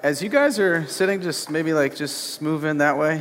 As 0.00 0.22
you 0.22 0.28
guys 0.28 0.60
are 0.60 0.86
sitting, 0.86 1.20
just 1.20 1.50
maybe 1.50 1.72
like 1.72 1.96
just 1.96 2.40
move 2.40 2.64
in 2.64 2.78
that 2.78 2.96
way. 2.96 3.20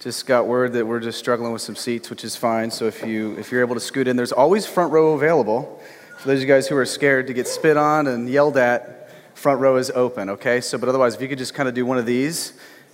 Just 0.00 0.26
got 0.26 0.46
word 0.46 0.74
that 0.74 0.86
we're 0.86 1.00
just 1.00 1.18
struggling 1.18 1.50
with 1.50 1.62
some 1.62 1.74
seats, 1.74 2.10
which 2.10 2.24
is 2.24 2.36
fine. 2.36 2.70
So 2.70 2.84
if 2.84 3.02
you 3.06 3.38
if 3.38 3.50
you're 3.50 3.62
able 3.62 3.74
to 3.74 3.80
scoot 3.80 4.06
in, 4.06 4.16
there's 4.16 4.30
always 4.30 4.66
front 4.66 4.92
row 4.92 5.14
available. 5.14 5.80
For 6.18 6.28
those 6.28 6.36
of 6.36 6.42
you 6.42 6.46
guys 6.46 6.68
who 6.68 6.76
are 6.76 6.84
scared 6.84 7.26
to 7.28 7.32
get 7.32 7.48
spit 7.48 7.78
on 7.78 8.06
and 8.06 8.28
yelled 8.28 8.58
at, 8.58 9.10
front 9.32 9.60
row 9.60 9.76
is 9.76 9.90
open. 9.92 10.28
Okay. 10.28 10.60
So, 10.60 10.76
but 10.76 10.90
otherwise, 10.90 11.14
if 11.14 11.22
you 11.22 11.28
could 11.28 11.38
just 11.38 11.54
kind 11.54 11.70
of 11.70 11.74
do 11.74 11.86
one 11.86 11.96
of 11.96 12.04
these, 12.04 12.52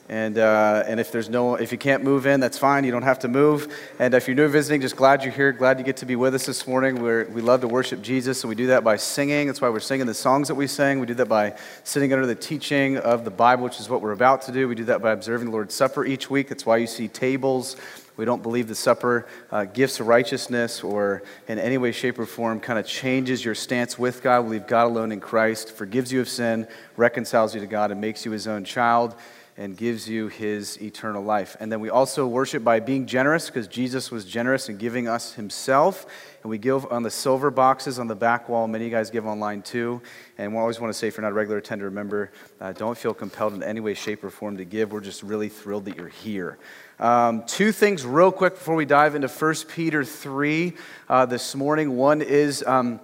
and, 0.09 0.38
uh, 0.38 0.84
and 0.86 1.00
if 1.00 1.11
there's 1.11 1.29
no, 1.29 1.57
if 1.57 1.72
you 1.72 1.79
can't 1.79 2.04
move 2.04 2.27
in, 2.27 2.39
that's 2.39 2.59
fine. 2.59 2.84
You 2.84 2.93
don't 2.93 3.02
have 3.02 3.18
to 3.20 3.29
move. 3.29 3.75
And 3.98 4.14
if 4.14 4.29
you're 4.29 4.36
new 4.36 4.46
visiting, 4.48 4.80
just 4.80 4.95
glad 4.95 5.25
you're 5.25 5.32
here. 5.32 5.50
Glad 5.50 5.80
you 5.80 5.84
get 5.84 5.96
to 5.98 6.07
be 6.07 6.14
with 6.14 6.34
us 6.34 6.46
this 6.46 6.66
morning. 6.66 7.02
We're, 7.02 7.25
we 7.25 7.40
love 7.40 7.61
to 7.62 7.68
worship 7.68 8.02
Jesus, 8.02 8.45
and 8.45 8.48
we 8.48 8.54
do 8.54 8.68
that 8.68 8.84
by 8.84 8.96
singing. 8.96 9.48
That's 9.48 9.61
why 9.61 9.68
we're 9.68 9.80
singing 9.80 10.07
the 10.07 10.14
songs 10.14 10.46
that 10.46 10.54
we 10.54 10.68
sing. 10.68 11.00
We 11.00 11.07
do 11.07 11.14
that 11.14 11.29
by 11.29 11.57
sitting 11.82 12.12
under 12.12 12.25
the 12.25 12.36
teaching 12.36 12.98
of 12.98 13.25
the 13.25 13.32
Bible, 13.32 13.64
which 13.64 13.80
is 13.80 13.89
what 13.89 14.00
we're 14.00 14.12
about 14.12 14.43
to 14.43 14.53
do. 14.53 14.68
We 14.68 14.77
do 14.77 14.84
that 14.84 15.03
by 15.03 15.11
observing 15.11 15.46
the 15.46 15.53
Lord's 15.53 15.75
Supper 15.75 16.04
each 16.04 16.31
week. 16.31 16.50
That's 16.50 16.64
why 16.64 16.76
you 16.76 16.86
see 16.86 17.09
tables. 17.09 17.76
We 18.17 18.25
don't 18.25 18.43
believe 18.43 18.67
the 18.67 18.75
supper 18.75 19.26
uh, 19.50 19.67
gifts 19.67 20.00
of 20.00 20.07
righteousness 20.07 20.82
or 20.82 21.23
in 21.48 21.59
any 21.59 21.76
way, 21.76 21.93
shape, 21.93 22.18
or 22.18 22.25
form 22.25 22.61
kind 22.61 22.79
of 22.79 22.86
changes 22.86 23.45
your 23.45 23.54
stance 23.54 23.98
with 23.98 24.23
God. 24.23 24.40
We 24.43 24.57
believe 24.57 24.67
God 24.67 24.86
alone 24.86 25.12
in 25.12 25.20
Christ 25.20 25.73
forgives 25.73 26.11
you 26.11 26.23
of 26.23 26.29
sin, 26.29 26.67
reconciles 26.96 27.54
you 27.54 27.61
to 27.61 27.67
God, 27.67 27.90
and 27.90 28.00
makes 28.00 28.25
you 28.25 28.31
his 28.31 28.46
own 28.46 28.64
child 28.64 29.17
and 29.59 29.77
gives 29.77 30.09
you 30.09 30.29
his 30.29 30.81
eternal 30.83 31.23
life. 31.23 31.57
And 31.61 31.73
then 31.73 31.81
we 31.81 31.89
also 31.89 32.27
worship 32.27 32.62
by 32.62 32.78
being 32.81 33.06
generous 33.06 33.47
because 33.47 33.67
Jesus 33.67 34.11
was 34.11 34.27
generous 34.27 34.69
in 34.69 34.77
giving 34.77 35.09
us 35.09 35.33
himself. 35.33 36.06
And 36.42 36.51
we 36.51 36.59
give 36.59 36.84
on 36.92 37.03
the 37.03 37.11
silver 37.11 37.51
boxes 37.51 37.98
on 37.98 38.06
the 38.06 38.15
back 38.15 38.51
wall. 38.51 38.69
Many 38.69 38.84
of 38.84 38.91
you 38.91 38.97
guys 38.97 39.11
give 39.11 39.27
online 39.27 39.62
too. 39.62 40.03
And 40.37 40.53
we 40.53 40.59
always 40.59 40.79
want 40.79 40.92
to 40.92 40.98
say, 40.98 41.09
if 41.09 41.17
you're 41.17 41.23
not 41.23 41.33
a 41.33 41.34
regular 41.34 41.59
attender, 41.59 41.87
remember, 41.87 42.31
uh, 42.61 42.73
don't 42.73 42.98
feel 42.98 43.15
compelled 43.15 43.55
in 43.55 43.62
any 43.62 43.81
way, 43.81 43.95
shape, 43.95 44.23
or 44.23 44.31
form 44.31 44.59
to 44.59 44.65
give. 44.65 44.92
We're 44.92 45.01
just 45.01 45.23
really 45.23 45.48
thrilled 45.48 45.87
that 45.87 45.97
you're 45.97 46.09
here. 46.09 46.59
Um, 46.98 47.45
two 47.47 47.73
things, 47.73 48.05
real 48.05 48.33
quick, 48.33 48.55
before 48.55 48.75
we 48.75 48.85
dive 48.85 49.15
into 49.15 49.29
1 49.29 49.55
Peter 49.69 50.05
3 50.05 50.75
uh, 51.09 51.27
this 51.27 51.55
morning. 51.55 51.97
One 51.97 52.20
is. 52.20 52.63
Um, 52.67 53.01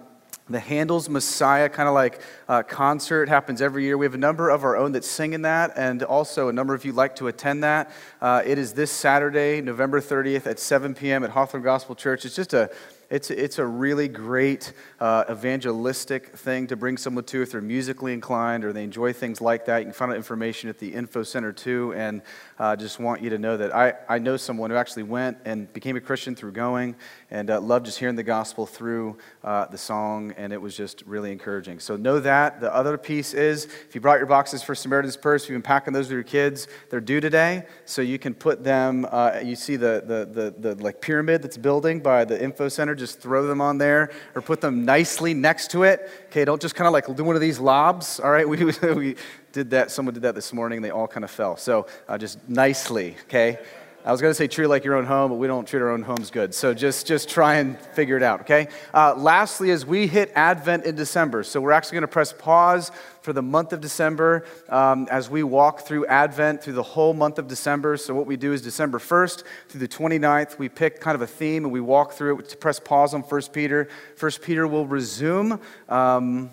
the 0.49 0.59
Handel's 0.59 1.07
Messiah 1.07 1.69
kind 1.69 1.87
of 1.87 1.95
like 1.95 2.19
uh, 2.49 2.63
concert 2.63 3.29
happens 3.29 3.61
every 3.61 3.83
year. 3.83 3.97
We 3.97 4.05
have 4.05 4.13
a 4.13 4.17
number 4.17 4.49
of 4.49 4.63
our 4.65 4.75
own 4.75 4.91
that 4.91 5.05
sing 5.05 5.33
in 5.33 5.43
that, 5.43 5.71
and 5.77 6.03
also 6.03 6.49
a 6.49 6.53
number 6.53 6.73
of 6.73 6.83
you 6.83 6.91
like 6.91 7.15
to 7.17 7.27
attend 7.27 7.63
that. 7.63 7.91
Uh, 8.21 8.41
it 8.45 8.57
is 8.57 8.73
this 8.73 8.91
Saturday, 8.91 9.61
November 9.61 10.01
30th 10.01 10.45
at 10.45 10.59
7 10.59 10.95
p.m. 10.95 11.23
at 11.23 11.29
Hawthorne 11.29 11.63
Gospel 11.63 11.95
Church. 11.95 12.25
It's 12.25 12.35
just 12.35 12.53
a 12.53 12.69
it's, 13.13 13.29
it's 13.29 13.59
a 13.59 13.65
really 13.65 14.07
great 14.07 14.73
uh, 14.99 15.23
evangelistic 15.29 16.35
thing 16.35 16.65
to 16.65 16.75
bring 16.75 16.97
someone 16.97 17.23
to 17.25 17.43
if 17.43 17.51
they're 17.51 17.61
musically 17.61 18.11
inclined 18.11 18.65
or 18.65 18.73
they 18.73 18.83
enjoy 18.83 19.13
things 19.13 19.39
like 19.39 19.65
that. 19.65 19.77
You 19.77 19.85
can 19.85 19.93
find 19.93 20.09
out 20.09 20.17
information 20.17 20.67
at 20.67 20.79
the 20.79 20.91
Info 20.91 21.21
Center 21.21 21.53
too. 21.53 21.93
And 21.93 22.23
uh, 22.57 22.75
just 22.75 22.99
want 22.99 23.21
you 23.21 23.29
to 23.29 23.37
know 23.37 23.55
that 23.55 23.75
I, 23.75 23.93
I 24.09 24.17
know 24.17 24.35
someone 24.35 24.71
who 24.71 24.77
actually 24.77 25.03
went 25.03 25.37
and 25.45 25.71
became 25.73 25.95
a 25.95 26.01
Christian 26.01 26.35
through 26.35 26.53
going 26.53 26.95
and 27.29 27.51
uh, 27.51 27.61
loved 27.61 27.85
just 27.85 27.99
hearing 27.99 28.15
the 28.15 28.23
gospel 28.23 28.65
through 28.65 29.19
uh, 29.43 29.67
the 29.67 29.77
song. 29.77 30.33
And 30.35 30.51
it 30.51 30.59
was 30.59 30.75
just 30.75 31.03
really 31.05 31.31
encouraging. 31.31 31.81
So 31.81 31.95
know 31.95 32.19
that. 32.19 32.61
The 32.61 32.73
other 32.73 32.97
piece 32.97 33.35
is 33.35 33.65
if 33.65 33.93
you 33.93 34.01
brought 34.01 34.17
your 34.17 34.25
boxes 34.25 34.63
for 34.63 34.73
Samaritan's 34.73 35.17
Purse, 35.17 35.47
you've 35.47 35.53
been 35.53 35.61
packing 35.61 35.93
those 35.93 36.05
with 36.05 36.13
your 36.13 36.23
kids, 36.23 36.67
they're 36.89 36.99
due 36.99 37.21
today. 37.21 37.67
So 37.85 38.01
you 38.01 38.17
can 38.17 38.33
put 38.33 38.63
them, 38.63 39.05
uh, 39.11 39.39
you 39.43 39.55
see 39.55 39.75
the, 39.75 40.03
the, 40.03 40.51
the, 40.59 40.73
the 40.73 40.83
like 40.83 40.99
pyramid 40.99 41.43
that's 41.43 41.57
building 41.57 41.99
by 41.99 42.25
the 42.25 42.43
Info 42.43 42.69
Center 42.69 42.95
just 43.02 43.02
throw 43.11 43.47
them 43.47 43.61
on 43.61 43.77
there 43.77 44.11
or 44.35 44.41
put 44.41 44.61
them 44.61 44.85
nicely 44.85 45.33
next 45.33 45.71
to 45.71 45.83
it. 45.83 46.09
Okay, 46.27 46.45
don't 46.45 46.61
just 46.61 46.75
kind 46.75 46.87
of 46.87 46.93
like 46.93 47.13
do 47.15 47.23
one 47.23 47.35
of 47.35 47.41
these 47.41 47.59
lobs. 47.59 48.19
All 48.19 48.31
right, 48.31 48.47
we, 48.49 48.65
we 48.65 49.15
did 49.51 49.69
that. 49.71 49.91
Someone 49.91 50.13
did 50.13 50.23
that 50.23 50.35
this 50.35 50.53
morning. 50.53 50.81
They 50.81 50.91
all 50.91 51.07
kind 51.07 51.23
of 51.23 51.31
fell. 51.31 51.57
So 51.57 51.87
uh, 52.07 52.17
just 52.17 52.47
nicely, 52.47 53.15
okay? 53.23 53.59
I 54.05 54.11
was 54.11 54.19
going 54.19 54.31
to 54.31 54.35
say 54.35 54.47
treat 54.47 54.67
like 54.67 54.83
your 54.83 54.95
own 54.95 55.05
home, 55.05 55.31
but 55.31 55.37
we 55.37 55.47
don't 55.47 55.65
treat 55.65 55.81
our 55.81 55.89
own 55.89 56.01
homes 56.01 56.29
good. 56.29 56.53
So 56.53 56.73
just, 56.73 57.07
just 57.07 57.29
try 57.29 57.55
and 57.55 57.79
figure 57.79 58.17
it 58.17 58.23
out, 58.23 58.41
okay? 58.41 58.67
Uh, 58.93 59.15
lastly, 59.15 59.71
as 59.71 59.85
we 59.85 60.07
hit 60.07 60.29
Advent 60.35 60.83
in 60.83 60.95
December, 60.95 61.43
so 61.43 61.61
we're 61.61 61.71
actually 61.71 61.95
going 61.95 62.01
to 62.01 62.09
press 62.09 62.33
pause 62.33 62.91
for 63.21 63.31
the 63.31 63.41
month 63.41 63.71
of 63.71 63.79
December 63.79 64.45
um, 64.67 65.07
as 65.09 65.29
we 65.29 65.41
walk 65.41 65.81
through 65.81 66.05
Advent 66.07 66.61
through 66.61 66.73
the 66.73 66.83
whole 66.83 67.13
month 67.13 67.39
of 67.39 67.47
December. 67.47 67.95
So 67.95 68.13
what 68.13 68.25
we 68.25 68.35
do 68.35 68.51
is 68.51 68.61
December 68.61 68.99
1st 68.99 69.43
through 69.69 69.79
the 69.79 69.87
29th, 69.87 70.59
we 70.59 70.67
pick 70.67 70.99
kind 70.99 71.15
of 71.15 71.21
a 71.21 71.27
theme 71.27 71.63
and 71.63 71.71
we 71.71 71.79
walk 71.79 72.11
through 72.11 72.39
it 72.39 72.49
to 72.49 72.57
press 72.57 72.81
pause 72.81 73.13
on 73.13 73.21
1 73.21 73.41
Peter. 73.53 73.87
1 74.19 74.31
Peter 74.41 74.67
will 74.67 74.85
resume. 74.85 75.61
Um, 75.87 76.51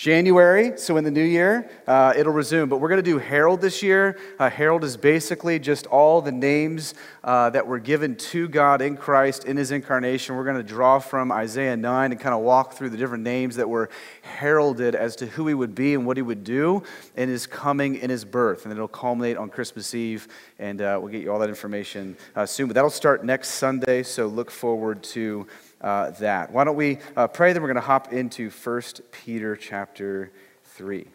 January, 0.00 0.72
so 0.78 0.96
in 0.96 1.04
the 1.04 1.10
new 1.10 1.22
year, 1.22 1.70
uh, 1.86 2.14
it'll 2.16 2.32
resume. 2.32 2.70
But 2.70 2.78
we're 2.78 2.88
going 2.88 3.04
to 3.04 3.10
do 3.10 3.18
Herald 3.18 3.60
this 3.60 3.82
year. 3.82 4.16
Uh, 4.38 4.48
Herald 4.48 4.82
is 4.82 4.96
basically 4.96 5.58
just 5.58 5.86
all 5.88 6.22
the 6.22 6.32
names 6.32 6.94
uh, 7.22 7.50
that 7.50 7.66
were 7.66 7.78
given 7.78 8.16
to 8.16 8.48
God 8.48 8.80
in 8.80 8.96
Christ 8.96 9.44
in 9.44 9.58
his 9.58 9.72
incarnation. 9.72 10.36
We're 10.36 10.44
going 10.44 10.56
to 10.56 10.62
draw 10.62 11.00
from 11.00 11.30
Isaiah 11.30 11.76
9 11.76 12.12
and 12.12 12.18
kind 12.18 12.34
of 12.34 12.40
walk 12.40 12.72
through 12.72 12.88
the 12.88 12.96
different 12.96 13.24
names 13.24 13.56
that 13.56 13.68
were 13.68 13.90
heralded 14.22 14.94
as 14.94 15.16
to 15.16 15.26
who 15.26 15.46
he 15.48 15.52
would 15.52 15.74
be 15.74 15.92
and 15.92 16.06
what 16.06 16.16
he 16.16 16.22
would 16.22 16.44
do 16.44 16.82
in 17.14 17.28
his 17.28 17.46
coming 17.46 17.96
in 17.96 18.08
his 18.08 18.24
birth. 18.24 18.64
And 18.64 18.72
it'll 18.72 18.88
culminate 18.88 19.36
on 19.36 19.50
Christmas 19.50 19.94
Eve, 19.94 20.28
and 20.58 20.80
uh, 20.80 20.98
we'll 20.98 21.12
get 21.12 21.20
you 21.20 21.30
all 21.30 21.38
that 21.40 21.50
information 21.50 22.16
uh, 22.36 22.46
soon. 22.46 22.68
But 22.68 22.74
that'll 22.74 22.88
start 22.88 23.22
next 23.22 23.50
Sunday, 23.50 24.02
so 24.02 24.28
look 24.28 24.50
forward 24.50 25.02
to 25.02 25.46
uh, 25.80 26.10
that. 26.12 26.52
Why 26.52 26.64
don't 26.64 26.76
we 26.76 26.98
uh, 27.16 27.26
pray? 27.28 27.52
Then 27.52 27.62
we're 27.62 27.68
going 27.68 27.74
to 27.76 27.80
hop 27.80 28.12
into 28.12 28.50
1 28.50 28.82
Peter 29.12 29.56
chapter 29.56 30.30
3. 30.64 31.06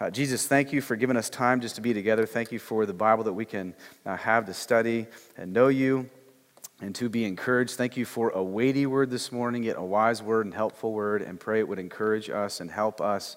Uh, 0.00 0.10
Jesus, 0.10 0.46
thank 0.46 0.72
you 0.72 0.80
for 0.80 0.96
giving 0.96 1.16
us 1.16 1.28
time 1.28 1.60
just 1.60 1.74
to 1.74 1.80
be 1.80 1.92
together. 1.92 2.24
Thank 2.24 2.52
you 2.52 2.58
for 2.58 2.86
the 2.86 2.94
Bible 2.94 3.24
that 3.24 3.32
we 3.32 3.44
can 3.44 3.74
uh, 4.06 4.16
have 4.16 4.46
to 4.46 4.54
study 4.54 5.06
and 5.36 5.52
know 5.52 5.68
you 5.68 6.08
and 6.80 6.94
to 6.94 7.08
be 7.08 7.24
encouraged. 7.24 7.74
Thank 7.74 7.96
you 7.96 8.04
for 8.04 8.30
a 8.30 8.42
weighty 8.42 8.86
word 8.86 9.10
this 9.10 9.32
morning, 9.32 9.64
yet 9.64 9.76
a 9.76 9.82
wise 9.82 10.22
word 10.22 10.46
and 10.46 10.54
helpful 10.54 10.92
word, 10.92 11.22
and 11.22 11.40
pray 11.40 11.58
it 11.58 11.66
would 11.68 11.80
encourage 11.80 12.30
us 12.30 12.60
and 12.60 12.70
help 12.70 13.00
us 13.00 13.36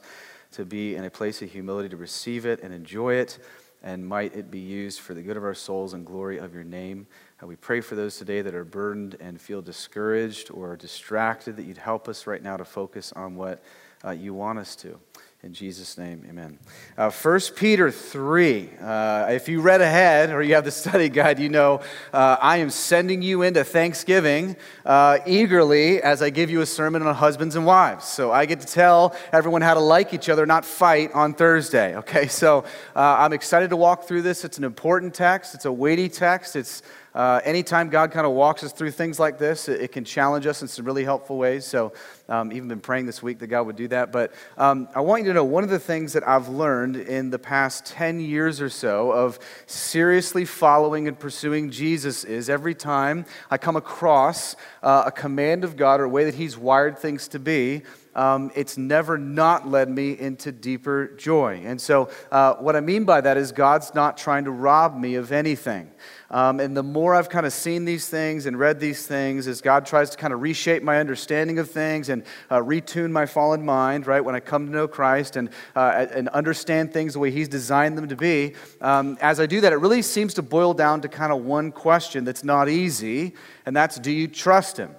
to 0.51 0.65
be 0.65 0.95
in 0.95 1.05
a 1.05 1.09
place 1.09 1.41
of 1.41 1.51
humility 1.51 1.89
to 1.89 1.97
receive 1.97 2.45
it 2.45 2.61
and 2.61 2.73
enjoy 2.73 3.15
it, 3.15 3.39
and 3.81 4.05
might 4.05 4.35
it 4.35 4.51
be 4.51 4.59
used 4.59 4.99
for 4.99 5.13
the 5.13 5.21
good 5.21 5.37
of 5.37 5.43
our 5.43 5.55
souls 5.55 5.93
and 5.93 6.05
glory 6.05 6.37
of 6.37 6.53
your 6.53 6.63
name. 6.63 7.07
Uh, 7.41 7.47
we 7.47 7.55
pray 7.55 7.81
for 7.81 7.95
those 7.95 8.17
today 8.17 8.41
that 8.41 8.53
are 8.53 8.63
burdened 8.63 9.17
and 9.19 9.41
feel 9.41 9.61
discouraged 9.61 10.51
or 10.51 10.75
distracted, 10.75 11.55
that 11.55 11.63
you'd 11.63 11.77
help 11.77 12.07
us 12.07 12.27
right 12.27 12.43
now 12.43 12.57
to 12.57 12.65
focus 12.65 13.11
on 13.13 13.35
what 13.35 13.63
uh, 14.05 14.11
you 14.11 14.33
want 14.33 14.59
us 14.59 14.75
to. 14.75 14.99
In 15.43 15.53
Jesus' 15.53 15.97
name, 15.97 16.23
amen. 16.29 16.59
Uh, 16.95 17.09
1 17.09 17.39
Peter 17.55 17.89
3. 17.89 18.69
Uh, 18.79 19.25
if 19.31 19.49
you 19.49 19.59
read 19.59 19.81
ahead 19.81 20.29
or 20.29 20.43
you 20.43 20.53
have 20.53 20.65
the 20.65 20.71
study 20.71 21.09
guide, 21.09 21.39
you 21.39 21.49
know 21.49 21.81
uh, 22.13 22.37
I 22.39 22.57
am 22.57 22.69
sending 22.69 23.23
you 23.23 23.41
into 23.41 23.63
Thanksgiving 23.63 24.55
uh, 24.85 25.17
eagerly 25.25 25.99
as 25.99 26.21
I 26.21 26.29
give 26.29 26.51
you 26.51 26.61
a 26.61 26.67
sermon 26.67 27.01
on 27.01 27.15
husbands 27.15 27.55
and 27.55 27.65
wives. 27.65 28.05
So 28.05 28.31
I 28.31 28.45
get 28.45 28.61
to 28.61 28.67
tell 28.67 29.15
everyone 29.33 29.63
how 29.63 29.73
to 29.73 29.79
like 29.79 30.13
each 30.13 30.29
other, 30.29 30.45
not 30.45 30.63
fight 30.63 31.11
on 31.13 31.33
Thursday. 31.33 31.95
Okay, 31.95 32.27
so 32.27 32.59
uh, 32.95 33.15
I'm 33.17 33.33
excited 33.33 33.71
to 33.71 33.77
walk 33.77 34.03
through 34.03 34.21
this. 34.21 34.45
It's 34.45 34.59
an 34.59 34.63
important 34.63 35.15
text, 35.15 35.55
it's 35.55 35.65
a 35.65 35.71
weighty 35.71 36.07
text. 36.07 36.55
It's 36.55 36.83
uh, 37.13 37.41
anytime 37.43 37.89
God 37.89 38.11
kind 38.11 38.25
of 38.25 38.31
walks 38.31 38.63
us 38.63 38.71
through 38.71 38.91
things 38.91 39.19
like 39.19 39.37
this, 39.37 39.67
it, 39.67 39.81
it, 39.81 39.91
can 39.91 40.05
challenge 40.05 40.45
us 40.45 40.61
in 40.61 40.67
some 40.67 40.85
really 40.85 41.03
helpful 41.03 41.37
ways. 41.37 41.65
So, 41.65 41.91
um, 42.29 42.53
even 42.53 42.69
been 42.69 42.79
praying 42.79 43.05
this 43.05 43.21
week 43.21 43.39
that 43.39 43.47
God 43.47 43.63
would 43.63 43.75
do 43.75 43.89
that. 43.89 44.13
But 44.13 44.33
um, 44.57 44.87
I 44.95 45.01
want 45.01 45.23
you 45.23 45.29
to 45.29 45.33
know 45.33 45.43
one 45.43 45.65
of 45.65 45.69
the 45.69 45.79
things 45.79 46.13
that 46.13 46.25
I've 46.25 46.47
learned 46.47 46.95
in 46.95 47.29
the 47.29 47.39
past 47.39 47.85
10 47.87 48.21
years 48.21 48.61
or 48.61 48.69
so 48.69 49.11
of 49.11 49.39
seriously 49.65 50.45
following 50.45 51.09
and 51.09 51.19
pursuing 51.19 51.69
Jesus 51.69 52.23
is 52.23 52.49
every 52.49 52.75
time 52.75 53.25
I 53.49 53.57
come 53.57 53.75
across 53.75 54.55
uh, 54.81 55.03
a 55.07 55.11
command 55.11 55.65
of 55.65 55.75
God 55.75 55.99
or 55.99 56.05
a 56.05 56.09
way 56.09 56.23
that 56.23 56.35
He's 56.35 56.57
wired 56.57 56.97
things 56.97 57.27
to 57.29 57.39
be, 57.39 57.81
um, 58.15 58.51
it's 58.55 58.77
never 58.77 59.17
not 59.17 59.67
led 59.67 59.89
me 59.89 60.17
into 60.17 60.51
deeper 60.51 61.07
joy. 61.17 61.61
And 61.63 61.79
so, 61.79 62.09
uh, 62.31 62.55
what 62.55 62.75
I 62.75 62.81
mean 62.81 63.05
by 63.05 63.21
that 63.21 63.37
is 63.37 63.51
God's 63.51 63.93
not 63.93 64.17
trying 64.17 64.45
to 64.45 64.51
rob 64.51 64.97
me 64.97 65.15
of 65.15 65.31
anything. 65.31 65.91
Um, 66.31 66.61
and 66.61 66.75
the 66.75 66.81
more 66.81 67.13
I've 67.13 67.29
kind 67.29 67.45
of 67.45 67.51
seen 67.51 67.83
these 67.83 68.07
things 68.07 68.45
and 68.45 68.57
read 68.57 68.79
these 68.79 69.05
things, 69.05 69.47
as 69.47 69.59
God 69.59 69.85
tries 69.85 70.09
to 70.11 70.17
kind 70.17 70.33
of 70.33 70.41
reshape 70.41 70.81
my 70.81 70.97
understanding 70.97 71.59
of 71.59 71.69
things 71.69 72.07
and 72.07 72.23
uh, 72.49 72.59
retune 72.59 73.11
my 73.11 73.25
fallen 73.25 73.63
mind, 73.65 74.07
right, 74.07 74.21
when 74.21 74.33
I 74.33 74.39
come 74.39 74.65
to 74.65 74.71
know 74.71 74.87
Christ 74.87 75.35
and, 75.35 75.49
uh, 75.75 76.07
and 76.11 76.29
understand 76.29 76.93
things 76.93 77.13
the 77.13 77.19
way 77.19 77.31
He's 77.31 77.49
designed 77.49 77.97
them 77.97 78.07
to 78.07 78.15
be, 78.15 78.55
um, 78.79 79.17
as 79.21 79.41
I 79.41 79.45
do 79.45 79.59
that, 79.61 79.73
it 79.73 79.77
really 79.77 80.01
seems 80.01 80.33
to 80.35 80.41
boil 80.41 80.73
down 80.73 81.01
to 81.01 81.09
kind 81.09 81.33
of 81.33 81.43
one 81.43 81.73
question 81.73 82.23
that's 82.23 82.45
not 82.45 82.69
easy, 82.69 83.35
and 83.65 83.75
that's 83.75 83.99
do 83.99 84.11
you 84.11 84.29
trust 84.29 84.77
Him? 84.77 84.95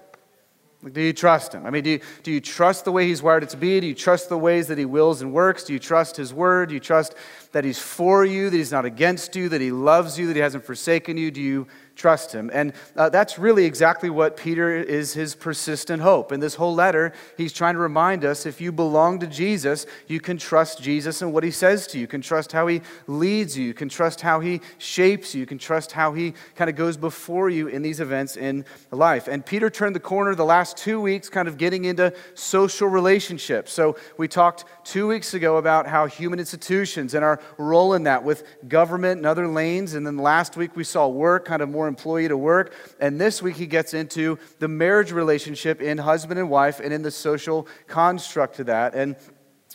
Do 0.90 1.00
you 1.00 1.12
trust 1.12 1.54
him? 1.54 1.64
I 1.64 1.70
mean, 1.70 1.84
do 1.84 1.90
you, 1.90 2.00
do 2.24 2.32
you 2.32 2.40
trust 2.40 2.84
the 2.84 2.90
way 2.90 3.06
he's 3.06 3.22
wired 3.22 3.44
it 3.44 3.50
to 3.50 3.56
be? 3.56 3.78
Do 3.78 3.86
you 3.86 3.94
trust 3.94 4.28
the 4.28 4.38
ways 4.38 4.66
that 4.66 4.78
he 4.78 4.84
wills 4.84 5.22
and 5.22 5.32
works? 5.32 5.62
Do 5.62 5.72
you 5.72 5.78
trust 5.78 6.16
his 6.16 6.34
word? 6.34 6.70
Do 6.70 6.74
you 6.74 6.80
trust 6.80 7.14
that 7.52 7.64
he's 7.64 7.78
for 7.78 8.24
you, 8.24 8.50
that 8.50 8.56
he's 8.56 8.72
not 8.72 8.84
against 8.84 9.36
you, 9.36 9.48
that 9.50 9.60
he 9.60 9.70
loves 9.70 10.18
you, 10.18 10.26
that 10.26 10.34
he 10.34 10.42
hasn't 10.42 10.64
forsaken 10.64 11.16
you? 11.16 11.30
Do 11.30 11.40
you 11.40 11.68
trust 11.96 12.32
him. 12.32 12.50
And 12.52 12.72
uh, 12.96 13.08
that's 13.08 13.38
really 13.38 13.64
exactly 13.64 14.10
what 14.10 14.36
Peter 14.36 14.74
is 14.76 15.14
his 15.14 15.34
persistent 15.34 16.02
hope. 16.02 16.32
In 16.32 16.40
this 16.40 16.54
whole 16.54 16.74
letter, 16.74 17.12
he's 17.36 17.52
trying 17.52 17.74
to 17.74 17.80
remind 17.80 18.24
us 18.24 18.46
if 18.46 18.60
you 18.60 18.72
belong 18.72 19.18
to 19.20 19.26
Jesus, 19.26 19.86
you 20.06 20.20
can 20.20 20.36
trust 20.36 20.82
Jesus 20.82 21.22
and 21.22 21.32
what 21.32 21.44
he 21.44 21.50
says 21.50 21.86
to 21.88 21.98
you. 21.98 22.02
You 22.02 22.06
can 22.06 22.22
trust 22.22 22.52
how 22.52 22.66
he 22.66 22.82
leads 23.06 23.56
you. 23.56 23.64
You 23.64 23.74
can 23.74 23.88
trust 23.88 24.20
how 24.20 24.40
he 24.40 24.60
shapes 24.78 25.34
you. 25.34 25.40
You 25.40 25.46
can 25.46 25.58
trust 25.58 25.92
how 25.92 26.12
he 26.12 26.34
kind 26.56 26.70
of 26.70 26.76
goes 26.76 26.96
before 26.96 27.50
you 27.50 27.68
in 27.68 27.82
these 27.82 28.00
events 28.00 28.36
in 28.36 28.64
life. 28.90 29.28
And 29.28 29.44
Peter 29.44 29.70
turned 29.70 29.94
the 29.94 30.00
corner 30.00 30.34
the 30.34 30.44
last 30.44 30.76
two 30.76 31.00
weeks, 31.00 31.28
kind 31.28 31.48
of 31.48 31.58
getting 31.58 31.84
into 31.84 32.12
social 32.34 32.88
relationships. 32.88 33.72
So 33.72 33.96
we 34.16 34.28
talked 34.28 34.64
two 34.84 35.06
weeks 35.06 35.34
ago 35.34 35.58
about 35.58 35.86
how 35.86 36.06
human 36.06 36.38
institutions 36.38 37.14
and 37.14 37.24
our 37.24 37.40
role 37.58 37.94
in 37.94 38.04
that 38.04 38.24
with 38.24 38.44
government 38.68 39.18
and 39.18 39.26
other 39.26 39.46
lanes. 39.46 39.94
And 39.94 40.06
then 40.06 40.16
last 40.16 40.56
week 40.56 40.76
we 40.76 40.84
saw 40.84 41.06
work, 41.08 41.44
kind 41.44 41.62
of 41.62 41.68
more 41.68 41.81
employee 41.88 42.28
to 42.28 42.36
work. 42.36 42.74
And 43.00 43.20
this 43.20 43.42
week 43.42 43.56
he 43.56 43.66
gets 43.66 43.94
into 43.94 44.38
the 44.58 44.68
marriage 44.68 45.12
relationship 45.12 45.80
in 45.80 45.98
husband 45.98 46.38
and 46.38 46.50
wife 46.50 46.80
and 46.80 46.92
in 46.92 47.02
the 47.02 47.10
social 47.10 47.66
construct 47.86 48.56
to 48.56 48.64
that. 48.64 48.94
And 48.94 49.16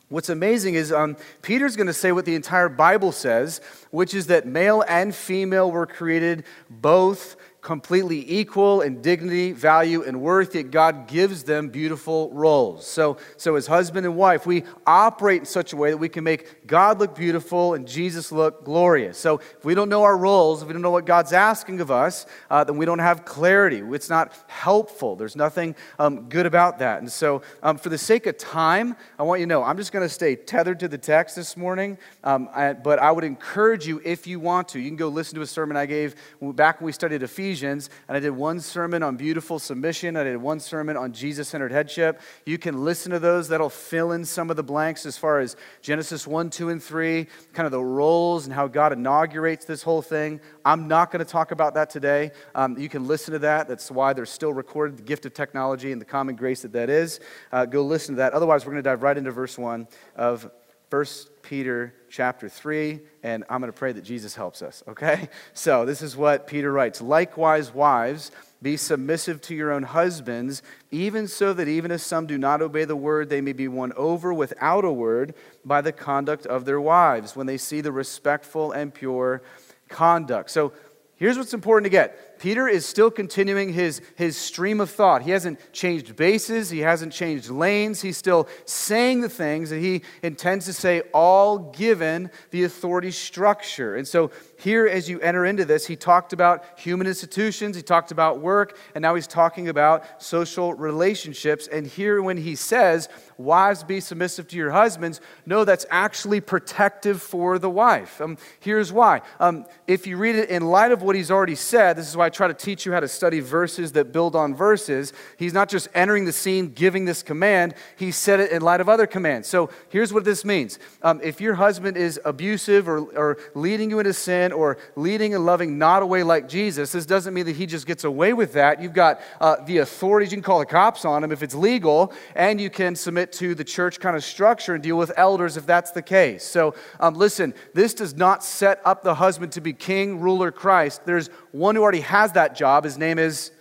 What's 0.09 0.29
amazing 0.29 0.75
is 0.75 0.93
um, 0.93 1.17
Peter's 1.41 1.75
going 1.75 1.87
to 1.87 1.93
say 1.93 2.13
what 2.13 2.23
the 2.23 2.35
entire 2.35 2.69
Bible 2.69 3.11
says, 3.11 3.59
which 3.91 4.13
is 4.13 4.27
that 4.27 4.47
male 4.47 4.81
and 4.87 5.13
female 5.13 5.69
were 5.69 5.85
created 5.85 6.45
both 6.69 7.35
completely 7.67 8.23
equal 8.31 8.79
in 8.79 9.01
dignity, 9.01 9.51
value, 9.51 10.01
and 10.01 10.21
worth, 10.21 10.55
yet 10.55 10.71
God 10.71 11.05
gives 11.05 11.43
them 11.43 11.67
beautiful 11.67 12.31
roles. 12.31 12.87
So, 12.87 13.17
so 13.35 13.57
as 13.57 13.67
husband 13.67 14.05
and 14.05 14.15
wife, 14.15 14.45
we 14.45 14.63
operate 14.85 15.41
in 15.41 15.45
such 15.45 15.73
a 15.73 15.75
way 15.75 15.91
that 15.91 15.97
we 15.97 16.07
can 16.07 16.23
make 16.23 16.65
God 16.65 16.97
look 16.97 17.13
beautiful 17.13 17.73
and 17.73 17.85
Jesus 17.85 18.31
look 18.31 18.63
glorious. 18.63 19.17
So 19.17 19.39
if 19.39 19.65
we 19.65 19.75
don't 19.75 19.89
know 19.89 20.03
our 20.03 20.15
roles, 20.15 20.61
if 20.61 20.69
we 20.69 20.71
don't 20.71 20.81
know 20.81 20.91
what 20.91 21.05
God's 21.05 21.33
asking 21.33 21.81
of 21.81 21.91
us, 21.91 22.25
uh, 22.49 22.63
then 22.63 22.77
we 22.77 22.85
don't 22.85 22.99
have 22.99 23.25
clarity. 23.25 23.83
It's 23.93 24.09
not 24.09 24.31
helpful. 24.47 25.17
There's 25.17 25.35
nothing 25.35 25.75
um, 25.99 26.29
good 26.29 26.45
about 26.45 26.79
that. 26.79 26.99
And 26.99 27.11
so, 27.11 27.41
um, 27.61 27.77
for 27.77 27.89
the 27.89 27.97
sake 27.97 28.27
of 28.27 28.37
time, 28.37 28.95
I 29.19 29.23
want 29.23 29.41
you 29.41 29.45
to 29.45 29.49
know 29.49 29.61
I'm 29.61 29.75
just 29.75 29.91
going 29.91 30.07
to 30.07 30.13
stay 30.13 30.37
tethered 30.37 30.79
to 30.79 30.87
the 30.87 30.97
text 30.97 31.35
this 31.35 31.57
morning, 31.57 31.97
um, 32.23 32.47
I, 32.55 32.71
but 32.71 32.97
I 32.99 33.11
would 33.11 33.25
encourage 33.25 33.85
you, 33.85 34.01
if 34.05 34.25
you 34.25 34.39
want 34.39 34.69
to, 34.69 34.79
you 34.79 34.87
can 34.89 34.95
go 34.95 35.09
listen 35.09 35.35
to 35.35 35.41
a 35.41 35.45
sermon 35.45 35.75
I 35.75 35.85
gave 35.85 36.15
back 36.41 36.79
when 36.79 36.85
we 36.85 36.93
studied 36.93 37.23
Ephesians 37.23 37.56
Ephesians, 37.57 37.89
and 38.07 38.15
I 38.15 38.19
did 38.19 38.29
one 38.29 38.59
sermon 38.59 39.01
on 39.01 39.17
beautiful 39.17 39.57
submission. 39.57 40.15
I 40.15 40.23
did 40.23 40.37
one 40.37 40.59
sermon 40.59 40.95
on 40.95 41.11
Jesus 41.11 41.47
centered 41.47 41.71
headship. 41.71 42.21
You 42.45 42.59
can 42.59 42.85
listen 42.85 43.11
to 43.13 43.17
those. 43.17 43.47
That'll 43.47 43.67
fill 43.71 44.11
in 44.11 44.25
some 44.25 44.51
of 44.51 44.57
the 44.57 44.63
blanks 44.63 45.07
as 45.07 45.17
far 45.17 45.39
as 45.39 45.55
Genesis 45.81 46.27
1, 46.27 46.51
2, 46.51 46.69
and 46.69 46.83
3, 46.83 47.25
kind 47.53 47.65
of 47.65 47.71
the 47.71 47.83
roles 47.83 48.45
and 48.45 48.53
how 48.53 48.67
God 48.67 48.93
inaugurates 48.93 49.65
this 49.65 49.81
whole 49.81 50.03
thing. 50.03 50.39
I'm 50.63 50.87
not 50.87 51.09
going 51.09 51.25
to 51.25 51.31
talk 51.31 51.49
about 51.49 51.73
that 51.73 51.89
today. 51.89 52.29
Um, 52.53 52.77
you 52.77 52.89
can 52.89 53.07
listen 53.07 53.31
to 53.31 53.39
that. 53.39 53.67
That's 53.67 53.89
why 53.89 54.13
they're 54.13 54.27
still 54.27 54.53
recorded, 54.53 54.97
the 54.97 55.03
gift 55.03 55.25
of 55.25 55.33
technology 55.33 55.91
and 55.91 55.99
the 55.99 56.05
common 56.05 56.35
grace 56.35 56.61
that 56.61 56.73
that 56.73 56.91
is. 56.91 57.19
Uh, 57.51 57.65
go 57.65 57.83
listen 57.83 58.13
to 58.13 58.19
that. 58.19 58.33
Otherwise, 58.33 58.67
we're 58.67 58.73
going 58.73 58.83
to 58.83 58.87
dive 58.87 59.01
right 59.01 59.17
into 59.17 59.31
verse 59.31 59.57
1 59.57 59.87
of 60.15 60.47
1 60.89 61.05
Peter 61.41 61.93
chapter 62.09 62.47
3, 62.47 63.01
and 63.21 63.43
I'm 63.49 63.59
going 63.59 63.71
to 63.71 63.77
pray 63.77 63.91
that 63.91 64.03
Jesus 64.03 64.35
helps 64.35 64.61
us, 64.61 64.83
okay? 64.87 65.27
So, 65.53 65.85
this 65.85 66.01
is 66.01 66.15
what 66.15 66.47
Peter 66.47 66.71
writes 66.71 67.01
Likewise, 67.01 67.73
wives, 67.73 68.31
be 68.61 68.77
submissive 68.77 69.41
to 69.41 69.55
your 69.55 69.71
own 69.71 69.83
husbands, 69.83 70.61
even 70.89 71.27
so 71.27 71.53
that 71.53 71.67
even 71.67 71.91
if 71.91 72.01
some 72.01 72.25
do 72.25 72.37
not 72.37 72.61
obey 72.61 72.85
the 72.85 72.95
word, 72.95 73.29
they 73.29 73.41
may 73.41 73.53
be 73.53 73.67
won 73.67 73.91
over 73.97 74.33
without 74.33 74.85
a 74.85 74.91
word 74.91 75.35
by 75.65 75.81
the 75.81 75.91
conduct 75.91 76.45
of 76.45 76.65
their 76.65 76.79
wives 76.79 77.35
when 77.35 77.47
they 77.47 77.57
see 77.57 77.81
the 77.81 77.91
respectful 77.91 78.71
and 78.71 78.93
pure 78.93 79.41
conduct. 79.89 80.49
So, 80.49 80.71
here's 81.17 81.37
what's 81.37 81.53
important 81.53 81.85
to 81.85 81.89
get 81.89 82.39
Peter 82.39 82.67
is 82.67 82.85
still 82.85 83.09
continuing 83.09 83.73
his, 83.73 84.01
his 84.15 84.37
stream 84.37 84.79
of 84.79 84.89
thought. 84.89 85.23
He 85.23 85.31
hasn't 85.31 85.59
changed 85.73 86.15
bases, 86.15 86.69
he 86.69 86.79
hasn't 86.79 87.11
changed 87.13 87.49
lanes. 87.49 88.01
He's 88.01 88.17
still 88.17 88.47
saying 88.65 89.21
the 89.21 89.29
things 89.29 89.69
that 89.69 89.79
he 89.79 90.03
intends 90.23 90.65
to 90.65 90.73
say, 90.73 91.01
all 91.13 91.57
given 91.71 92.29
the 92.51 92.63
authority 92.63 93.11
structure. 93.11 93.95
And 93.95 94.07
so, 94.07 94.31
here, 94.57 94.87
as 94.87 95.07
you 95.07 95.19
enter 95.21 95.45
into 95.45 95.65
this, 95.65 95.85
he 95.85 95.95
talked 95.95 96.33
about 96.33 96.63
human 96.79 97.05
institutions, 97.05 97.75
he 97.75 97.83
talked 97.83 98.11
about 98.11 98.39
work, 98.39 98.77
and 98.95 99.01
now 99.03 99.13
he's 99.13 99.27
talking 99.27 99.69
about 99.69 100.21
social 100.21 100.73
relationships. 100.73 101.67
And 101.67 101.85
here, 101.85 102.23
when 102.23 102.37
he 102.37 102.55
says, 102.55 103.07
Wives, 103.37 103.83
be 103.83 103.99
submissive 103.99 104.47
to 104.47 104.57
your 104.57 104.71
husbands, 104.71 105.21
no, 105.45 105.63
that's 105.63 105.85
actually 105.91 106.41
protective 106.41 107.21
for 107.21 107.59
the 107.59 107.69
wife. 107.69 108.19
Um, 108.19 108.39
here's 108.59 108.91
why. 108.91 109.21
Um, 109.39 109.67
if 109.85 110.07
you 110.07 110.17
read 110.17 110.35
it 110.35 110.49
in 110.49 110.65
light 110.65 110.91
of 110.91 111.03
what 111.03 111.15
he's 111.15 111.29
already 111.29 111.53
said, 111.53 111.97
this 111.97 112.09
is 112.09 112.17
why 112.17 112.25
I 112.25 112.29
try 112.29 112.47
to 112.47 112.53
teach 112.55 112.83
you 112.87 112.93
how 112.93 112.99
to 112.99 113.07
study 113.07 113.39
verses 113.39 113.91
that 113.91 114.11
build 114.11 114.35
on 114.35 114.55
verses. 114.55 115.13
He's 115.37 115.53
not 115.53 115.69
just 115.69 115.87
entering 115.93 116.25
the 116.25 116.31
scene 116.31 116.73
giving 116.73 117.05
this 117.05 117.21
command, 117.21 117.75
he 117.95 118.11
said 118.11 118.39
it 118.39 118.51
in 118.51 118.63
light 118.63 118.81
of 118.81 118.89
other 118.89 119.05
commands. 119.05 119.47
So 119.47 119.69
here's 119.89 120.11
what 120.11 120.23
this 120.23 120.43
means 120.43 120.79
um, 121.03 121.21
if 121.23 121.39
your 121.39 121.53
husband 121.53 121.95
is 121.95 122.19
abusive 122.25 122.89
or, 122.89 123.01
or 123.15 123.37
leading 123.53 123.91
you 123.91 123.99
into 123.99 124.13
sin 124.13 124.46
or 124.53 124.77
leading 124.95 125.33
and 125.35 125.45
loving 125.45 125.77
not 125.77 126.03
away 126.03 126.23
like 126.23 126.47
Jesus, 126.47 126.91
this 126.91 127.05
doesn't 127.05 127.33
mean 127.33 127.45
that 127.45 127.55
he 127.55 127.65
just 127.65 127.85
gets 127.85 128.03
away 128.03 128.33
with 128.33 128.53
that. 128.53 128.81
You've 128.81 128.93
got 128.93 129.21
uh, 129.39 129.57
the 129.65 129.79
authorities, 129.79 130.31
you 130.31 130.37
can 130.37 130.43
call 130.43 130.59
the 130.59 130.65
cops 130.65 131.05
on 131.05 131.23
him 131.23 131.31
if 131.31 131.43
it's 131.43 131.55
legal, 131.55 132.13
and 132.35 132.59
you 132.59 132.69
can 132.69 132.95
submit 132.95 133.31
to 133.33 133.55
the 133.55 133.63
church 133.63 133.99
kind 133.99 134.15
of 134.15 134.23
structure 134.23 134.73
and 134.73 134.83
deal 134.83 134.97
with 134.97 135.11
elders 135.17 135.57
if 135.57 135.65
that's 135.65 135.91
the 135.91 136.01
case. 136.01 136.43
So 136.43 136.75
um, 136.99 137.15
listen, 137.15 137.53
this 137.73 137.93
does 137.93 138.15
not 138.15 138.43
set 138.43 138.81
up 138.85 139.03
the 139.03 139.15
husband 139.15 139.51
to 139.53 139.61
be 139.61 139.73
king, 139.73 140.19
ruler, 140.19 140.51
Christ. 140.51 141.05
There's 141.05 141.27
one 141.51 141.75
who 141.75 141.81
already 141.81 142.01
has 142.01 142.33
that 142.33 142.55
job. 142.55 142.83
His 142.83 142.97
name 142.97 143.19
is 143.19 143.51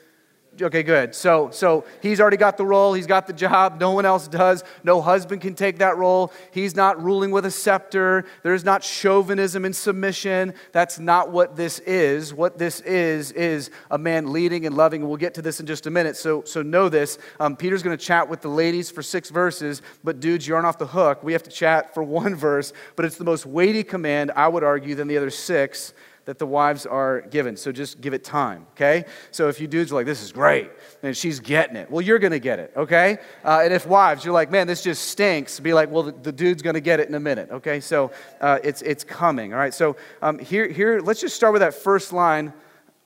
Okay, 0.61 0.83
good. 0.83 1.15
So, 1.15 1.51
so 1.51 1.85
he's 2.01 2.21
already 2.21 2.39
got 2.39 2.57
the 2.57 2.65
role. 2.65 2.95
He's 2.95 3.07
got 3.07 3.27
the 3.27 3.33
job. 3.33 3.79
No 3.79 3.93
one 3.93 4.07
else 4.07 4.27
does. 4.27 4.65
No 4.85 5.03
husband 5.03 5.43
can 5.43 5.55
take 5.55 5.79
that 5.79 5.99
role. 5.99 6.33
He's 6.51 6.75
not 6.75 7.03
ruling 7.03 7.31
with 7.31 7.45
a 7.45 7.51
scepter. 7.51 8.25
There's 8.43 8.65
not 8.65 8.83
chauvinism 8.83 9.67
and 9.67 9.77
submission. 9.77 10.55
That's 10.73 10.99
not 10.99 11.31
what 11.31 11.57
this 11.57 11.79
is. 11.81 12.33
What 12.33 12.59
this 12.59 12.81
is 12.81 13.33
is 13.33 13.71
a 13.91 13.99
man 13.99 14.33
leading 14.33 14.65
and 14.65 14.75
loving. 14.75 15.07
We'll 15.07 15.19
get 15.19 15.35
to 15.35 15.43
this 15.43 15.61
in 15.61 15.67
just 15.67 15.87
a 15.87 15.91
minute. 15.91 16.17
So, 16.17 16.43
so 16.45 16.63
know 16.63 16.89
this. 16.89 17.19
Um, 17.39 17.57
Peter's 17.57 17.83
going 17.83 17.97
to 17.97 18.03
chat 18.03 18.29
with 18.29 18.41
the 18.41 18.49
ladies 18.49 18.91
for 18.91 19.03
six 19.03 19.29
verses, 19.29 19.83
but 20.05 20.21
dudes, 20.21 20.47
you 20.47 20.55
aren't 20.55 20.67
off 20.67 20.79
the 20.79 20.87
hook. 20.87 21.23
We 21.23 21.35
have 21.35 21.43
to 21.43 21.51
chat 21.51 21.93
for 21.93 22.03
one 22.17 22.35
verse, 22.35 22.73
but 22.95 23.05
it's 23.05 23.17
the 23.17 23.25
most 23.25 23.45
weighty 23.45 23.85
command, 23.85 24.33
I 24.35 24.49
would 24.49 24.65
argue, 24.65 24.95
than 24.95 25.09
the 25.09 25.19
other 25.19 25.31
six 25.31 25.93
that 26.27 26.39
the 26.41 26.47
wives 26.47 26.87
are 26.87 27.23
given. 27.23 27.57
So 27.57 27.73
just 27.73 28.01
give 28.01 28.13
it 28.13 28.25
time, 28.25 28.67
okay? 28.73 29.05
So 29.31 29.49
if 29.49 29.61
you 29.61 29.69
dudes 29.69 29.93
are 29.93 29.95
like, 29.95 30.07
this 30.07 30.23
is 30.23 30.33
great, 30.33 30.71
and 31.03 31.17
she's 31.17 31.41
getting 31.41 31.77
it, 31.77 31.91
well, 31.91 32.03
you're 32.03 32.19
gonna 32.19 32.41
get 32.41 32.59
it, 32.59 32.73
okay? 32.77 33.19
Uh, 33.45 33.61
and 33.65 33.73
if 33.73 33.87
wives, 33.87 34.25
you're 34.25 34.35
like, 34.35 34.51
man, 34.51 34.67
this 34.67 34.83
just 34.83 35.05
stinks, 35.05 35.59
be 35.61 35.73
like, 35.73 35.91
well, 35.91 36.03
the, 36.03 36.13
the 36.13 36.33
dude's 36.33 36.63
gonna 36.63 36.81
get 36.81 36.99
it 36.99 37.09
in 37.09 37.15
a 37.15 37.21
minute, 37.21 37.51
okay? 37.51 37.79
So 37.79 38.11
uh, 38.41 38.59
it's, 38.65 38.83
it's 38.83 39.05
coming, 39.05 39.55
all 39.55 39.59
right? 39.59 39.73
So 39.73 39.97
um, 40.21 40.39
here, 40.41 40.69
here, 40.69 41.01
let's 41.01 41.21
just 41.21 41.37
start 41.37 41.53
with 41.53 41.63
that 41.63 41.75
first 41.75 42.13
line. 42.13 42.53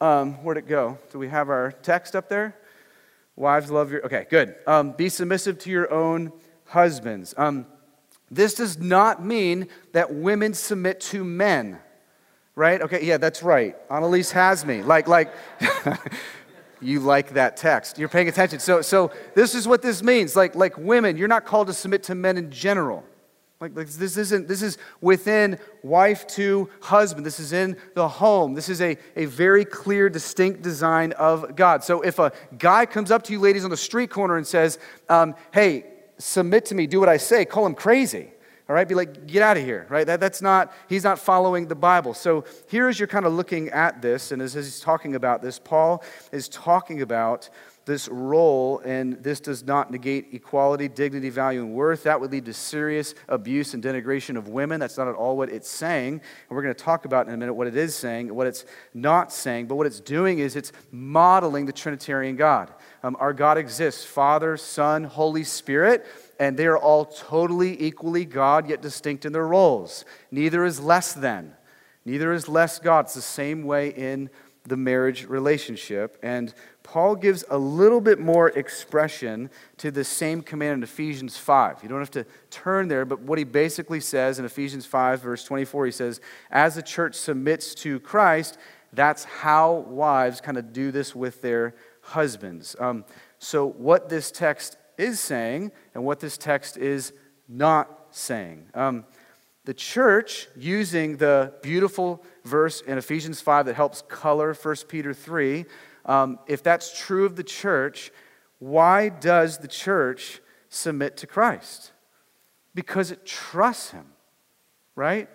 Um, 0.01 0.35
where'd 0.43 0.57
it 0.57 0.67
go? 0.67 0.99
Do 1.13 1.19
we 1.19 1.29
have 1.29 1.51
our 1.51 1.73
text 1.73 2.17
up 2.17 2.31
there? 2.31 2.57
Wives, 3.37 3.71
love 3.71 3.93
your, 3.93 4.05
okay, 4.07 4.27
good. 4.31 4.55
Um, 4.67 4.93
be 4.93 5.11
submissive 5.11 5.59
to 5.61 5.71
your 5.71 5.93
own 5.93 6.33
husbands. 6.65 7.35
Um, 7.37 7.67
this 8.31 8.55
does 8.55 8.79
not 8.79 9.23
mean 9.23 9.69
that 9.93 10.15
women 10.15 10.55
submit 10.55 11.01
to 11.01 11.23
men 11.23 11.81
right? 12.57 12.81
Okay, 12.83 13.05
yeah, 13.05 13.17
that's 13.17 13.43
right. 13.43 13.77
Annalise 13.91 14.31
has 14.33 14.65
me. 14.65 14.83
Like, 14.83 15.09
like, 15.09 15.33
you 16.81 17.01
like 17.01 17.35
that 17.35 17.57
text. 17.57 17.99
You're 17.99 18.09
paying 18.09 18.29
attention. 18.29 18.59
So, 18.61 18.83
so 18.83 19.11
this 19.35 19.55
is 19.55 19.69
what 19.69 19.83
this 19.83 20.03
means. 20.03 20.37
Like, 20.37 20.55
like 20.55 20.77
women, 20.77 21.17
you're 21.17 21.29
not 21.29 21.45
called 21.45 21.69
to 21.69 21.73
submit 21.73 22.03
to 22.05 22.15
men 22.15 22.37
in 22.37 22.51
general. 22.51 23.05
Like, 23.61 23.77
like 23.77 23.89
this 23.89 24.17
isn't, 24.17 24.49
this 24.49 24.63
is 24.63 24.79
within 25.03 25.59
wife 25.83 26.27
to 26.29 26.71
husband. 26.81 27.27
This 27.27 27.39
is 27.39 27.53
in 27.53 27.77
the 27.95 28.09
home. 28.09 28.55
This 28.55 28.71
is 28.71 28.81
a, 28.81 28.97
a 29.17 29.27
very 29.27 29.67
clear, 29.67 30.09
distinct 30.09 30.63
design 30.63 31.13
of 31.13 31.57
God. 31.57 31.85
So 31.85 32.01
if 32.01 32.19
a 32.19 32.33
guy 32.57 32.87
comes 32.87 33.11
up 33.11 33.23
to 33.25 33.33
you 33.33 33.39
ladies 33.39 33.65
on 33.65 33.71
the 33.71 33.77
street 33.77 34.09
corner 34.09 34.39
and 34.39 34.47
says, 34.47 34.79
um, 35.11 35.35
hey, 35.53 35.85
submit 36.17 36.65
to 36.67 36.75
me, 36.75 36.87
do 36.87 37.01
what 37.01 37.11
I 37.11 37.19
say, 37.19 37.45
call 37.45 37.67
him 37.67 37.75
crazy 37.75 38.31
all 38.71 38.75
right 38.77 38.87
be 38.87 38.95
like 38.95 39.27
get 39.27 39.43
out 39.43 39.57
of 39.57 39.65
here 39.65 39.85
right? 39.89 40.07
That, 40.07 40.21
that's 40.21 40.41
not 40.41 40.73
he's 40.89 41.03
not 41.03 41.19
following 41.19 41.67
the 41.67 41.75
bible. 41.75 42.15
So 42.15 42.45
here 42.69 42.87
as 42.87 43.01
you're 43.01 43.09
kind 43.09 43.27
of 43.27 43.33
looking 43.33 43.69
at 43.71 44.01
this 44.01 44.31
and 44.31 44.41
as, 44.41 44.55
as 44.55 44.65
he's 44.65 44.79
talking 44.79 45.17
about 45.17 45.43
this 45.43 45.59
paul 45.59 46.05
is 46.31 46.49
talking 46.49 47.03
about 47.03 47.51
this 47.91 48.09
role 48.09 48.79
and 48.85 49.15
this 49.23 49.41
does 49.41 49.65
not 49.65 49.91
negate 49.91 50.29
equality 50.33 50.87
dignity 50.87 51.29
value 51.31 51.63
and 51.63 51.75
worth. 51.75 52.05
That 52.05 52.21
would 52.21 52.31
lead 52.31 52.45
to 52.45 52.53
serious 52.53 53.17
abuse 53.29 53.75
and 53.75 53.83
denigration 53.83 54.37
of 54.37 54.47
women. 54.47 54.79
That's 54.79 54.97
not 54.97 55.09
at 55.09 55.17
all 55.17 55.37
what 55.37 55.49
it's 55.49 55.69
saying. 55.69 56.15
And 56.15 56.57
we're 56.57 56.63
going 56.63 56.75
to 56.75 56.85
talk 56.85 57.05
about 57.05 57.27
in 57.27 57.35
a 57.35 57.37
minute 57.37 57.55
what 57.55 57.67
it 57.67 57.77
is 57.77 57.97
saying 57.97 58.33
what 58.33 58.47
it's 58.47 58.65
not 58.95 59.33
saying. 59.33 59.67
But 59.67 59.75
what 59.75 59.89
it's 59.89 59.99
doing 59.99 60.39
is 60.39 60.55
it's 60.55 60.71
modeling 60.93 61.67
the 61.67 61.73
trinitarian 61.73 62.37
god. 62.37 62.73
Um, 63.03 63.17
our 63.19 63.33
god 63.33 63.59
exists 63.59 64.05
father 64.05 64.57
son 64.57 65.03
holy 65.03 65.43
spirit 65.43 66.07
and 66.41 66.57
they 66.57 66.67
are 66.67 66.79
all 66.79 67.05
totally 67.05 67.81
equally 67.81 68.25
God, 68.25 68.67
yet 68.67 68.81
distinct 68.81 69.27
in 69.27 69.33
their 69.33 69.47
roles. 69.47 70.07
Neither 70.31 70.65
is 70.65 70.81
less 70.81 71.13
than. 71.13 71.55
Neither 72.07 72.33
is 72.33 72.49
less 72.49 72.79
God. 72.79 73.05
It's 73.05 73.15
the 73.15 73.21
same 73.21 73.63
way 73.65 73.91
in 73.91 74.31
the 74.65 74.77
marriage 74.77 75.27
relationship. 75.27 76.19
And 76.23 76.55
Paul 76.83 77.15
gives 77.15 77.45
a 77.51 77.59
little 77.59 78.01
bit 78.01 78.19
more 78.19 78.49
expression 78.49 79.51
to 79.77 79.91
the 79.91 80.03
same 80.03 80.41
command 80.41 80.79
in 80.79 80.83
Ephesians 80.83 81.37
5. 81.37 81.83
You 81.83 81.91
don't 81.91 81.99
have 81.99 82.11
to 82.13 82.25
turn 82.49 82.89
there, 82.89 83.05
but 83.05 83.21
what 83.21 83.39
he 83.39 83.45
basically 83.45 84.01
says 84.01 84.39
in 84.39 84.47
Ephesians 84.47 84.87
5, 84.87 85.21
verse 85.21 85.45
24, 85.45 85.87
he 85.87 85.93
says, 85.93 86.23
As 86.51 86.75
the 86.75 86.83
church 86.83 87.17
submits 87.17 87.75
to 87.77 88.01
Christ, 88.01 88.57
that's 88.95 89.25
how 89.25 89.75
wives 89.75 90.41
kind 90.41 90.57
of 90.57 90.73
do 90.73 90.91
this 90.91 91.15
with 91.15 91.43
their 91.43 91.75
husbands. 92.01 92.77
Um, 92.81 93.05
so, 93.39 93.67
what 93.67 94.09
this 94.09 94.31
text 94.31 94.77
is 95.01 95.19
saying 95.19 95.73
and 95.95 96.05
what 96.05 96.21
this 96.21 96.37
text 96.37 96.77
is 96.77 97.13
not 97.49 97.89
saying. 98.11 98.67
Um, 98.75 99.05
the 99.65 99.75
church, 99.75 100.49
using 100.57 101.17
the 101.17 101.53
beautiful 101.63 102.25
verse 102.45 102.81
in 102.81 102.99
Ephesians 102.99 103.41
5 103.41 103.67
that 103.67 103.75
helps 103.75 104.03
color 104.03 104.55
1 104.55 104.77
Peter 104.89 105.13
3, 105.13 105.65
um, 106.07 106.39
if 106.47 106.63
that's 106.63 106.99
true 106.99 107.25
of 107.25 107.37
the 107.37 107.45
church, 107.45 108.11
why 108.59 109.09
does 109.09 109.59
the 109.59 109.69
church 109.69 110.41
submit 110.69 111.17
to 111.19 111.27
Christ? 111.27 111.93
Because 112.75 113.11
it 113.11 113.27
trusts 113.27 113.91
him, 113.91 114.07
right? 114.95 115.29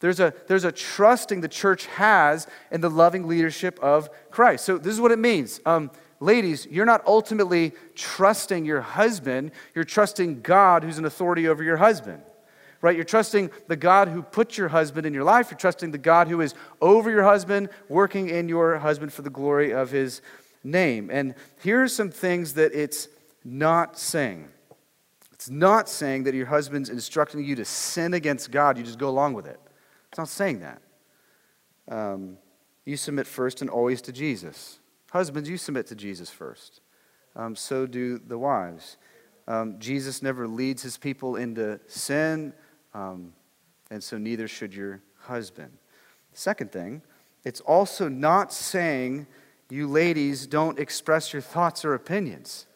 There's 0.00 0.20
a, 0.20 0.32
there's 0.46 0.64
a 0.64 0.72
trusting 0.72 1.40
the 1.40 1.48
church 1.48 1.86
has 1.86 2.46
in 2.70 2.80
the 2.80 2.90
loving 2.90 3.26
leadership 3.26 3.78
of 3.80 4.08
Christ. 4.30 4.64
So, 4.64 4.78
this 4.78 4.94
is 4.94 5.00
what 5.00 5.12
it 5.12 5.18
means. 5.18 5.60
Um, 5.66 5.90
ladies, 6.20 6.66
you're 6.70 6.86
not 6.86 7.06
ultimately 7.06 7.72
trusting 7.94 8.64
your 8.64 8.80
husband, 8.80 9.52
you're 9.74 9.84
trusting 9.84 10.42
God 10.42 10.84
who's 10.84 10.98
an 10.98 11.04
authority 11.04 11.48
over 11.48 11.62
your 11.62 11.76
husband 11.76 12.22
right? 12.80 12.94
You're 12.94 13.04
trusting 13.04 13.50
the 13.66 13.76
God 13.76 14.08
who 14.08 14.22
put 14.22 14.56
your 14.56 14.68
husband 14.68 15.06
in 15.06 15.14
your 15.14 15.24
life. 15.24 15.50
You're 15.50 15.58
trusting 15.58 15.90
the 15.90 15.98
God 15.98 16.28
who 16.28 16.40
is 16.40 16.54
over 16.80 17.10
your 17.10 17.24
husband, 17.24 17.70
working 17.88 18.28
in 18.28 18.48
your 18.48 18.78
husband 18.78 19.12
for 19.12 19.22
the 19.22 19.30
glory 19.30 19.72
of 19.72 19.90
his 19.90 20.22
name. 20.62 21.10
And 21.10 21.34
here 21.62 21.82
are 21.82 21.88
some 21.88 22.10
things 22.10 22.54
that 22.54 22.72
it's 22.72 23.08
not 23.44 23.98
saying. 23.98 24.48
It's 25.32 25.50
not 25.50 25.88
saying 25.88 26.24
that 26.24 26.34
your 26.34 26.46
husband's 26.46 26.90
instructing 26.90 27.44
you 27.44 27.54
to 27.56 27.64
sin 27.64 28.14
against 28.14 28.50
God, 28.50 28.76
you 28.76 28.84
just 28.84 28.98
go 28.98 29.08
along 29.08 29.34
with 29.34 29.46
it. 29.46 29.60
It's 30.08 30.18
not 30.18 30.28
saying 30.28 30.60
that. 30.60 30.82
Um, 31.88 32.38
you 32.84 32.96
submit 32.96 33.26
first 33.26 33.60
and 33.60 33.70
always 33.70 34.02
to 34.02 34.12
Jesus. 34.12 34.77
Husbands, 35.10 35.48
you 35.48 35.56
submit 35.56 35.86
to 35.88 35.94
Jesus 35.94 36.30
first. 36.30 36.80
Um, 37.34 37.56
so 37.56 37.86
do 37.86 38.18
the 38.18 38.38
wives. 38.38 38.96
Um, 39.46 39.76
Jesus 39.78 40.22
never 40.22 40.46
leads 40.46 40.82
his 40.82 40.98
people 40.98 41.36
into 41.36 41.80
sin. 41.86 42.52
Um, 42.94 43.32
and 43.90 44.02
so 44.02 44.18
neither 44.18 44.48
should 44.48 44.74
your 44.74 45.00
husband. 45.20 45.70
Second 46.32 46.72
thing, 46.72 47.02
it's 47.44 47.60
also 47.60 48.08
not 48.08 48.52
saying 48.52 49.26
you 49.70 49.86
ladies 49.86 50.46
don't 50.46 50.78
express 50.78 51.32
your 51.32 51.42
thoughts 51.42 51.84
or 51.84 51.94
opinions. 51.94 52.66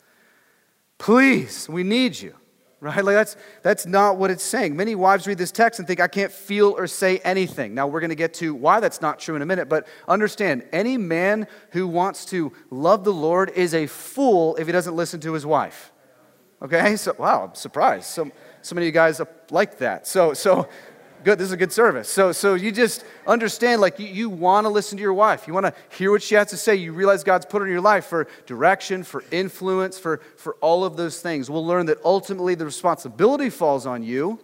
Please, 0.99 1.69
we 1.69 1.83
need 1.83 2.21
you. 2.21 2.35
Right? 2.83 3.05
Like 3.05 3.15
that's 3.15 3.37
that's 3.63 3.87
not 3.87 4.17
what 4.17 4.33
it's 4.33 4.43
saying. 4.43 4.75
Many 4.75 4.97
wives 4.97 5.29
read 5.29 5.39
this 5.39 5.53
text 5.53 5.79
and 5.79 5.87
think 5.87 6.01
I 6.01 6.09
can't 6.09 6.33
feel 6.33 6.75
or 6.77 6.89
say 6.89 7.19
anything. 7.19 7.75
Now 7.75 7.87
we're 7.87 8.01
going 8.01 8.11
to 8.11 8.17
get 8.17 8.35
to 8.35 8.57
why 8.57 8.81
that's 8.81 9.01
not 9.01 9.21
true 9.21 9.37
in 9.37 9.43
a 9.43 9.47
minute, 9.47 9.69
but 9.69 9.87
understand 10.09 10.65
any 10.73 10.97
man 10.97 11.47
who 11.71 11.87
wants 11.87 12.25
to 12.27 12.53
love 12.71 13.05
the 13.05 13.13
Lord 13.13 13.51
is 13.51 13.73
a 13.73 13.87
fool 13.87 14.57
if 14.57 14.67
he 14.67 14.73
doesn't 14.73 14.97
listen 14.97 15.21
to 15.21 15.33
his 15.33 15.47
wife. 15.47 15.93
Okay? 16.61 16.97
So 16.97 17.15
wow, 17.17 17.45
I'm 17.45 17.55
surprised. 17.55 18.07
So 18.07 18.33
so 18.63 18.75
many 18.75 18.87
of 18.87 18.89
you 18.89 18.93
guys 18.93 19.21
like 19.51 19.79
that. 19.79 20.09
So, 20.09 20.35
so 20.35 20.69
good. 21.25 21.39
This 21.39 21.47
is 21.47 21.53
a 21.53 21.57
good 21.57 21.73
service. 21.73 22.09
So, 22.09 22.33
so 22.33 22.55
you 22.55 22.73
just 22.73 23.05
understand, 23.27 23.81
like 23.81 23.99
you, 23.99 24.07
you 24.07 24.29
want 24.29 24.65
to 24.65 24.69
listen 24.69 24.99
to 24.99 25.03
your 25.03 25.15
wife. 25.15 25.47
You 25.47 25.55
want 25.55 25.67
to 25.67 25.75
hear 25.97 26.11
what 26.11 26.23
she 26.23 26.35
has 26.35 26.49
to 26.51 26.57
say. 26.57 26.75
You 26.75 26.93
realize 26.93 27.25
God's 27.25 27.47
put 27.47 27.61
her 27.61 27.67
in 27.67 27.73
your 27.73 27.81
life 27.81 28.07
for 28.07 28.29
direction, 28.47 29.03
for 29.03 29.25
influence, 29.31 29.99
for, 29.99 30.19
for 30.37 30.55
all 30.61 30.85
of 30.85 30.97
those 30.97 31.21
things. 31.21 31.51
We'll 31.51 31.67
learn 31.67 31.87
that 31.87 31.99
ultimately 32.05 32.55
the 32.55 32.65
responsibility 32.65 33.51
falls 33.51 33.87
on 33.87 34.03
you 34.03 34.41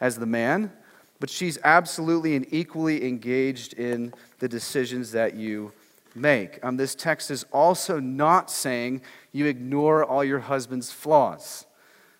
as 0.00 0.18
the 0.18 0.26
man, 0.26 0.72
but 1.20 1.30
she's 1.30 1.58
absolutely 1.64 2.36
and 2.36 2.46
equally 2.50 3.06
engaged 3.06 3.74
in 3.74 4.12
the 4.38 4.48
decisions 4.48 5.12
that 5.12 5.34
you 5.34 5.72
make. 6.14 6.64
Um, 6.64 6.76
this 6.76 6.94
text 6.94 7.30
is 7.30 7.44
also 7.52 8.00
not 8.00 8.50
saying 8.50 9.02
you 9.32 9.46
ignore 9.46 10.04
all 10.04 10.24
your 10.24 10.40
husband's 10.40 10.92
flaws. 10.92 11.66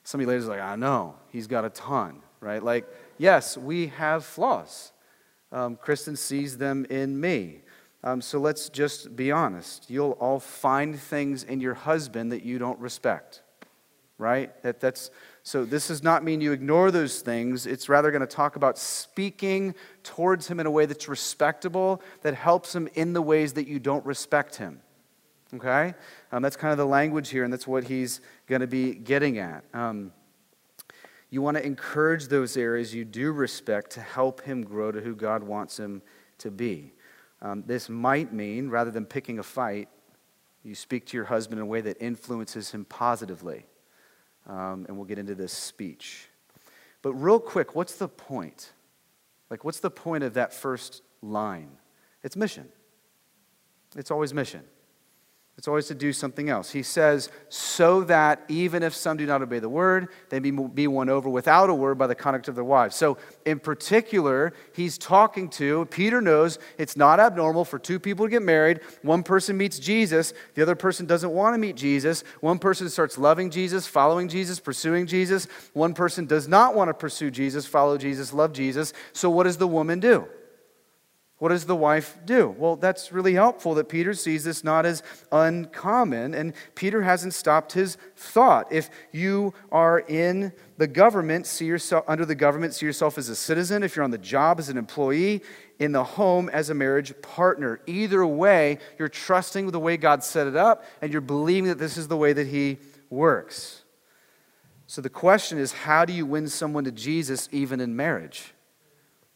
Some 0.03 0.21
of 0.21 0.23
you 0.23 0.29
ladies 0.29 0.47
are 0.47 0.51
like, 0.51 0.61
I 0.61 0.77
know, 0.77 1.15
he's 1.31 1.47
got 1.47 1.65
a 1.65 1.71
ton, 1.71 2.21
right? 2.41 2.63
Like, 2.63 2.87
yes, 3.19 3.57
we 3.57 3.89
have 3.89 4.25
flaws. 4.25 4.93
Um, 5.53 5.77
Kristen 5.77 6.17
sees 6.17 6.59
them 6.59 6.85
in 6.91 7.21
me. 7.21 7.61
Um, 8.03 8.21
so 8.21 8.39
let's 8.39 8.69
just 8.69 9.17
be 9.17 9.33
honest. 9.33 9.89
You'll 9.89 10.13
all 10.13 10.39
find 10.39 10.99
things 10.99 11.43
in 11.43 11.61
your 11.61 11.75
husband 11.75 12.33
that 12.33 12.43
you 12.43 12.59
don't 12.59 12.79
respect, 12.79 13.41
right? 14.19 14.63
That, 14.63 14.79
that's, 14.79 15.11
so 15.43 15.65
this 15.65 15.89
does 15.89 16.03
not 16.03 16.23
mean 16.23 16.43
you 16.43 16.53
ignore 16.53 16.91
those 16.91 17.21
things. 17.21 17.67
It's 17.67 17.89
rather 17.89 18.11
going 18.11 18.21
to 18.21 18.27
talk 18.27 18.57
about 18.57 18.77
speaking 18.77 19.75
towards 20.03 20.49
him 20.49 20.61
in 20.61 20.67
a 20.67 20.71
way 20.71 20.85
that's 20.85 21.09
respectable, 21.09 22.03
that 22.23 22.35
helps 22.35 22.75
him 22.75 22.89
in 22.95 23.15
the 23.15 23.23
ways 23.23 23.55
that 23.55 23.67
you 23.67 23.79
don't 23.79 24.05
respect 24.05 24.57
him. 24.57 24.81
Okay? 25.55 25.95
Um, 26.31 26.43
that's 26.43 26.57
kind 26.57 26.73
of 26.73 26.79
the 26.79 26.87
language 26.87 27.31
here, 27.31 27.45
and 27.45 27.53
that's 27.53 27.67
what 27.67 27.85
he's 27.85 28.21
going 28.49 28.61
to 28.61 28.67
be 28.67 28.93
getting 28.95 29.39
at. 29.39 29.65
Um, 29.73 30.13
you 31.35 31.43
want 31.43 31.57
to 31.57 31.67
encourage 31.67 32.29
those 32.29 32.57
areas 32.57 32.95
you 32.95 33.05
do 33.05 33.33
respect 33.33 33.91
to 33.91 34.01
help 34.01 34.41
him 34.43 34.63
grow 34.63 34.93
to 34.93 35.01
who 35.01 35.17
God 35.17 35.43
wants 35.43 35.77
him 35.81 36.01
to 36.39 36.49
be. 36.49 36.93
Um, 37.43 37.65
this 37.67 37.89
might 37.89 38.33
mean, 38.33 38.71
rather 38.71 38.93
than 38.93 39.05
picking 39.05 39.41
a 39.41 39.43
fight, 39.43 39.89
you 40.63 40.77
speak 40.77 41.07
to 41.07 41.17
your 41.17 41.27
husband 41.27 41.59
in 41.59 41.65
a 41.65 41.67
way 41.67 41.81
that 41.81 41.97
influences 42.01 42.71
him 42.71 42.85
positively. 42.85 43.67
Um, 44.47 44.87
and 44.87 44.97
we'll 44.97 45.07
get 45.07 45.19
into 45.19 45.35
this 45.35 45.53
speech. 45.53 46.29
But, 47.03 47.15
real 47.15 47.41
quick, 47.41 47.75
what's 47.75 47.97
the 47.97 48.07
point? 48.07 48.73
Like, 49.51 49.65
what's 49.65 49.81
the 49.81 49.91
point 49.91 50.23
of 50.23 50.35
that 50.35 50.55
first 50.55 51.03
line? 51.21 51.79
It's 52.23 52.37
mission. 52.37 52.69
It's 53.97 54.13
always 54.13 54.33
mission. 54.33 54.63
It's 55.57 55.69
always 55.69 55.87
to 55.87 55.95
do 55.95 56.13
something 56.13 56.51
else. 56.51 56.73
He 56.73 56.83
says, 56.83 57.31
so 57.49 58.03
that 58.05 58.43
even 58.49 58.83
if 58.83 58.93
some 58.93 59.17
do 59.17 59.25
not 59.25 59.41
obey 59.41 59.61
the 59.61 59.69
word, 59.69 60.09
they 60.29 60.41
be, 60.41 60.51
be 60.51 60.89
won 60.89 61.09
over 61.09 61.29
without 61.29 61.71
a 61.71 61.75
word 61.75 61.97
by 61.97 62.09
the 62.09 62.15
conduct 62.15 62.49
of 62.49 62.57
their 62.57 62.65
wives. 62.65 62.97
So, 62.97 63.19
in 63.47 63.61
particular, 63.61 64.53
he's 64.73 64.99
talking 64.99 65.49
to, 65.51 65.87
Peter 65.87 66.21
knows 66.21 66.59
it's 66.77 66.97
not 66.97 67.21
abnormal 67.21 67.65
for 67.65 67.79
two 67.79 68.01
people 68.01 68.27
to 68.27 68.31
get 68.31 68.43
married. 68.43 68.81
One 69.03 69.23
person 69.23 69.57
meets 69.57 69.79
Jesus, 69.79 70.35
the 70.55 70.63
other 70.63 70.75
person 70.75 71.07
doesn't 71.07 71.31
want 71.31 71.55
to 71.55 71.59
meet 71.59 71.77
Jesus. 71.77 72.25
One 72.41 72.59
person 72.59 72.89
starts 72.89 73.17
loving 73.17 73.49
Jesus, 73.49 73.87
following 73.87 74.29
Jesus, 74.29 74.59
pursuing 74.59 75.07
Jesus. 75.07 75.47
One 75.73 75.95
person 75.95 76.27
does 76.27 76.49
not 76.49 76.75
want 76.75 76.89
to 76.89 76.95
pursue 76.95 77.31
Jesus, 77.31 77.65
follow 77.65 77.97
Jesus, 77.97 78.33
love 78.33 78.53
Jesus. 78.53 78.93
So, 79.13 79.31
what 79.31 79.45
does 79.45 79.59
the 79.59 79.69
woman 79.69 80.01
do? 80.01 80.27
What 81.39 81.49
does 81.49 81.67
the 81.67 81.77
wife 81.77 82.17
do? 82.25 82.55
Well, 82.57 82.77
that's 82.77 83.11
really 83.11 83.35
helpful 83.35 83.75
that 83.75 83.89
Peter 83.89 84.15
sees 84.15 84.45
this 84.45 84.63
not 84.63 84.87
as 84.87 85.03
uncommon, 85.33 86.33
and 86.33 86.55
Peter 86.75 87.03
hasn't 87.03 87.35
stopped 87.35 87.73
his 87.73 87.99
thought. 88.17 88.73
If 88.73 88.89
you 89.11 89.53
are 89.73 89.99
in 89.99 90.53
the 90.79 90.87
government, 90.87 91.47
see 91.47 91.67
yourself 91.67 92.05
under 92.07 92.25
the 92.25 92.37
government, 92.37 92.75
see 92.75 92.87
yourself 92.87 93.19
as 93.19 93.29
a 93.29 93.37
citizen. 93.37 93.83
If 93.83 93.97
you're 93.97 94.05
on 94.05 94.13
the 94.13 94.19
job 94.19 94.61
as 94.61 94.69
an 94.69 94.79
employee, 94.79 95.43
in 95.79 95.93
the 95.93 96.05
home 96.05 96.49
as 96.51 96.71
a 96.71 96.75
marriage 96.75 97.13
partner. 97.21 97.81
Either 97.87 98.25
way, 98.25 98.79
you're 98.99 99.09
trusting 99.09 99.71
the 99.71 99.81
way 99.81 99.97
God 99.97 100.23
set 100.23 100.47
it 100.47 100.57
up, 100.57 100.85
and 101.03 101.13
you're 101.13 101.21
believing 101.21 101.69
that 101.69 101.79
this 101.79 101.97
is 101.97 102.09
the 102.09 102.17
way 102.17 102.33
that 102.33 102.47
He 102.47 102.79
works. 103.11 103.83
So 104.87 105.01
the 105.01 105.11
question 105.11 105.59
is, 105.59 105.73
how 105.73 106.05
do 106.05 106.13
you 106.13 106.27
win 106.27 106.49
someone 106.49 106.85
to 106.85 106.93
Jesus 106.93 107.49
even 107.51 107.81
in 107.81 107.97
marriage? 107.97 108.54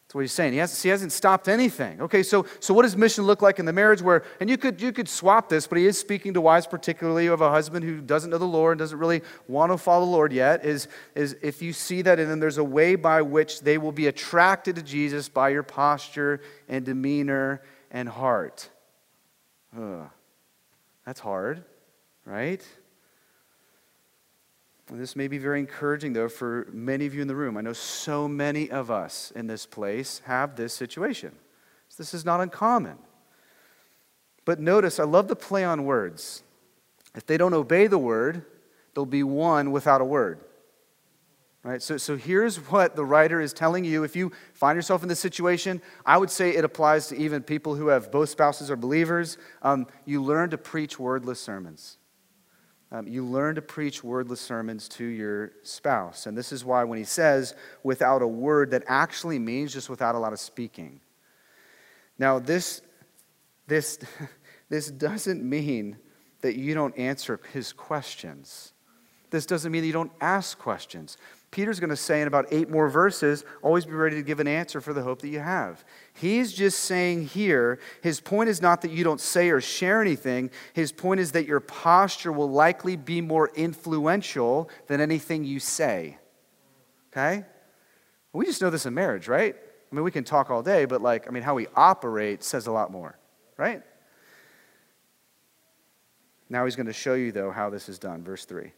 That's 0.08 0.14
what 0.14 0.20
he's 0.22 0.32
saying. 0.32 0.54
He 0.54 0.58
hasn't, 0.58 0.82
he 0.82 0.88
hasn't 0.88 1.12
stopped 1.12 1.48
anything. 1.48 2.00
Okay, 2.00 2.22
so, 2.22 2.46
so 2.60 2.72
what 2.72 2.84
does 2.84 2.96
mission 2.96 3.24
look 3.24 3.42
like 3.42 3.58
in 3.58 3.66
the 3.66 3.74
marriage 3.74 4.00
where, 4.00 4.24
and 4.40 4.48
you 4.48 4.56
could, 4.56 4.80
you 4.80 4.90
could 4.90 5.06
swap 5.06 5.50
this, 5.50 5.66
but 5.66 5.76
he 5.76 5.84
is 5.84 5.98
speaking 5.98 6.32
to 6.32 6.40
wives, 6.40 6.66
particularly 6.66 7.26
of 7.26 7.42
a 7.42 7.50
husband 7.50 7.84
who 7.84 8.00
doesn't 8.00 8.30
know 8.30 8.38
the 8.38 8.46
Lord 8.46 8.72
and 8.72 8.78
doesn't 8.78 8.98
really 8.98 9.20
want 9.48 9.70
to 9.70 9.76
follow 9.76 10.06
the 10.06 10.10
Lord 10.10 10.32
yet, 10.32 10.64
is, 10.64 10.88
is 11.14 11.36
if 11.42 11.60
you 11.60 11.74
see 11.74 12.00
that 12.00 12.18
and 12.18 12.30
then 12.30 12.40
there's 12.40 12.56
a 12.56 12.64
way 12.64 12.94
by 12.94 13.20
which 13.20 13.60
they 13.60 13.76
will 13.76 13.92
be 13.92 14.06
attracted 14.06 14.76
to 14.76 14.82
Jesus 14.82 15.28
by 15.28 15.50
your 15.50 15.62
posture 15.62 16.40
and 16.70 16.86
demeanor 16.86 17.60
and 17.90 18.08
heart. 18.08 18.70
Ugh. 19.76 20.08
That's 21.04 21.20
hard, 21.20 21.64
right? 22.24 22.66
This 24.90 25.16
may 25.16 25.28
be 25.28 25.38
very 25.38 25.60
encouraging, 25.60 26.14
though, 26.14 26.28
for 26.28 26.66
many 26.72 27.06
of 27.06 27.14
you 27.14 27.22
in 27.22 27.28
the 27.28 27.36
room. 27.36 27.56
I 27.56 27.60
know 27.60 27.72
so 27.72 28.26
many 28.26 28.70
of 28.70 28.90
us 28.90 29.30
in 29.36 29.46
this 29.46 29.66
place 29.66 30.22
have 30.24 30.56
this 30.56 30.72
situation. 30.72 31.32
This 31.96 32.14
is 32.14 32.24
not 32.24 32.40
uncommon. 32.40 32.96
But 34.44 34.60
notice, 34.60 34.98
I 34.98 35.04
love 35.04 35.28
the 35.28 35.36
play 35.36 35.64
on 35.64 35.84
words. 35.84 36.42
If 37.14 37.26
they 37.26 37.36
don't 37.36 37.52
obey 37.52 37.86
the 37.86 37.98
word, 37.98 38.46
they'll 38.94 39.04
be 39.04 39.22
won 39.22 39.72
without 39.72 40.00
a 40.00 40.04
word. 40.04 40.40
Right? 41.62 41.82
So, 41.82 41.98
so 41.98 42.16
here's 42.16 42.56
what 42.70 42.96
the 42.96 43.04
writer 43.04 43.42
is 43.42 43.52
telling 43.52 43.84
you. 43.84 44.04
If 44.04 44.16
you 44.16 44.32
find 44.54 44.76
yourself 44.76 45.02
in 45.02 45.08
this 45.08 45.20
situation, 45.20 45.82
I 46.06 46.16
would 46.16 46.30
say 46.30 46.56
it 46.56 46.64
applies 46.64 47.08
to 47.08 47.16
even 47.16 47.42
people 47.42 47.74
who 47.74 47.88
have 47.88 48.10
both 48.10 48.30
spouses 48.30 48.70
are 48.70 48.76
believers. 48.76 49.36
Um, 49.60 49.86
you 50.06 50.22
learn 50.22 50.48
to 50.50 50.56
preach 50.56 50.98
wordless 50.98 51.40
sermons. 51.40 51.97
Um, 52.90 53.06
you 53.06 53.24
learn 53.24 53.54
to 53.56 53.62
preach 53.62 54.02
wordless 54.02 54.40
sermons 54.40 54.88
to 54.90 55.04
your 55.04 55.52
spouse. 55.62 56.26
And 56.26 56.36
this 56.36 56.52
is 56.52 56.64
why 56.64 56.84
when 56.84 56.98
he 56.98 57.04
says 57.04 57.54
without 57.82 58.22
a 58.22 58.26
word, 58.26 58.70
that 58.70 58.84
actually 58.86 59.38
means 59.38 59.74
just 59.74 59.90
without 59.90 60.14
a 60.14 60.18
lot 60.18 60.32
of 60.32 60.40
speaking. 60.40 61.00
Now, 62.18 62.38
this, 62.38 62.80
this, 63.66 63.98
this 64.70 64.90
doesn't 64.90 65.42
mean 65.42 65.98
that 66.40 66.56
you 66.56 66.74
don't 66.74 66.96
answer 66.96 67.38
his 67.52 67.72
questions. 67.72 68.72
This 69.30 69.44
doesn't 69.44 69.70
mean 69.70 69.82
that 69.82 69.86
you 69.86 69.92
don't 69.92 70.12
ask 70.20 70.58
questions. 70.58 71.18
Peter's 71.50 71.80
going 71.80 71.90
to 71.90 71.96
say 71.96 72.20
in 72.20 72.28
about 72.28 72.46
eight 72.50 72.68
more 72.68 72.88
verses, 72.90 73.44
always 73.62 73.86
be 73.86 73.92
ready 73.92 74.16
to 74.16 74.22
give 74.22 74.38
an 74.38 74.46
answer 74.46 74.80
for 74.80 74.92
the 74.92 75.02
hope 75.02 75.22
that 75.22 75.28
you 75.28 75.40
have. 75.40 75.82
He's 76.12 76.52
just 76.52 76.80
saying 76.80 77.28
here, 77.28 77.78
his 78.02 78.20
point 78.20 78.50
is 78.50 78.60
not 78.60 78.82
that 78.82 78.90
you 78.90 79.02
don't 79.02 79.20
say 79.20 79.48
or 79.48 79.60
share 79.60 80.02
anything. 80.02 80.50
His 80.74 80.92
point 80.92 81.20
is 81.20 81.32
that 81.32 81.46
your 81.46 81.60
posture 81.60 82.32
will 82.32 82.50
likely 82.50 82.96
be 82.96 83.22
more 83.22 83.50
influential 83.54 84.68
than 84.88 85.00
anything 85.00 85.44
you 85.44 85.58
say. 85.58 86.18
Okay? 87.12 87.44
We 88.34 88.44
just 88.44 88.60
know 88.60 88.70
this 88.70 88.84
in 88.84 88.92
marriage, 88.92 89.26
right? 89.26 89.56
I 89.90 89.94
mean, 89.94 90.04
we 90.04 90.10
can 90.10 90.24
talk 90.24 90.50
all 90.50 90.62
day, 90.62 90.84
but 90.84 91.00
like, 91.00 91.26
I 91.26 91.30
mean, 91.30 91.42
how 91.42 91.54
we 91.54 91.66
operate 91.74 92.44
says 92.44 92.66
a 92.66 92.72
lot 92.72 92.92
more, 92.92 93.18
right? 93.56 93.82
Now 96.50 96.66
he's 96.66 96.76
going 96.76 96.86
to 96.86 96.92
show 96.92 97.14
you, 97.14 97.32
though, 97.32 97.50
how 97.50 97.70
this 97.70 97.88
is 97.88 97.98
done. 97.98 98.22
Verse 98.22 98.44
3. 98.44 98.72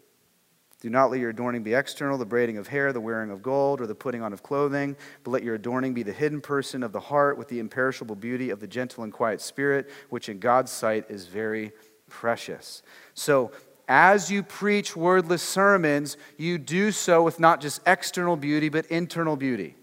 Do 0.80 0.88
not 0.88 1.10
let 1.10 1.20
your 1.20 1.30
adorning 1.30 1.62
be 1.62 1.74
external, 1.74 2.16
the 2.16 2.24
braiding 2.24 2.56
of 2.56 2.66
hair, 2.66 2.92
the 2.92 3.00
wearing 3.00 3.30
of 3.30 3.42
gold, 3.42 3.82
or 3.82 3.86
the 3.86 3.94
putting 3.94 4.22
on 4.22 4.32
of 4.32 4.42
clothing, 4.42 4.96
but 5.24 5.30
let 5.30 5.42
your 5.42 5.54
adorning 5.54 5.92
be 5.92 6.02
the 6.02 6.12
hidden 6.12 6.40
person 6.40 6.82
of 6.82 6.92
the 6.92 7.00
heart 7.00 7.36
with 7.36 7.48
the 7.48 7.58
imperishable 7.58 8.16
beauty 8.16 8.48
of 8.48 8.60
the 8.60 8.66
gentle 8.66 9.04
and 9.04 9.12
quiet 9.12 9.42
spirit, 9.42 9.90
which 10.08 10.30
in 10.30 10.38
God's 10.38 10.72
sight 10.72 11.04
is 11.10 11.26
very 11.26 11.72
precious. 12.08 12.82
So, 13.14 13.52
as 13.88 14.30
you 14.30 14.44
preach 14.44 14.94
wordless 14.94 15.42
sermons, 15.42 16.16
you 16.38 16.58
do 16.58 16.92
so 16.92 17.24
with 17.24 17.40
not 17.40 17.60
just 17.60 17.80
external 17.86 18.36
beauty, 18.36 18.68
but 18.68 18.86
internal 18.86 19.36
beauty. 19.36 19.74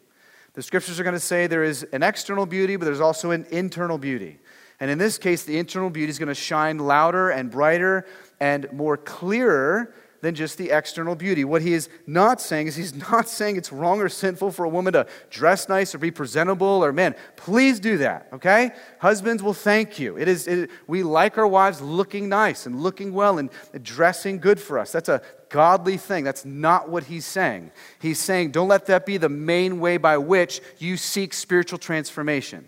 The 0.54 0.64
scriptures 0.64 0.98
are 1.00 1.04
going 1.04 1.14
to 1.14 1.20
say 1.20 1.46
there 1.46 1.66
is 1.66 1.84
an 1.92 2.04
external 2.04 2.46
beauty, 2.46 2.78
but 2.78 2.86
there's 2.86 3.02
also 3.02 3.32
an 3.32 3.46
internal 3.52 3.98
beauty. 3.98 4.40
And 4.80 4.90
in 4.90 4.98
this 4.98 5.18
case, 5.18 5.44
the 5.44 5.60
internal 5.60 5.90
beauty 5.90 6.10
is 6.10 6.20
going 6.20 6.28
to 6.28 6.36
shine 6.36 6.78
louder 6.78 7.30
and 7.32 7.52
brighter 7.52 8.08
and 8.40 8.72
more 8.72 8.96
clearer 8.96 9.94
than 10.22 10.36
just 10.36 10.58
the 10.58 10.72
external 10.72 11.16
beauty. 11.16 11.44
What 11.44 11.62
he 11.62 11.74
is 11.74 11.90
not 12.06 12.42
saying 12.42 12.68
is 12.68 12.76
he's 12.76 12.96
not 13.12 13.30
saying 13.30 13.58
it's 13.58 13.72
wrong 13.72 14.02
or 14.02 14.10
sinful 14.10 14.52
for 14.52 14.66
a 14.66 14.70
woman 14.70 14.94
to 14.94 15.08
dress 15.30 15.70
nice 15.70 15.94
or 15.94 15.98
be 15.98 16.12
presentable 16.12 16.84
or, 16.84 16.92
man, 16.92 17.16
please 17.36 17.80
do 17.80 17.98
that, 18.00 18.28
okay? 18.34 18.72
Husbands 19.00 19.44
will 19.44 19.54
thank 19.54 20.00
you. 20.00 20.18
It 20.18 20.28
is, 20.28 20.48
it, 20.48 20.70
we 20.88 21.04
like 21.04 21.38
our 21.38 21.48
wives 21.48 21.82
looking 21.82 22.30
nice 22.30 22.66
and 22.66 22.82
looking 22.82 23.14
well 23.14 23.38
and 23.38 23.50
dressing 23.82 24.40
good 24.40 24.60
for 24.60 24.80
us. 24.80 24.92
That's 24.92 25.10
a 25.10 25.22
godly 25.50 25.98
thing. 25.98 26.24
That's 26.24 26.46
not 26.46 26.90
what 26.90 27.06
he's 27.06 27.26
saying. 27.26 27.72
He's 28.00 28.20
saying, 28.20 28.52
don't 28.52 28.68
let 28.68 28.86
that 28.88 29.06
be 29.06 29.18
the 29.18 29.30
main 29.30 29.80
way 29.80 29.98
by 29.98 30.18
which 30.18 30.62
you 30.78 30.98
seek 30.98 31.34
spiritual 31.34 31.80
transformation. 31.80 32.68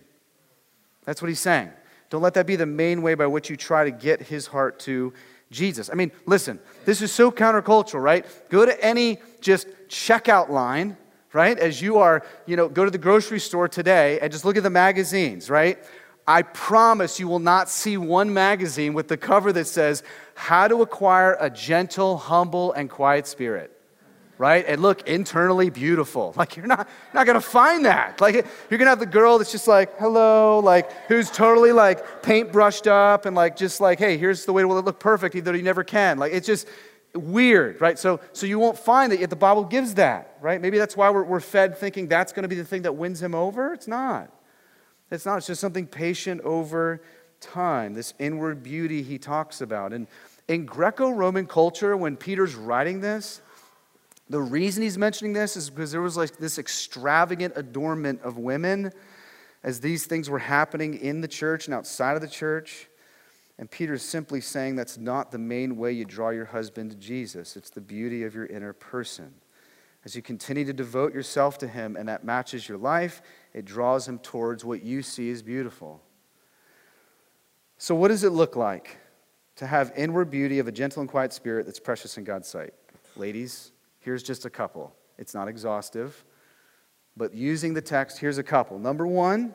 That's 1.06 1.22
what 1.22 1.30
he's 1.30 1.40
saying. 1.40 1.72
Don't 2.10 2.22
let 2.22 2.34
that 2.36 2.48
be 2.48 2.56
the 2.56 2.66
main 2.66 3.02
way 3.02 3.14
by 3.14 3.28
which 3.28 3.50
you 3.50 3.56
try 3.56 3.84
to 3.84 3.92
get 3.92 4.22
his 4.22 4.48
heart 4.48 4.80
to 4.82 5.14
Jesus. 5.52 5.90
I 5.90 5.96
mean, 5.96 6.12
listen, 6.26 6.60
this 6.86 7.02
is 7.02 7.12
so 7.12 7.32
countercultural, 7.32 8.02
right? 8.02 8.26
Go 8.50 8.66
to 8.66 8.84
any 8.84 9.18
just 9.42 9.68
checkout 9.88 10.50
line, 10.50 10.98
right? 11.34 11.58
As 11.58 11.82
you 11.82 11.98
are, 11.98 12.24
you 12.46 12.56
know, 12.56 12.70
go 12.70 12.86
to 12.86 12.92
the 12.92 12.98
grocery 12.98 13.40
store 13.40 13.68
today 13.68 14.20
and 14.20 14.32
just 14.32 14.46
look 14.46 14.58
at 14.58 14.64
the 14.64 14.70
magazines, 14.70 15.50
right? 15.50 15.80
I 16.28 16.44
promise 16.44 17.20
you 17.20 17.28
will 17.28 17.40
not 17.40 17.70
see 17.70 17.98
one 17.98 18.32
magazine 18.32 18.94
with 18.94 19.08
the 19.08 19.18
cover 19.18 19.52
that 19.54 19.66
says, 19.66 20.04
How 20.36 20.68
to 20.68 20.84
Acquire 20.84 21.36
a 21.40 21.50
Gentle, 21.50 22.18
Humble, 22.18 22.72
and 22.74 22.90
Quiet 22.90 23.26
Spirit 23.26 23.79
right? 24.40 24.64
And 24.66 24.82
look 24.82 25.08
internally 25.08 25.70
beautiful. 25.70 26.34
Like 26.40 26.56
you're 26.56 26.68
not 26.68 26.88
not 27.14 27.28
gonna 27.28 27.42
find 27.42 27.84
that. 27.86 28.22
Like 28.22 28.46
you're 28.70 28.78
gonna 28.78 28.90
have 28.90 29.00
the 29.00 29.06
girl 29.06 29.38
that's 29.38 29.52
just 29.52 29.68
like, 29.68 30.00
hello, 30.00 30.60
like 30.60 30.90
who's 31.10 31.30
totally 31.30 31.74
like 31.74 32.24
paint 32.24 32.54
brushed 32.54 32.88
up 32.88 33.26
and 33.26 33.36
like 33.36 33.58
just 33.58 33.82
like, 33.82 34.00
hey, 34.00 34.18
here's 34.18 34.46
the 34.46 34.54
way 34.54 34.62
to 34.62 34.68
look 34.68 35.00
perfect, 35.00 35.36
even 35.36 35.44
though 35.44 35.58
you 35.58 35.64
never 35.64 35.84
can. 35.84 36.18
Like 36.18 36.32
it's 36.32 36.48
just 36.48 36.66
weird, 37.14 37.82
right? 37.82 38.00
So 38.00 38.22
so 38.32 38.46
you 38.46 38.58
won't 38.58 38.80
find 38.80 39.12
that 39.12 39.20
yet 39.20 39.30
the 39.30 39.36
Bible 39.36 39.66
gives 39.66 39.96
that, 39.96 40.38
right? 40.40 40.62
Maybe 40.62 40.78
that's 40.78 40.96
why 40.96 41.10
we're, 41.10 41.24
we're 41.24 41.42
fed 41.42 41.78
thinking 41.78 42.08
that's 42.08 42.32
gonna 42.32 42.48
be 42.48 42.56
the 42.56 42.64
thing 42.64 42.84
that 42.84 42.94
wins 42.94 43.22
him 43.22 43.36
over. 43.36 43.74
It's 43.74 43.88
not. 43.88 44.32
It's 45.12 45.26
not. 45.26 45.40
It's 45.40 45.48
just 45.48 45.60
something 45.60 45.88
patient 45.88 46.40
over 46.42 47.02
time. 47.42 47.96
This 47.96 48.14
inward 48.18 48.64
beauty 48.64 49.04
he 49.04 49.18
talks 49.18 49.60
about. 49.60 49.92
And 49.92 50.08
in 50.48 50.66
Greco-Roman 50.66 51.48
culture, 51.48 51.98
when 51.98 52.16
Peter's 52.16 52.56
writing 52.56 53.02
this, 53.02 53.42
the 54.30 54.42
reason 54.42 54.84
he's 54.84 54.98
mentioning 54.98 55.34
this 55.34 55.58
is 55.58 55.70
because 55.70 55.92
there 55.92 56.02
was 56.02 56.16
like 56.16 56.38
this 56.38 56.60
extravagant 56.60 57.54
adornment 57.56 58.22
of 58.22 58.38
women 58.38 58.92
as 59.64 59.80
these 59.82 60.06
things 60.06 60.30
were 60.30 60.40
happening 60.40 60.94
in 60.94 61.22
the 61.22 61.28
church 61.28 61.66
and 61.66 61.74
outside 61.74 62.16
of 62.16 62.22
the 62.22 62.28
church. 62.28 62.88
And 63.58 63.70
Peter's 63.70 64.04
simply 64.04 64.40
saying 64.40 64.76
that's 64.76 64.98
not 64.98 65.32
the 65.32 65.38
main 65.38 65.76
way 65.76 65.92
you 65.92 66.06
draw 66.06 66.30
your 66.30 66.46
husband 66.46 66.92
to 66.92 66.98
Jesus. 66.98 67.58
It's 67.58 67.72
the 67.72 67.82
beauty 67.82 68.24
of 68.24 68.36
your 68.36 68.46
inner 68.46 68.72
person. 68.72 69.34
As 70.06 70.16
you 70.16 70.22
continue 70.22 70.64
to 70.64 70.72
devote 70.72 71.14
yourself 71.14 71.58
to 71.58 71.68
him 71.68 71.98
and 71.98 72.08
that 72.08 72.24
matches 72.24 72.70
your 72.70 72.78
life, 72.78 73.22
it 73.54 73.66
draws 73.66 74.08
him 74.08 74.20
towards 74.20 74.64
what 74.64 74.82
you 74.82 75.02
see 75.02 75.30
as 75.30 75.42
beautiful. 75.42 76.02
So, 77.78 77.96
what 77.96 78.08
does 78.10 78.24
it 78.24 78.30
look 78.30 78.56
like 78.56 78.98
to 79.58 79.68
have 79.68 79.92
inward 79.96 80.30
beauty 80.30 80.60
of 80.60 80.68
a 80.68 80.72
gentle 80.72 81.02
and 81.02 81.10
quiet 81.10 81.34
spirit 81.34 81.66
that's 81.66 81.80
precious 81.80 82.18
in 82.18 82.24
God's 82.24 82.48
sight? 82.48 82.74
Ladies, 83.18 83.74
Here's 84.00 84.24
just 84.24 84.46
a 84.46 84.50
couple. 84.50 84.96
It's 85.18 85.34
not 85.34 85.48
exhaustive, 85.48 86.24
but 87.18 87.34
using 87.34 87.74
the 87.74 87.82
text, 87.82 88.18
here's 88.20 88.38
a 88.38 88.44
couple. 88.44 88.80
Number 88.80 89.06
one, 89.06 89.54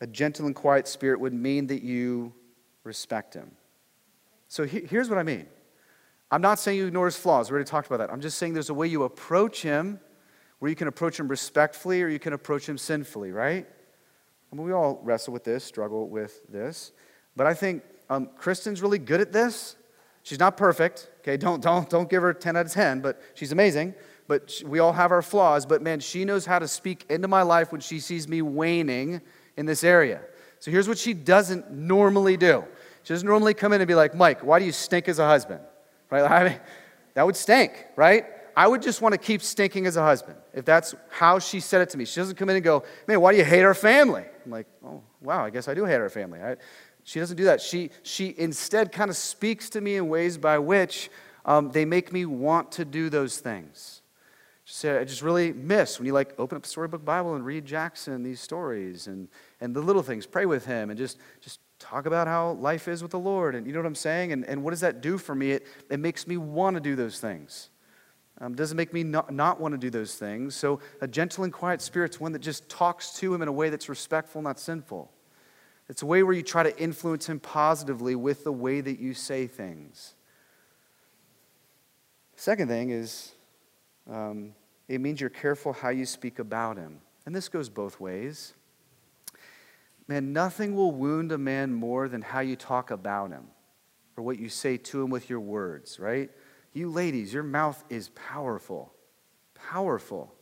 a 0.00 0.06
gentle 0.06 0.46
and 0.46 0.54
quiet 0.54 0.88
spirit 0.88 1.20
would 1.20 1.34
mean 1.34 1.66
that 1.66 1.82
you 1.82 2.32
respect 2.84 3.34
him. 3.34 3.50
So 4.48 4.64
here's 4.64 5.08
what 5.08 5.18
I 5.18 5.22
mean. 5.22 5.46
I'm 6.30 6.40
not 6.40 6.58
saying 6.58 6.78
you 6.78 6.86
ignore 6.86 7.06
his 7.06 7.16
flaws. 7.16 7.50
We 7.50 7.54
already 7.54 7.68
talked 7.68 7.88
about 7.88 7.98
that. 7.98 8.12
I'm 8.12 8.20
just 8.20 8.38
saying 8.38 8.54
there's 8.54 8.70
a 8.70 8.74
way 8.74 8.86
you 8.86 9.02
approach 9.02 9.62
him 9.62 9.98
where 10.60 10.68
you 10.68 10.76
can 10.76 10.88
approach 10.88 11.18
him 11.18 11.26
respectfully 11.28 12.02
or 12.02 12.08
you 12.08 12.18
can 12.18 12.32
approach 12.32 12.68
him 12.68 12.78
sinfully, 12.78 13.32
right? 13.32 13.66
I 14.52 14.56
mean, 14.56 14.64
we 14.64 14.72
all 14.72 15.00
wrestle 15.02 15.32
with 15.32 15.44
this, 15.44 15.64
struggle 15.64 16.08
with 16.08 16.40
this. 16.48 16.92
But 17.36 17.46
I 17.46 17.54
think 17.54 17.82
um, 18.08 18.28
Kristen's 18.36 18.82
really 18.82 18.98
good 18.98 19.20
at 19.20 19.32
this. 19.32 19.76
She's 20.22 20.38
not 20.38 20.56
perfect, 20.56 21.08
okay? 21.20 21.36
Don't, 21.36 21.62
don't, 21.62 21.88
don't 21.88 22.08
give 22.08 22.22
her 22.22 22.32
10 22.34 22.56
out 22.56 22.66
of 22.66 22.72
10, 22.72 23.00
but 23.00 23.20
she's 23.34 23.52
amazing. 23.52 23.94
But 24.28 24.62
we 24.64 24.78
all 24.78 24.92
have 24.92 25.10
our 25.10 25.22
flaws. 25.22 25.66
But 25.66 25.82
man, 25.82 25.98
she 25.98 26.24
knows 26.24 26.46
how 26.46 26.58
to 26.58 26.68
speak 26.68 27.04
into 27.08 27.26
my 27.26 27.42
life 27.42 27.72
when 27.72 27.80
she 27.80 27.98
sees 27.98 28.28
me 28.28 28.42
waning 28.42 29.20
in 29.56 29.66
this 29.66 29.82
area. 29.82 30.20
So 30.60 30.70
here's 30.70 30.86
what 30.86 30.98
she 30.98 31.14
doesn't 31.14 31.70
normally 31.72 32.36
do. 32.36 32.64
She 33.02 33.14
doesn't 33.14 33.26
normally 33.26 33.54
come 33.54 33.72
in 33.72 33.80
and 33.80 33.88
be 33.88 33.94
like, 33.94 34.14
Mike, 34.14 34.44
why 34.44 34.58
do 34.58 34.66
you 34.66 34.72
stink 34.72 35.08
as 35.08 35.18
a 35.18 35.26
husband? 35.26 35.60
Right? 36.10 36.22
I 36.30 36.48
mean, 36.50 36.60
that 37.14 37.26
would 37.26 37.36
stink, 37.36 37.86
right? 37.96 38.26
I 38.56 38.68
would 38.68 38.82
just 38.82 39.00
want 39.00 39.14
to 39.14 39.18
keep 39.18 39.42
stinking 39.42 39.86
as 39.86 39.96
a 39.96 40.02
husband 40.02 40.36
if 40.52 40.64
that's 40.64 40.94
how 41.08 41.38
she 41.38 41.60
said 41.60 41.80
it 41.80 41.90
to 41.90 41.98
me. 41.98 42.04
She 42.04 42.20
doesn't 42.20 42.36
come 42.36 42.50
in 42.50 42.56
and 42.56 42.64
go, 42.64 42.84
man, 43.06 43.20
why 43.20 43.32
do 43.32 43.38
you 43.38 43.44
hate 43.44 43.62
our 43.62 43.74
family? 43.74 44.24
I'm 44.44 44.50
like, 44.50 44.66
oh, 44.84 45.02
wow, 45.20 45.44
I 45.44 45.50
guess 45.50 45.68
I 45.68 45.74
do 45.74 45.84
hate 45.84 45.94
our 45.94 46.10
family. 46.10 46.40
I, 46.40 46.56
she 47.10 47.18
doesn't 47.18 47.36
do 47.36 47.46
that. 47.46 47.60
She, 47.60 47.90
she 48.04 48.36
instead 48.38 48.92
kind 48.92 49.10
of 49.10 49.16
speaks 49.16 49.68
to 49.70 49.80
me 49.80 49.96
in 49.96 50.08
ways 50.08 50.38
by 50.38 50.60
which 50.60 51.10
um, 51.44 51.72
they 51.72 51.84
make 51.84 52.12
me 52.12 52.24
want 52.24 52.70
to 52.70 52.84
do 52.84 53.10
those 53.10 53.38
things. 53.38 54.02
She 54.64 54.74
said, 54.74 55.00
I 55.00 55.02
just 55.02 55.20
really 55.20 55.52
miss 55.52 55.98
when 55.98 56.06
you 56.06 56.12
like 56.12 56.38
open 56.38 56.54
up 56.54 56.62
the 56.62 56.68
storybook 56.68 57.04
Bible 57.04 57.34
and 57.34 57.44
read 57.44 57.66
Jackson 57.66 58.22
these 58.22 58.38
stories 58.38 59.08
and, 59.08 59.26
and 59.60 59.74
the 59.74 59.80
little 59.80 60.04
things, 60.04 60.24
pray 60.24 60.46
with 60.46 60.66
him 60.66 60.88
and 60.88 60.96
just, 60.96 61.18
just 61.40 61.58
talk 61.80 62.06
about 62.06 62.28
how 62.28 62.52
life 62.52 62.86
is 62.86 63.02
with 63.02 63.10
the 63.10 63.18
Lord. 63.18 63.56
And 63.56 63.66
you 63.66 63.72
know 63.72 63.80
what 63.80 63.86
I'm 63.86 63.96
saying? 63.96 64.30
And, 64.30 64.44
and 64.44 64.62
what 64.62 64.70
does 64.70 64.82
that 64.82 65.00
do 65.00 65.18
for 65.18 65.34
me? 65.34 65.50
It, 65.50 65.66
it 65.90 65.98
makes 65.98 66.28
me 66.28 66.36
want 66.36 66.76
to 66.76 66.80
do 66.80 66.94
those 66.94 67.18
things. 67.18 67.70
Um, 68.40 68.54
doesn't 68.54 68.76
make 68.76 68.92
me 68.92 69.02
not, 69.02 69.34
not 69.34 69.60
want 69.60 69.72
to 69.74 69.78
do 69.78 69.90
those 69.90 70.14
things. 70.14 70.54
So 70.54 70.78
a 71.00 71.08
gentle 71.08 71.42
and 71.42 71.52
quiet 71.52 71.82
spirit's 71.82 72.20
one 72.20 72.30
that 72.34 72.38
just 72.38 72.68
talks 72.68 73.14
to 73.14 73.34
him 73.34 73.42
in 73.42 73.48
a 73.48 73.52
way 73.52 73.68
that's 73.68 73.88
respectful, 73.88 74.42
not 74.42 74.60
sinful. 74.60 75.10
It's 75.90 76.02
a 76.02 76.06
way 76.06 76.22
where 76.22 76.32
you 76.32 76.44
try 76.44 76.62
to 76.62 76.78
influence 76.80 77.28
him 77.28 77.40
positively 77.40 78.14
with 78.14 78.44
the 78.44 78.52
way 78.52 78.80
that 78.80 79.00
you 79.00 79.12
say 79.12 79.48
things. 79.48 80.14
Second 82.36 82.68
thing 82.68 82.90
is, 82.90 83.32
um, 84.08 84.52
it 84.86 85.00
means 85.00 85.20
you're 85.20 85.28
careful 85.28 85.72
how 85.72 85.88
you 85.88 86.06
speak 86.06 86.38
about 86.38 86.76
him. 86.76 87.00
And 87.26 87.34
this 87.34 87.48
goes 87.48 87.68
both 87.68 87.98
ways. 87.98 88.54
Man, 90.06 90.32
nothing 90.32 90.76
will 90.76 90.92
wound 90.92 91.32
a 91.32 91.38
man 91.38 91.74
more 91.74 92.08
than 92.08 92.22
how 92.22 92.38
you 92.38 92.54
talk 92.54 92.92
about 92.92 93.32
him 93.32 93.48
or 94.16 94.22
what 94.22 94.38
you 94.38 94.48
say 94.48 94.76
to 94.76 95.02
him 95.02 95.10
with 95.10 95.28
your 95.28 95.40
words, 95.40 95.98
right? 95.98 96.30
You 96.72 96.88
ladies, 96.88 97.34
your 97.34 97.42
mouth 97.42 97.82
is 97.90 98.10
powerful. 98.10 98.92
powerful. 99.54 100.32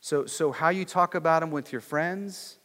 So, 0.00 0.24
so 0.24 0.50
how 0.50 0.70
you 0.70 0.86
talk 0.86 1.14
about 1.14 1.42
him 1.42 1.50
with 1.50 1.72
your 1.72 1.82
friends 1.82 2.58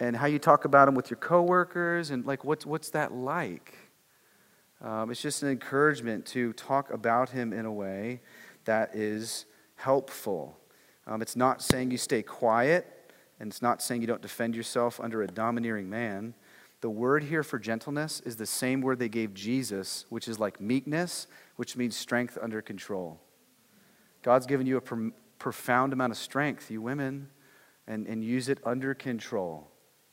and 0.00 0.16
how 0.16 0.26
you 0.26 0.38
talk 0.38 0.64
about 0.64 0.88
him 0.88 0.94
with 0.94 1.10
your 1.10 1.18
coworkers 1.18 2.10
and 2.10 2.24
like 2.24 2.42
what's, 2.42 2.64
what's 2.64 2.90
that 2.90 3.12
like? 3.12 3.74
Um, 4.80 5.10
it's 5.10 5.20
just 5.20 5.42
an 5.42 5.50
encouragement 5.50 6.24
to 6.26 6.54
talk 6.54 6.90
about 6.90 7.28
him 7.28 7.52
in 7.52 7.66
a 7.66 7.72
way 7.72 8.22
that 8.64 8.96
is 8.96 9.44
helpful. 9.76 10.58
Um, 11.06 11.20
it's 11.20 11.36
not 11.36 11.60
saying 11.60 11.90
you 11.90 11.98
stay 11.98 12.22
quiet, 12.22 13.12
and 13.38 13.50
it's 13.50 13.60
not 13.60 13.82
saying 13.82 14.00
you 14.00 14.06
don't 14.06 14.22
defend 14.22 14.56
yourself 14.56 14.98
under 15.00 15.22
a 15.22 15.26
domineering 15.26 15.90
man. 15.90 16.34
The 16.80 16.88
word 16.88 17.24
here 17.24 17.42
for 17.42 17.58
gentleness 17.58 18.20
is 18.24 18.36
the 18.36 18.46
same 18.46 18.80
word 18.80 18.98
they 18.98 19.08
gave 19.10 19.34
Jesus, 19.34 20.06
which 20.08 20.28
is 20.28 20.38
like 20.38 20.62
meekness, 20.62 21.26
which 21.56 21.76
means 21.76 21.94
strength 21.94 22.38
under 22.40 22.62
control. 22.62 23.20
God's 24.22 24.46
given 24.46 24.66
you 24.66 24.78
a 24.78 24.80
pr- 24.80 25.08
profound 25.38 25.92
amount 25.92 26.12
of 26.12 26.16
strength, 26.16 26.70
you 26.70 26.80
women, 26.80 27.28
and, 27.86 28.06
and 28.06 28.24
use 28.24 28.48
it 28.48 28.60
under 28.64 28.94
control 28.94 29.69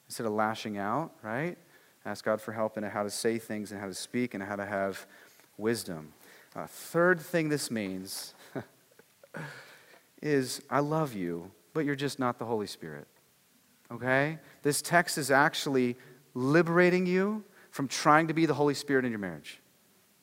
instead 0.07 0.25
of 0.25 0.33
lashing 0.33 0.77
out, 0.77 1.11
right? 1.21 1.57
Ask 2.05 2.23
God 2.25 2.41
for 2.41 2.53
help 2.53 2.77
in 2.77 2.83
how 2.83 3.03
to 3.03 3.09
say 3.09 3.37
things 3.37 3.71
and 3.71 3.79
how 3.81 3.87
to 3.87 3.93
speak 3.93 4.33
and 4.33 4.41
how 4.41 4.55
to 4.55 4.65
have 4.65 5.05
wisdom. 5.57 6.13
Uh, 6.55 6.65
third 6.65 7.19
thing 7.19 7.49
this 7.49 7.69
means 7.69 8.33
is 10.21 10.61
I 10.69 10.79
love 10.79 11.13
you, 11.13 11.51
but 11.73 11.85
you're 11.85 11.95
just 11.95 12.17
not 12.17 12.39
the 12.39 12.45
Holy 12.45 12.67
Spirit. 12.67 13.07
Okay? 13.91 14.39
This 14.63 14.81
text 14.81 15.17
is 15.17 15.31
actually 15.31 15.97
liberating 16.33 17.05
you 17.05 17.43
from 17.71 17.87
trying 17.87 18.27
to 18.27 18.33
be 18.33 18.45
the 18.45 18.53
Holy 18.53 18.73
Spirit 18.73 19.05
in 19.05 19.11
your 19.11 19.19
marriage 19.19 19.59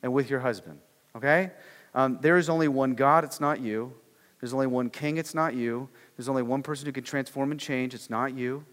and 0.03 0.12
with 0.12 0.31
your 0.31 0.40
husband. 0.40 0.79
Okay? 1.16 1.51
Um, 1.94 2.18
there 2.20 2.37
is 2.37 2.49
only 2.49 2.68
one 2.68 2.94
God, 2.94 3.25
it's 3.25 3.40
not 3.40 3.61
you. 3.61 3.92
There's 4.40 4.53
only 4.53 4.66
one 4.66 4.90
king, 4.90 5.16
it's 5.16 5.35
not 5.35 5.55
you. 5.55 5.88
There's 6.16 6.29
only 6.29 6.42
one 6.42 6.62
person 6.62 6.87
who 6.87 6.92
can 6.92 7.05
transform 7.05 7.51
and 7.51 7.61
change, 7.61 7.94
it's 7.94 8.11
not 8.11 8.37
you. 8.37 8.64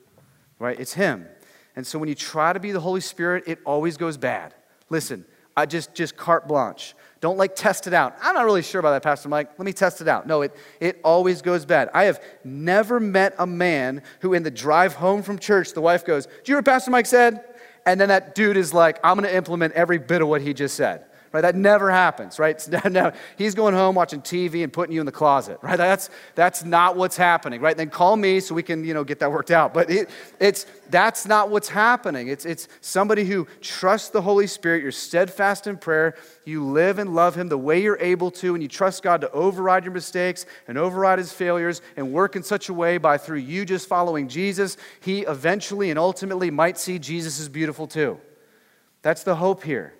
Right? 0.61 0.79
It's 0.79 0.93
Him. 0.93 1.27
And 1.75 1.87
so 1.87 1.97
when 1.97 2.07
you 2.07 2.15
try 2.15 2.53
to 2.53 2.59
be 2.59 2.71
the 2.71 2.79
Holy 2.79 3.01
Spirit, 3.01 3.45
it 3.47 3.59
always 3.65 3.97
goes 3.97 4.15
bad. 4.15 4.53
Listen, 4.89 5.25
I 5.57 5.65
just 5.65 5.95
just 5.95 6.15
carte 6.15 6.47
blanche. 6.47 6.93
Don't 7.19 7.37
like 7.37 7.55
test 7.55 7.87
it 7.87 7.93
out. 7.93 8.15
I'm 8.21 8.35
not 8.35 8.45
really 8.45 8.61
sure 8.61 8.79
about 8.79 8.91
that, 8.91 9.03
Pastor 9.03 9.29
Mike. 9.29 9.49
Let 9.57 9.65
me 9.65 9.73
test 9.73 10.01
it 10.01 10.07
out. 10.07 10.27
No, 10.27 10.41
it, 10.41 10.55
it 10.79 10.99
always 11.03 11.41
goes 11.41 11.65
bad. 11.65 11.89
I 11.93 12.05
have 12.05 12.23
never 12.43 12.99
met 12.99 13.35
a 13.37 13.45
man 13.45 14.01
who, 14.21 14.33
in 14.33 14.43
the 14.43 14.51
drive 14.51 14.95
home 14.95 15.21
from 15.21 15.37
church, 15.37 15.73
the 15.73 15.81
wife 15.81 16.05
goes, 16.05 16.25
Do 16.25 16.31
you 16.31 16.41
hear 16.45 16.57
what 16.57 16.65
Pastor 16.65 16.91
Mike 16.91 17.05
said? 17.05 17.43
And 17.85 17.99
then 17.99 18.09
that 18.09 18.35
dude 18.35 18.57
is 18.57 18.73
like, 18.73 18.99
I'm 19.03 19.17
going 19.17 19.27
to 19.27 19.35
implement 19.35 19.73
every 19.73 19.97
bit 19.97 20.21
of 20.21 20.27
what 20.27 20.41
he 20.41 20.53
just 20.53 20.75
said 20.75 21.05
right? 21.31 21.41
That 21.41 21.55
never 21.55 21.89
happens, 21.89 22.39
right? 22.39 22.61
Now, 22.91 23.13
he's 23.37 23.55
going 23.55 23.73
home 23.73 23.95
watching 23.95 24.21
TV 24.21 24.63
and 24.63 24.73
putting 24.73 24.93
you 24.93 24.99
in 24.99 25.05
the 25.05 25.11
closet, 25.11 25.59
right? 25.61 25.77
That's, 25.77 26.09
that's 26.35 26.63
not 26.65 26.97
what's 26.97 27.15
happening, 27.15 27.61
right? 27.61 27.77
Then 27.77 27.89
call 27.89 28.17
me 28.17 28.39
so 28.39 28.53
we 28.53 28.63
can, 28.63 28.83
you 28.83 28.93
know, 28.93 29.03
get 29.03 29.19
that 29.19 29.31
worked 29.31 29.51
out. 29.51 29.73
But 29.73 29.89
it, 29.89 30.09
it's, 30.39 30.65
that's 30.89 31.25
not 31.25 31.49
what's 31.49 31.69
happening. 31.69 32.27
It's, 32.27 32.45
it's 32.45 32.67
somebody 32.81 33.23
who 33.23 33.47
trusts 33.61 34.09
the 34.09 34.21
Holy 34.21 34.47
Spirit, 34.47 34.83
you're 34.83 34.91
steadfast 34.91 35.67
in 35.67 35.77
prayer, 35.77 36.15
you 36.43 36.65
live 36.65 36.99
and 36.99 37.15
love 37.15 37.35
him 37.35 37.47
the 37.47 37.57
way 37.57 37.81
you're 37.81 37.99
able 37.99 38.31
to, 38.31 38.53
and 38.53 38.61
you 38.61 38.67
trust 38.67 39.03
God 39.03 39.21
to 39.21 39.31
override 39.31 39.85
your 39.85 39.93
mistakes 39.93 40.45
and 40.67 40.77
override 40.77 41.19
his 41.19 41.31
failures 41.31 41.81
and 41.95 42.11
work 42.11 42.35
in 42.35 42.43
such 42.43 42.67
a 42.67 42.73
way 42.73 42.97
by 42.97 43.17
through 43.17 43.39
you 43.39 43.63
just 43.63 43.87
following 43.87 44.27
Jesus, 44.27 44.75
he 44.99 45.21
eventually 45.21 45.91
and 45.91 45.99
ultimately 45.99 46.51
might 46.51 46.77
see 46.77 46.99
Jesus 46.99 47.39
as 47.39 47.47
beautiful 47.47 47.87
too. 47.87 48.19
That's 49.01 49.23
the 49.23 49.35
hope 49.35 49.63
here. 49.63 49.93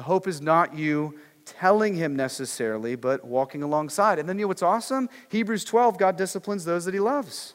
The 0.00 0.04
hope 0.04 0.26
is 0.26 0.40
not 0.40 0.74
you 0.74 1.18
telling 1.44 1.94
him 1.94 2.16
necessarily, 2.16 2.94
but 2.94 3.22
walking 3.22 3.62
alongside. 3.62 4.18
And 4.18 4.26
then 4.26 4.38
you 4.38 4.44
know 4.44 4.48
what's 4.48 4.62
awesome? 4.62 5.10
Hebrews 5.28 5.62
12, 5.62 5.98
God 5.98 6.16
disciplines 6.16 6.64
those 6.64 6.86
that 6.86 6.94
he 6.94 7.00
loves. 7.00 7.52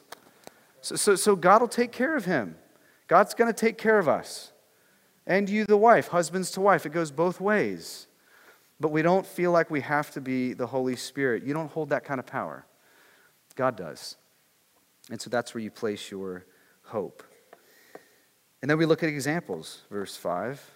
So, 0.79 0.95
so, 0.95 1.15
so 1.15 1.35
God 1.35 1.61
will 1.61 1.67
take 1.67 1.91
care 1.91 2.15
of 2.15 2.25
him. 2.25 2.55
God's 3.07 3.33
going 3.33 3.51
to 3.51 3.59
take 3.59 3.79
care 3.79 3.97
of 3.97 4.07
us. 4.07 4.51
And 5.25 5.49
you, 5.49 5.65
the 5.65 5.75
wife, 5.75 6.09
husbands 6.09 6.51
to 6.51 6.61
wife. 6.61 6.85
It 6.85 6.91
goes 6.91 7.09
both 7.09 7.41
ways. 7.41 8.05
But 8.79 8.89
we 8.89 9.01
don't 9.01 9.25
feel 9.25 9.49
like 9.49 9.71
we 9.71 9.81
have 9.81 10.11
to 10.11 10.21
be 10.21 10.53
the 10.53 10.67
Holy 10.67 10.95
Spirit. 10.95 11.41
You 11.43 11.55
don't 11.55 11.71
hold 11.71 11.89
that 11.89 12.03
kind 12.03 12.19
of 12.19 12.27
power. 12.27 12.67
God 13.55 13.75
does. 13.75 14.17
And 15.09 15.19
so 15.19 15.31
that's 15.31 15.55
where 15.55 15.63
you 15.63 15.71
place 15.71 16.11
your 16.11 16.45
hope. 16.83 17.23
And 18.61 18.69
then 18.69 18.77
we 18.77 18.85
look 18.85 19.01
at 19.01 19.09
examples, 19.09 19.81
verse 19.89 20.15
5. 20.15 20.74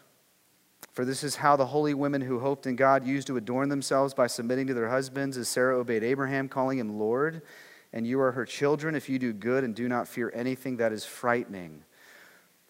For 0.91 1.05
this 1.05 1.23
is 1.23 1.37
how 1.37 1.55
the 1.55 1.67
holy 1.67 1.93
women 1.93 2.21
who 2.21 2.39
hoped 2.39 2.65
in 2.65 2.75
God 2.75 3.05
used 3.05 3.27
to 3.27 3.37
adorn 3.37 3.69
themselves 3.69 4.13
by 4.13 4.27
submitting 4.27 4.67
to 4.67 4.73
their 4.73 4.89
husbands, 4.89 5.37
as 5.37 5.47
Sarah 5.47 5.77
obeyed 5.77 6.03
Abraham, 6.03 6.49
calling 6.49 6.79
him 6.79 6.99
Lord. 6.99 7.41
And 7.93 8.05
you 8.05 8.19
are 8.21 8.31
her 8.31 8.45
children 8.45 8.95
if 8.95 9.09
you 9.09 9.19
do 9.19 9.33
good 9.33 9.63
and 9.63 9.75
do 9.75 9.87
not 9.87 10.07
fear 10.07 10.31
anything 10.35 10.77
that 10.77 10.91
is 10.91 11.05
frightening. 11.05 11.83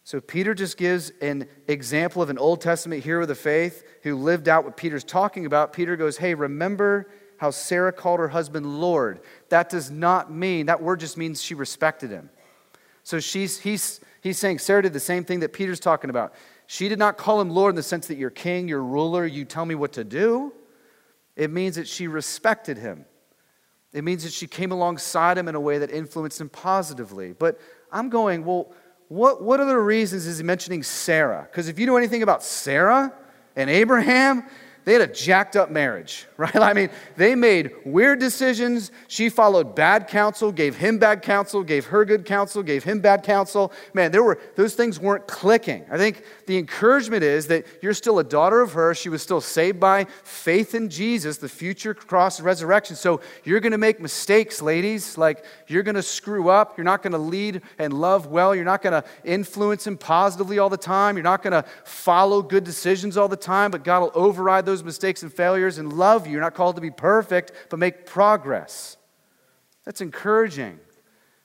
So 0.04 0.20
Peter 0.20 0.54
just 0.54 0.78
gives 0.78 1.12
an 1.22 1.48
example 1.68 2.22
of 2.22 2.30
an 2.30 2.40
Old 2.40 2.62
Testament 2.62 3.04
hero 3.04 3.22
of 3.22 3.28
the 3.28 3.36
faith 3.36 3.84
who 4.04 4.16
lived 4.16 4.48
out 4.48 4.64
what 4.64 4.76
Peter's 4.76 5.04
talking 5.04 5.46
about. 5.46 5.74
Peter 5.74 5.96
goes, 5.96 6.18
Hey, 6.18 6.34
remember 6.34 7.10
how 7.38 7.52
Sarah 7.52 7.94
called 7.94 8.20
her 8.20 8.30
husband 8.30 8.80
Lord? 8.80 9.20
That 9.50 9.70
does 9.70 9.92
not 9.92 10.32
mean, 10.32 10.66
that 10.66 10.82
word 10.82 11.00
just 11.00 11.16
means 11.18 11.42
she 11.42 11.54
respected 11.54 12.10
him. 12.10 12.30
So 13.04 13.20
she's, 13.20 13.60
he's, 13.60 14.00
he's 14.22 14.38
saying 14.38 14.60
Sarah 14.60 14.82
did 14.82 14.94
the 14.94 15.00
same 15.00 15.24
thing 15.24 15.42
that 15.42 15.54
Peter's 15.54 15.80
talking 15.80 16.10
about. 16.10 16.34
She 16.72 16.88
did 16.88 17.00
not 17.00 17.18
call 17.18 17.42
him 17.42 17.50
Lord 17.50 17.72
in 17.72 17.76
the 17.78 17.82
sense 17.82 18.06
that 18.10 18.20
you're 18.20 18.30
king, 18.30 18.68
you're 18.68 18.84
ruler, 18.84 19.26
you 19.26 19.44
tell 19.44 19.66
me 19.66 19.74
what 19.74 19.94
to 19.94 20.04
do. 20.04 20.54
It 21.36 21.50
means 21.50 21.78
that 21.78 21.88
she 21.88 22.08
respected 22.08 22.78
him. 22.78 23.06
It 23.92 24.04
means 24.04 24.22
that 24.22 24.32
she 24.32 24.46
came 24.46 24.72
alongside 24.72 25.40
him 25.40 25.48
in 25.48 25.56
a 25.56 25.60
way 25.60 25.80
that 25.80 25.90
influenced 25.90 26.40
him 26.40 26.48
positively. 26.48 27.34
But 27.34 27.60
I'm 27.92 28.10
going, 28.10 28.46
well, 28.46 28.72
what, 29.08 29.42
what 29.42 29.60
other 29.60 29.84
reasons 29.84 30.28
is 30.28 30.38
he 30.38 30.44
mentioning 30.44 30.84
Sarah? 30.84 31.48
Because 31.50 31.70
if 31.70 31.80
you 31.80 31.88
know 31.88 31.98
anything 31.98 32.22
about 32.22 32.44
Sarah 32.44 33.14
and 33.56 33.68
Abraham, 33.68 34.44
they 34.89 34.93
had 34.93 35.08
a 35.08 35.13
jacked 35.13 35.56
up 35.56 35.69
marriage, 35.69 36.25
right? 36.38 36.56
I 36.56 36.73
mean, 36.73 36.89
they 37.15 37.36
made 37.36 37.73
weird 37.86 38.19
decisions. 38.19 38.91
She 39.08 39.30
followed 39.30 39.75
bad 39.75 40.08
counsel, 40.08 40.52
gave 40.52 40.78
him 40.78 40.97
bad 40.97 41.21
counsel, 41.21 41.63
gave 41.63 41.86
her 41.86 42.04
good 42.06 42.25
counsel, 42.25 42.63
gave 42.63 42.84
him 42.84 42.99
bad 42.99 43.21
counsel. 43.21 43.71
Man, 43.93 44.12
there 44.12 44.23
were 44.23 44.39
those 44.56 44.73
things 44.73 44.99
weren't 44.99 45.28
clicking. 45.28 45.86
I 45.91 45.97
think 45.97 46.23
the 46.47 46.58
encouragement 46.58 47.21
is 47.21 47.45
that 47.47 47.67
you're 47.84 47.93
still 47.93 48.17
a 48.17 48.23
daughter 48.23 48.62
of 48.62 48.73
her. 48.73 48.95
She 48.95 49.10
was 49.10 49.21
still 49.21 49.41
saved 49.41 49.80
by 49.80 50.06
faith 50.23 50.73
in 50.73 50.89
Jesus, 50.89 51.38
the 51.38 51.47
future 51.47 51.93
cross 51.93 52.39
and 52.39 52.45
resurrection. 52.47 52.95
So 52.95 53.21
you're 53.43 53.60
going 53.60 53.73
to 53.73 53.78
make 53.78 53.99
mistakes, 53.99 54.60
ladies. 54.60 55.19
Like 55.19 55.45
you're 55.67 55.84
going 55.84 55.93
to 55.93 56.02
screw 56.02 56.49
up. 56.49 56.80
You're 56.80 56.86
not 56.86 57.04
going 57.04 57.13
to 57.13 57.19
lead 57.19 57.62
and 57.78 57.93
love 57.93 58.25
well. 58.25 58.56
You're 58.56 58.65
not 58.65 58.82
going 58.82 58.99
to 58.99 59.08
influence 59.23 59.86
him 59.86 59.99
positively 59.99 60.58
all 60.58 60.69
the 60.69 60.78
time. 60.78 61.15
You're 61.15 61.23
not 61.23 61.43
going 61.43 61.54
to 61.54 61.63
follow 61.84 62.41
good 62.41 62.63
decisions 62.63 63.17
all 63.17 63.28
the 63.28 63.38
time, 63.38 63.69
but 63.69 63.84
God 63.84 63.99
will 63.99 64.12
override 64.15 64.65
those 64.65 64.79
mistakes 64.84 65.24
and 65.24 65.34
failures 65.34 65.78
and 65.78 65.94
love 65.94 66.26
you. 66.26 66.34
You're 66.34 66.42
not 66.42 66.54
called 66.54 66.76
to 66.76 66.82
be 66.82 66.92
perfect, 66.92 67.52
but 67.70 67.80
make 67.80 68.06
progress. 68.06 68.98
That's 69.86 70.02
encouraging 70.02 70.80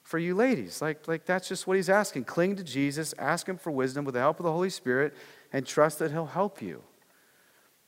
for 0.02 0.18
you 0.18 0.34
ladies. 0.34 0.82
Like, 0.82 1.08
like 1.08 1.24
that's 1.24 1.48
just 1.48 1.66
what 1.66 1.76
he's 1.76 1.88
asking. 1.88 2.24
Cling 2.24 2.56
to 2.56 2.64
Jesus, 2.64 3.14
ask 3.18 3.48
him 3.48 3.56
for 3.56 3.70
wisdom 3.70 4.04
with 4.04 4.14
the 4.14 4.20
help 4.20 4.38
of 4.38 4.44
the 4.44 4.52
Holy 4.52 4.70
Spirit, 4.70 5.14
and 5.52 5.66
trust 5.66 5.98
that 6.00 6.10
he'll 6.10 6.26
help 6.26 6.60
you. 6.60 6.82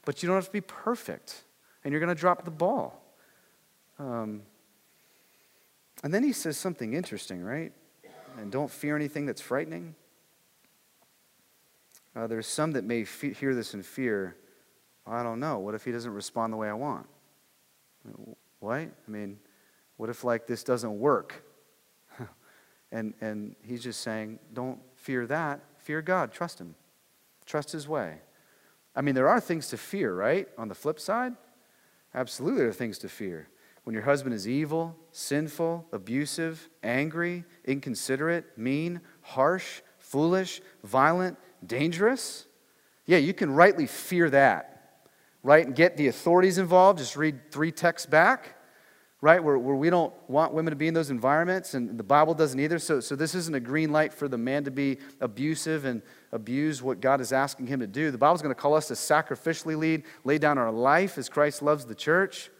But 0.05 0.23
you 0.23 0.29
don't 0.29 0.37
have 0.37 0.47
to 0.47 0.53
be 0.53 0.61
perfect, 0.61 1.45
and 1.85 1.93
you're 1.93 2.01
going 2.01 2.15
to 2.15 2.21
drop 2.21 2.45
the 2.45 2.51
ball. 2.51 3.03
Um, 3.99 4.43
and 6.03 6.13
then 6.13 6.23
he 6.23 6.33
says 6.33 6.57
something 6.57 6.95
interesting, 6.95 7.43
right? 7.43 7.73
And 8.39 8.53
don't 8.53 8.71
fear 8.71 8.97
anything 8.97 9.27
that's 9.27 9.41
frightening. 9.41 9.95
Uh, 12.15 12.27
there's 12.27 12.47
some 12.47 12.73
that 12.73 12.85
may 12.85 13.05
fe- 13.05 13.33
hear 13.33 13.55
this 13.55 13.75
in 13.75 13.83
fear 13.83 14.37
I 15.07 15.23
don't 15.23 15.39
know. 15.39 15.59
What 15.59 15.75
if 15.75 15.85
he 15.85 15.93
doesn't 15.93 16.13
respond 16.13 16.53
the 16.53 16.57
way 16.57 16.69
I 16.69 16.75
want? 16.75 17.07
What? 18.59 18.81
I 18.81 19.11
mean, 19.11 19.39
what 19.97 20.11
if 20.11 20.25
like 20.25 20.47
this 20.47 20.65
doesn't 20.65 20.99
work? 20.99 21.45
and 22.93 23.15
and 23.21 23.55
he's 23.63 23.83
just 23.83 24.01
saying, 24.01 24.39
don't 24.53 24.81
fear 24.95 25.27
that. 25.27 25.61
Fear 25.79 26.03
God. 26.03 26.33
Trust 26.33 26.61
him. 26.61 26.75
Trust 27.45 27.71
his 27.73 27.87
way. 27.87 28.21
I 28.95 29.03
mean, 29.03 29.15
there 29.15 29.29
are 29.29 29.41
things 29.41 29.69
to 29.69 29.77
fear, 29.77 30.15
right? 30.15 30.49
On 30.59 30.69
the 30.69 30.75
flip 30.75 30.99
side, 30.99 31.35
absolutely 32.15 32.61
there 32.61 32.69
are 32.69 32.73
things 32.73 32.99
to 32.99 33.09
fear. 33.09 33.49
When 33.85 33.95
your 33.95 34.03
husband 34.03 34.35
is 34.35 34.49
evil, 34.49 34.97
sinful, 35.13 35.87
abusive, 35.93 36.69
angry, 36.83 37.45
inconsiderate, 37.65 38.59
mean, 38.59 39.01
harsh, 39.21 39.83
foolish, 39.99 40.61
violent, 40.83 41.39
dangerous, 41.65 42.47
yeah, 43.05 43.19
you 43.19 43.33
can 43.33 43.53
rightly 43.53 43.87
fear 43.87 44.29
that 44.31 44.76
right? 45.47 45.65
And 45.65 45.77
get 45.77 45.97
the 45.97 46.09
authorities 46.09 46.59
involved. 46.59 46.99
Just 46.99 47.17
read 47.17 47.53
three 47.53 47.71
texts 47.71 48.05
back, 48.05 48.57
right? 49.21 49.43
Where, 49.43 49.57
where 49.57 49.77
we 49.77 49.91
don't 49.91 50.13
want 50.29 50.53
women 50.53 50.73
to 50.73 50.77
be 50.77 50.89
in 50.89 50.95
those 50.95 51.09
environments, 51.09 51.75
and 51.75 51.97
the 51.97 52.03
Bible 52.03 52.35
doesn't 52.35 52.59
either. 52.59 52.81
So, 52.81 52.99
so 52.99 53.15
this 53.15 53.33
isn't 53.37 53.55
a 53.55 53.61
green 53.61 53.93
light 53.93 54.13
for 54.13 54.27
the 54.27 54.37
man 54.37 54.65
to 54.65 54.73
be 54.73 54.99
abusive 55.21 55.85
and 55.85 56.03
abuse 56.33 56.83
what 56.83 57.01
God 57.01 57.21
is 57.21 57.33
asking 57.33 57.69
him 57.69 57.79
to 57.79 57.87
do. 57.87 58.11
The 58.11 58.19
Bible's 58.19 58.43
going 58.43 58.55
to 58.55 58.61
call 58.61 58.75
us 58.75 58.89
to 58.89 58.95
sacrificially 58.95 59.79
lead, 59.79 60.03
lay 60.25 60.39
down 60.39 60.59
our 60.59 60.73
life 60.73 61.17
as 61.17 61.29
Christ 61.29 61.63
loves 61.63 61.87
the 61.87 61.95
church. 61.95 62.51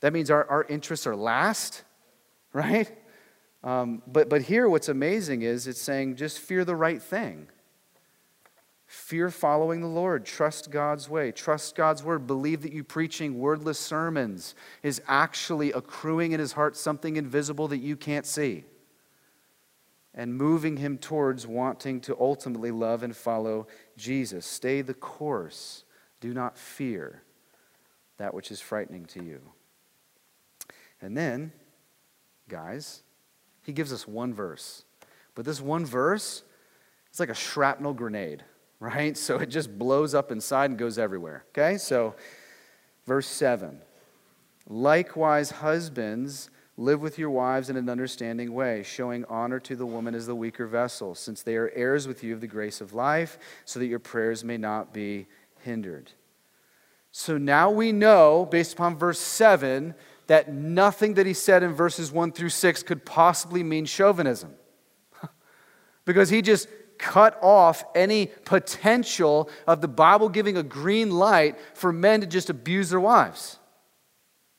That 0.00 0.14
means 0.14 0.30
our, 0.30 0.48
our 0.48 0.64
interests 0.64 1.06
are 1.06 1.14
last, 1.14 1.84
right? 2.54 2.90
Um, 3.62 4.02
but, 4.06 4.30
but 4.30 4.40
here, 4.40 4.66
what's 4.66 4.88
amazing 4.88 5.42
is 5.42 5.66
it's 5.66 5.80
saying 5.80 6.16
just 6.16 6.38
fear 6.38 6.64
the 6.64 6.76
right 6.76 7.02
thing. 7.02 7.48
Fear 8.88 9.30
following 9.30 9.82
the 9.82 9.86
Lord. 9.86 10.24
Trust 10.24 10.70
God's 10.70 11.10
way. 11.10 11.30
Trust 11.30 11.76
God's 11.76 12.02
word. 12.02 12.26
Believe 12.26 12.62
that 12.62 12.72
you 12.72 12.82
preaching 12.82 13.38
wordless 13.38 13.78
sermons 13.78 14.54
is 14.82 15.02
actually 15.06 15.72
accruing 15.72 16.32
in 16.32 16.40
his 16.40 16.52
heart 16.52 16.74
something 16.74 17.16
invisible 17.16 17.68
that 17.68 17.78
you 17.78 17.96
can't 17.96 18.24
see 18.24 18.64
and 20.14 20.34
moving 20.34 20.78
him 20.78 20.96
towards 20.96 21.46
wanting 21.46 22.00
to 22.00 22.16
ultimately 22.18 22.70
love 22.70 23.02
and 23.02 23.14
follow 23.14 23.66
Jesus. 23.98 24.46
Stay 24.46 24.80
the 24.80 24.94
course. 24.94 25.84
Do 26.20 26.32
not 26.32 26.56
fear 26.56 27.22
that 28.16 28.32
which 28.32 28.50
is 28.50 28.58
frightening 28.58 29.04
to 29.04 29.22
you. 29.22 29.40
And 31.02 31.14
then, 31.14 31.52
guys, 32.48 33.02
he 33.64 33.72
gives 33.72 33.92
us 33.92 34.08
one 34.08 34.32
verse. 34.32 34.84
But 35.34 35.44
this 35.44 35.60
one 35.60 35.84
verse, 35.84 36.42
it's 37.10 37.20
like 37.20 37.28
a 37.28 37.34
shrapnel 37.34 37.92
grenade, 37.92 38.42
right? 38.80 39.16
So 39.16 39.38
it 39.38 39.46
just 39.46 39.78
blows 39.78 40.14
up 40.14 40.30
inside 40.30 40.70
and 40.70 40.78
goes 40.78 40.98
everywhere. 40.98 41.44
Okay? 41.50 41.78
So, 41.78 42.14
verse 43.06 43.26
7 43.26 43.80
Likewise, 44.70 45.50
husbands, 45.50 46.50
live 46.76 47.00
with 47.00 47.18
your 47.18 47.30
wives 47.30 47.70
in 47.70 47.76
an 47.76 47.88
understanding 47.88 48.52
way, 48.52 48.82
showing 48.82 49.24
honor 49.24 49.58
to 49.60 49.74
the 49.74 49.86
woman 49.86 50.14
as 50.14 50.26
the 50.26 50.34
weaker 50.34 50.66
vessel, 50.66 51.14
since 51.14 51.42
they 51.42 51.56
are 51.56 51.70
heirs 51.74 52.06
with 52.06 52.22
you 52.22 52.34
of 52.34 52.40
the 52.40 52.46
grace 52.46 52.80
of 52.80 52.92
life, 52.92 53.38
so 53.64 53.80
that 53.80 53.86
your 53.86 53.98
prayers 53.98 54.44
may 54.44 54.58
not 54.58 54.92
be 54.92 55.26
hindered. 55.60 56.12
So 57.10 57.38
now 57.38 57.70
we 57.70 57.92
know, 57.92 58.46
based 58.50 58.74
upon 58.74 58.96
verse 58.96 59.18
7, 59.18 59.94
that 60.28 60.52
nothing 60.52 61.14
that 61.14 61.26
he 61.26 61.32
said 61.32 61.62
in 61.62 61.72
verses 61.72 62.12
1 62.12 62.32
through 62.32 62.50
6 62.50 62.82
could 62.82 63.04
possibly 63.06 63.62
mean 63.62 63.86
chauvinism. 63.86 64.54
because 66.04 66.28
he 66.28 66.42
just 66.42 66.68
cut 66.98 67.38
off 67.42 67.84
any 67.94 68.26
potential 68.44 69.48
of 69.66 69.80
the 69.80 69.88
Bible 69.88 70.28
giving 70.28 70.56
a 70.56 70.62
green 70.62 71.10
light 71.10 71.56
for 71.74 71.92
men 71.92 72.20
to 72.20 72.26
just 72.26 72.50
abuse 72.50 72.90
their 72.90 73.00
wives 73.00 73.58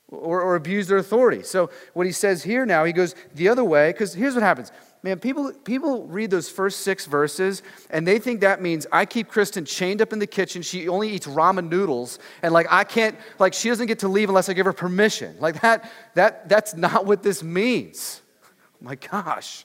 or, 0.08 0.40
or 0.40 0.56
abuse 0.56 0.88
their 0.88 0.98
authority. 0.98 1.42
So, 1.42 1.70
what 1.92 2.06
he 2.06 2.12
says 2.12 2.42
here 2.42 2.66
now, 2.66 2.84
he 2.84 2.92
goes 2.92 3.14
the 3.34 3.48
other 3.48 3.64
way, 3.64 3.90
because 3.90 4.14
here's 4.14 4.34
what 4.34 4.42
happens 4.42 4.72
Man, 5.02 5.18
people, 5.18 5.50
people 5.64 6.06
read 6.06 6.30
those 6.30 6.50
first 6.50 6.80
six 6.80 7.06
verses 7.06 7.62
and 7.88 8.06
they 8.06 8.18
think 8.18 8.42
that 8.42 8.60
means 8.60 8.86
I 8.92 9.06
keep 9.06 9.28
Kristen 9.28 9.64
chained 9.64 10.02
up 10.02 10.12
in 10.12 10.18
the 10.18 10.26
kitchen. 10.26 10.60
She 10.60 10.88
only 10.88 11.08
eats 11.08 11.26
ramen 11.26 11.70
noodles. 11.70 12.18
And 12.42 12.52
like, 12.52 12.66
I 12.70 12.84
can't, 12.84 13.16
like, 13.38 13.54
she 13.54 13.70
doesn't 13.70 13.86
get 13.86 14.00
to 14.00 14.08
leave 14.08 14.28
unless 14.28 14.50
I 14.50 14.52
give 14.52 14.66
her 14.66 14.74
permission. 14.74 15.36
Like, 15.40 15.62
that, 15.62 15.90
that, 16.14 16.50
that's 16.50 16.74
not 16.74 17.06
what 17.06 17.22
this 17.22 17.42
means. 17.42 18.20
Oh 18.44 18.48
my 18.82 18.94
gosh. 18.96 19.64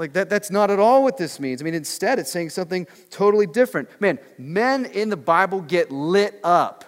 Like, 0.00 0.14
that, 0.14 0.30
that's 0.30 0.50
not 0.50 0.70
at 0.70 0.78
all 0.78 1.02
what 1.02 1.18
this 1.18 1.38
means. 1.38 1.60
I 1.60 1.64
mean, 1.66 1.74
instead, 1.74 2.18
it's 2.18 2.32
saying 2.32 2.48
something 2.48 2.86
totally 3.10 3.46
different. 3.46 3.90
Man, 4.00 4.18
men 4.38 4.86
in 4.86 5.10
the 5.10 5.16
Bible 5.18 5.60
get 5.60 5.92
lit 5.92 6.40
up 6.42 6.86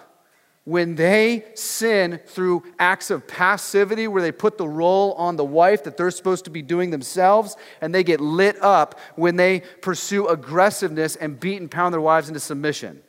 when 0.63 0.95
they 0.95 1.45
sin 1.53 2.19
through 2.25 2.63
acts 2.79 3.11
of 3.11 3.27
passivity, 3.27 4.07
where 4.07 4.23
they 4.23 4.31
put 4.31 4.57
the 4.57 4.67
role 4.67 5.13
on 5.13 5.35
the 5.35 5.45
wife 5.45 5.83
that 5.83 5.95
they're 5.95 6.09
supposed 6.09 6.45
to 6.45 6.49
be 6.49 6.63
doing 6.63 6.89
themselves, 6.89 7.55
and 7.81 7.93
they 7.93 8.03
get 8.03 8.19
lit 8.19 8.59
up 8.63 8.99
when 9.15 9.35
they 9.35 9.59
pursue 9.83 10.27
aggressiveness 10.27 11.15
and 11.15 11.39
beat 11.39 11.61
and 11.61 11.69
pound 11.69 11.93
their 11.93 12.01
wives 12.01 12.29
into 12.29 12.39
submission. 12.39 12.99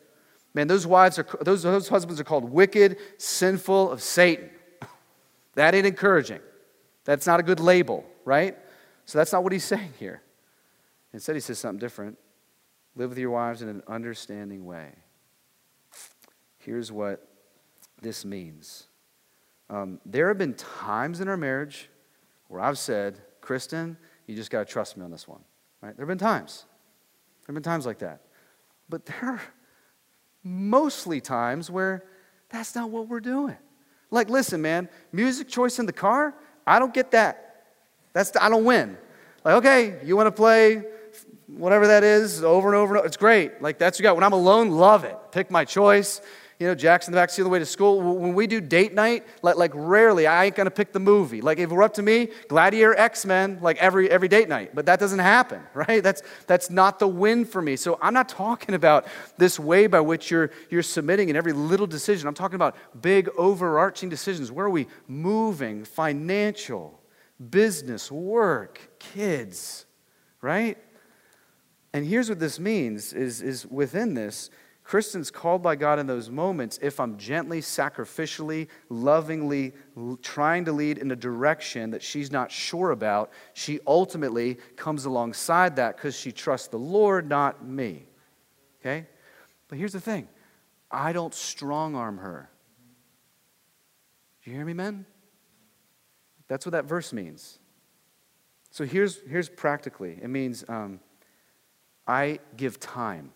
Man, 0.52 0.68
those 0.68 0.86
wives 0.86 1.18
are 1.18 1.26
those, 1.40 1.62
those 1.62 1.88
husbands 1.88 2.20
are 2.20 2.24
called 2.24 2.44
wicked, 2.44 2.98
sinful 3.16 3.90
of 3.90 4.02
Satan. 4.02 4.50
That 5.54 5.74
ain't 5.74 5.86
encouraging. 5.86 6.40
That's 7.04 7.28
not 7.28 7.38
a 7.38 7.42
good 7.44 7.60
label, 7.60 8.04
right? 8.24 8.58
So 9.06 9.18
that's 9.18 9.32
not 9.32 9.42
what 9.42 9.52
he's 9.52 9.64
saying 9.74 9.92
here. 9.98 10.22
Instead, 11.12 11.36
he 11.36 11.40
says 11.40 11.58
something 11.58 11.78
different. 11.78 12.18
Live 12.96 13.10
with 13.10 13.18
your 13.18 13.30
wives 13.30 13.62
in 13.62 13.68
an 13.68 13.82
understanding 13.88 14.64
way. 14.64 14.92
Here's 16.58 16.90
what 16.90 17.28
this 18.00 18.24
means. 18.24 18.86
Um, 19.68 20.00
there 20.06 20.28
have 20.28 20.38
been 20.38 20.54
times 20.54 21.20
in 21.20 21.28
our 21.28 21.36
marriage 21.36 21.88
where 22.48 22.60
I've 22.60 22.78
said, 22.78 23.20
Kristen, 23.40 23.96
you 24.26 24.36
just 24.36 24.50
got 24.50 24.66
to 24.66 24.72
trust 24.72 24.96
me 24.96 25.04
on 25.04 25.10
this 25.10 25.26
one. 25.26 25.40
Right? 25.80 25.96
There 25.96 26.04
have 26.04 26.08
been 26.08 26.18
times. 26.18 26.64
There 27.40 27.54
have 27.54 27.54
been 27.54 27.62
times 27.62 27.86
like 27.86 27.98
that. 27.98 28.22
But 28.88 29.06
there 29.06 29.18
are 29.22 29.42
mostly 30.42 31.20
times 31.20 31.70
where 31.70 32.04
that's 32.48 32.74
not 32.74 32.90
what 32.90 33.08
we're 33.08 33.20
doing. 33.20 33.56
Like, 34.10 34.30
listen, 34.30 34.62
man, 34.62 34.88
music 35.12 35.48
choice 35.48 35.78
in 35.78 35.86
the 35.86 35.92
car, 35.92 36.34
I 36.66 36.78
don't 36.78 36.94
get 36.94 37.10
that. 37.10 37.43
That's 38.14 38.30
the, 38.30 38.42
I 38.42 38.48
don't 38.48 38.64
win. 38.64 38.96
Like, 39.44 39.56
okay, 39.56 39.98
you 40.02 40.16
want 40.16 40.28
to 40.28 40.32
play 40.32 40.82
whatever 41.46 41.88
that 41.88 42.02
is 42.02 42.42
over 42.42 42.68
and 42.68 42.76
over 42.76 42.94
and 42.94 42.98
over. 43.00 43.06
It's 43.06 43.18
great. 43.18 43.60
Like, 43.60 43.78
that's 43.78 43.98
you 43.98 44.02
got. 44.02 44.14
When 44.14 44.24
I'm 44.24 44.32
alone, 44.32 44.70
love 44.70 45.04
it. 45.04 45.16
Pick 45.30 45.50
my 45.50 45.66
choice 45.66 46.22
you 46.60 46.68
know, 46.68 46.74
Jack's 46.74 47.08
in 47.08 47.12
the 47.12 47.16
back 47.16 47.30
seat 47.30 47.42
on 47.42 47.44
the 47.44 47.50
way 47.50 47.58
to 47.58 47.66
school. 47.66 48.00
When 48.00 48.32
we 48.32 48.46
do 48.46 48.60
date 48.60 48.94
night, 48.94 49.26
like, 49.42 49.56
like 49.56 49.72
rarely, 49.74 50.26
I 50.26 50.44
ain't 50.44 50.54
gonna 50.54 50.70
pick 50.70 50.92
the 50.92 51.00
movie. 51.00 51.40
Like 51.40 51.58
if 51.58 51.70
it 51.70 51.74
were 51.74 51.82
up 51.82 51.94
to 51.94 52.02
me, 52.02 52.28
Gladiator, 52.48 52.96
X-Men, 52.96 53.58
like 53.60 53.76
every 53.78 54.08
every 54.08 54.28
date 54.28 54.48
night. 54.48 54.70
But 54.72 54.86
that 54.86 55.00
doesn't 55.00 55.18
happen, 55.18 55.60
right? 55.74 56.02
That's 56.02 56.22
that's 56.46 56.70
not 56.70 56.98
the 56.98 57.08
win 57.08 57.44
for 57.44 57.60
me. 57.60 57.76
So 57.76 57.98
I'm 58.00 58.14
not 58.14 58.28
talking 58.28 58.74
about 58.74 59.06
this 59.36 59.58
way 59.58 59.88
by 59.88 60.00
which 60.00 60.30
you're 60.30 60.50
you're 60.70 60.82
submitting 60.82 61.28
in 61.28 61.36
every 61.36 61.52
little 61.52 61.86
decision. 61.86 62.28
I'm 62.28 62.34
talking 62.34 62.56
about 62.56 62.76
big 63.00 63.28
overarching 63.36 64.08
decisions. 64.08 64.52
Where 64.52 64.66
are 64.66 64.70
we 64.70 64.86
moving? 65.08 65.84
Financial, 65.84 67.00
business, 67.50 68.10
work, 68.10 68.98
kids, 68.98 69.86
right? 70.40 70.78
And 71.92 72.04
here's 72.04 72.28
what 72.28 72.40
this 72.40 72.58
means 72.58 73.12
is, 73.12 73.40
is 73.40 73.66
within 73.66 74.14
this, 74.14 74.50
Kristen's 74.82 75.30
called 75.30 75.62
by 75.62 75.76
God 75.76 75.98
in 75.98 76.06
those 76.06 76.28
moments 76.28 76.78
if 76.82 77.00
I'm 77.00 77.16
gently, 77.16 77.62
sacrificially, 77.62 78.68
lovingly 78.90 79.72
trying 80.20 80.66
to 80.66 80.72
lead 80.72 80.98
in 80.98 81.10
a 81.10 81.16
direction 81.16 81.90
that 81.90 82.02
she's 82.02 82.30
not 82.30 82.52
sure 82.52 82.90
about. 82.90 83.32
She 83.54 83.80
ultimately 83.86 84.58
comes 84.76 85.06
alongside 85.06 85.76
that 85.76 85.96
because 85.96 86.14
she 86.14 86.32
trusts 86.32 86.68
the 86.68 86.78
Lord, 86.78 87.28
not 87.28 87.66
me. 87.66 88.06
Okay? 88.80 89.06
But 89.68 89.78
here's 89.78 89.94
the 89.94 90.00
thing 90.00 90.28
I 90.90 91.14
don't 91.14 91.32
strong 91.32 91.94
arm 91.94 92.18
her. 92.18 92.50
Do 94.44 94.50
you 94.50 94.56
hear 94.56 94.66
me, 94.66 94.74
men? 94.74 95.06
That's 96.48 96.66
what 96.66 96.72
that 96.72 96.84
verse 96.84 97.12
means. 97.12 97.58
So 98.70 98.84
here's, 98.84 99.20
here's 99.28 99.48
practically 99.48 100.18
it 100.20 100.28
means 100.28 100.64
um, 100.68 101.00
I 102.06 102.40
give 102.56 102.80
time. 102.80 103.32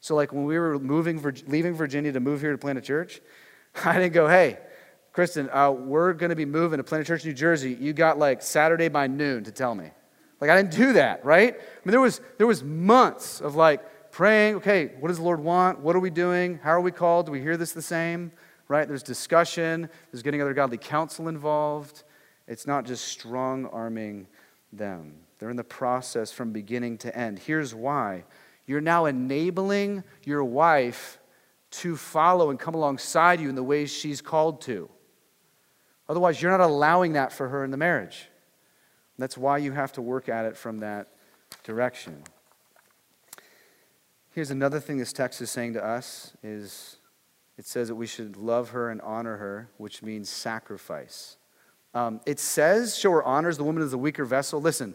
So, 0.00 0.14
like 0.14 0.32
when 0.32 0.44
we 0.44 0.58
were 0.58 0.78
moving, 0.78 1.20
leaving 1.48 1.74
Virginia 1.74 2.12
to 2.12 2.20
move 2.20 2.40
here 2.40 2.52
to 2.52 2.58
plant 2.58 2.78
a 2.78 2.82
church, 2.82 3.20
I 3.84 3.94
didn't 3.94 4.12
go, 4.12 4.28
hey, 4.28 4.58
Kristen, 5.12 5.48
uh, 5.50 5.70
we're 5.70 6.12
going 6.12 6.30
to 6.30 6.36
be 6.36 6.44
moving 6.44 6.76
to 6.76 6.84
Planet 6.84 7.06
Church, 7.06 7.24
New 7.24 7.32
Jersey. 7.32 7.76
You 7.80 7.92
got 7.92 8.18
like 8.18 8.42
Saturday 8.42 8.88
by 8.88 9.06
noon 9.06 9.44
to 9.44 9.50
tell 9.50 9.74
me. 9.74 9.90
Like 10.40 10.50
I 10.50 10.56
didn't 10.56 10.76
do 10.76 10.92
that, 10.92 11.24
right? 11.24 11.54
I 11.54 11.58
mean, 11.84 11.92
there 11.92 12.00
was 12.00 12.20
there 12.36 12.46
was 12.46 12.62
months 12.62 13.40
of 13.40 13.54
like 13.54 14.12
praying. 14.12 14.56
Okay, 14.56 14.92
what 15.00 15.08
does 15.08 15.16
the 15.16 15.24
Lord 15.24 15.40
want? 15.40 15.80
What 15.80 15.96
are 15.96 16.00
we 16.00 16.10
doing? 16.10 16.60
How 16.62 16.70
are 16.70 16.80
we 16.80 16.90
called? 16.90 17.26
Do 17.26 17.32
we 17.32 17.40
hear 17.40 17.56
this 17.56 17.72
the 17.72 17.82
same? 17.82 18.32
Right? 18.68 18.86
There's 18.88 19.02
discussion. 19.02 19.88
There's 20.10 20.22
getting 20.22 20.42
other 20.42 20.54
godly 20.54 20.78
counsel 20.78 21.28
involved. 21.28 22.02
It's 22.48 22.66
not 22.66 22.84
just 22.84 23.06
strong 23.06 23.66
arming 23.66 24.26
them. 24.72 25.14
They're 25.38 25.50
in 25.50 25.56
the 25.56 25.64
process 25.64 26.32
from 26.32 26.52
beginning 26.52 26.98
to 26.98 27.16
end. 27.16 27.38
Here's 27.38 27.74
why 27.74 28.24
you're 28.66 28.80
now 28.80 29.04
enabling 29.04 30.02
your 30.24 30.42
wife 30.42 31.20
to 31.70 31.96
follow 31.96 32.50
and 32.50 32.58
come 32.58 32.74
alongside 32.74 33.40
you 33.40 33.48
in 33.48 33.54
the 33.54 33.62
ways 33.62 33.92
she's 33.92 34.20
called 34.20 34.60
to. 34.62 34.88
Otherwise, 36.08 36.40
you're 36.40 36.50
not 36.50 36.60
allowing 36.60 37.12
that 37.12 37.32
for 37.32 37.48
her 37.48 37.64
in 37.64 37.70
the 37.70 37.76
marriage. 37.76 38.28
That's 39.18 39.38
why 39.38 39.58
you 39.58 39.72
have 39.72 39.92
to 39.92 40.02
work 40.02 40.28
at 40.28 40.44
it 40.44 40.56
from 40.56 40.78
that 40.78 41.08
direction. 41.64 42.22
Here's 44.30 44.50
another 44.50 44.80
thing 44.80 44.98
this 44.98 45.12
text 45.12 45.40
is 45.40 45.50
saying 45.50 45.74
to 45.74 45.84
us 45.84 46.36
is 46.42 46.96
it 47.58 47.66
says 47.66 47.88
that 47.88 47.94
we 47.94 48.06
should 48.06 48.36
love 48.36 48.70
her 48.70 48.90
and 48.90 49.00
honor 49.00 49.36
her, 49.36 49.70
which 49.78 50.02
means 50.02 50.28
sacrifice. 50.28 51.36
Um, 51.94 52.20
it 52.26 52.38
says, 52.38 52.98
show 52.98 53.10
her 53.12 53.24
honors 53.24 53.56
the 53.56 53.64
woman 53.64 53.82
as 53.82 53.92
the 53.92 53.98
weaker 53.98 54.24
vessel. 54.24 54.60
Listen, 54.60 54.94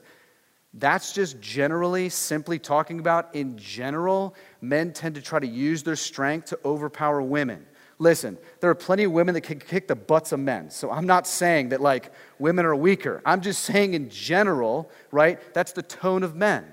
that's 0.74 1.13
just 1.13 1.41
generally 1.41 2.10
simply 2.10 2.60
talking 2.60 3.00
about 3.00 3.34
in 3.36 3.58
general, 3.58 4.36
men 4.62 4.93
tend 4.93 5.15
to 5.15 5.21
try 5.21 5.39
to 5.39 5.47
use 5.47 5.84
their 5.84 5.95
strength 5.95 6.45
to 6.47 6.60
overpower 6.63 7.21
women. 7.21 7.65
Listen, 7.97 8.38
there 8.62 8.69
are 8.69 8.76
plenty 8.76 9.04
of 9.04 9.12
women 9.12 9.34
that 9.34 9.41
can 9.41 9.60
kick 9.60 9.88
the 9.88 9.95
butts 9.95 10.32
of 10.32 10.39
men. 10.39 10.69
So 10.69 10.89
I'm 10.89 11.06
not 11.06 11.28
saying 11.28 11.69
that 11.69 11.82
like 11.82 12.12
women 12.39 12.65
are 12.65 12.76
weaker. 12.76 13.21
I'm 13.26 13.41
just 13.41 13.63
saying 13.63 13.93
in 13.93 14.10
general, 14.10 14.89
right? 15.12 15.39
That's 15.54 15.71
the 15.71 15.84
tone 15.84 16.24
of 16.24 16.36
men. 16.36 16.65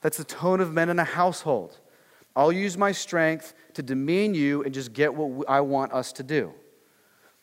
That's 0.00 0.16
the 0.16 0.24
tone 0.24 0.60
of 0.60 0.72
men 0.72 0.88
in 0.88 0.98
a 0.98 1.04
household. 1.04 1.78
I'll 2.34 2.52
use 2.52 2.76
my 2.76 2.92
strength 2.92 3.54
to 3.80 3.94
demean 3.94 4.34
you 4.34 4.62
and 4.62 4.74
just 4.74 4.92
get 4.92 5.14
what 5.14 5.48
I 5.48 5.60
want 5.60 5.92
us 5.92 6.12
to 6.14 6.22
do. 6.22 6.52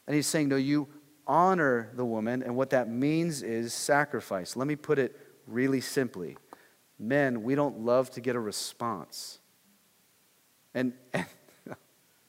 And 0.05 0.15
he's 0.15 0.27
saying, 0.27 0.49
no, 0.49 0.55
you 0.55 0.87
honor 1.25 1.89
the 1.95 2.05
woman, 2.05 2.43
and 2.43 2.55
what 2.55 2.69
that 2.69 2.89
means 2.89 3.41
is 3.41 3.73
sacrifice. 3.73 4.55
Let 4.55 4.67
me 4.67 4.75
put 4.75 4.99
it 4.99 5.19
really 5.47 5.81
simply. 5.81 6.37
Men, 6.99 7.43
we 7.43 7.55
don't 7.55 7.79
love 7.79 8.11
to 8.11 8.21
get 8.21 8.35
a 8.35 8.39
response. 8.39 9.39
And, 10.73 10.93
and 11.13 11.25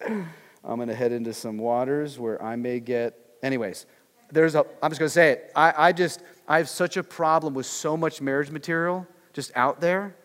I'm 0.65 0.77
going 0.77 0.89
to 0.89 0.95
head 0.95 1.13
into 1.13 1.33
some 1.33 1.59
waters 1.59 2.19
where 2.19 2.43
I 2.43 2.57
may 2.57 2.81
get, 2.81 3.15
anyways, 3.43 3.87
there's 4.33 4.55
a, 4.55 4.65
I'm 4.83 4.91
just 4.91 4.99
going 4.99 5.09
to 5.09 5.15
say 5.15 5.31
it. 5.33 5.53
I, 5.55 5.89
I 5.89 5.93
just, 5.93 6.23
I 6.49 6.59
have 6.59 6.69
such 6.69 6.97
a 6.97 7.03
problem 7.03 7.55
with 7.55 7.67
so 7.67 7.97
much 7.97 8.21
marriage 8.21 8.51
material 8.51 9.07
just 9.33 9.53
out 9.55 9.81
there 9.81 10.17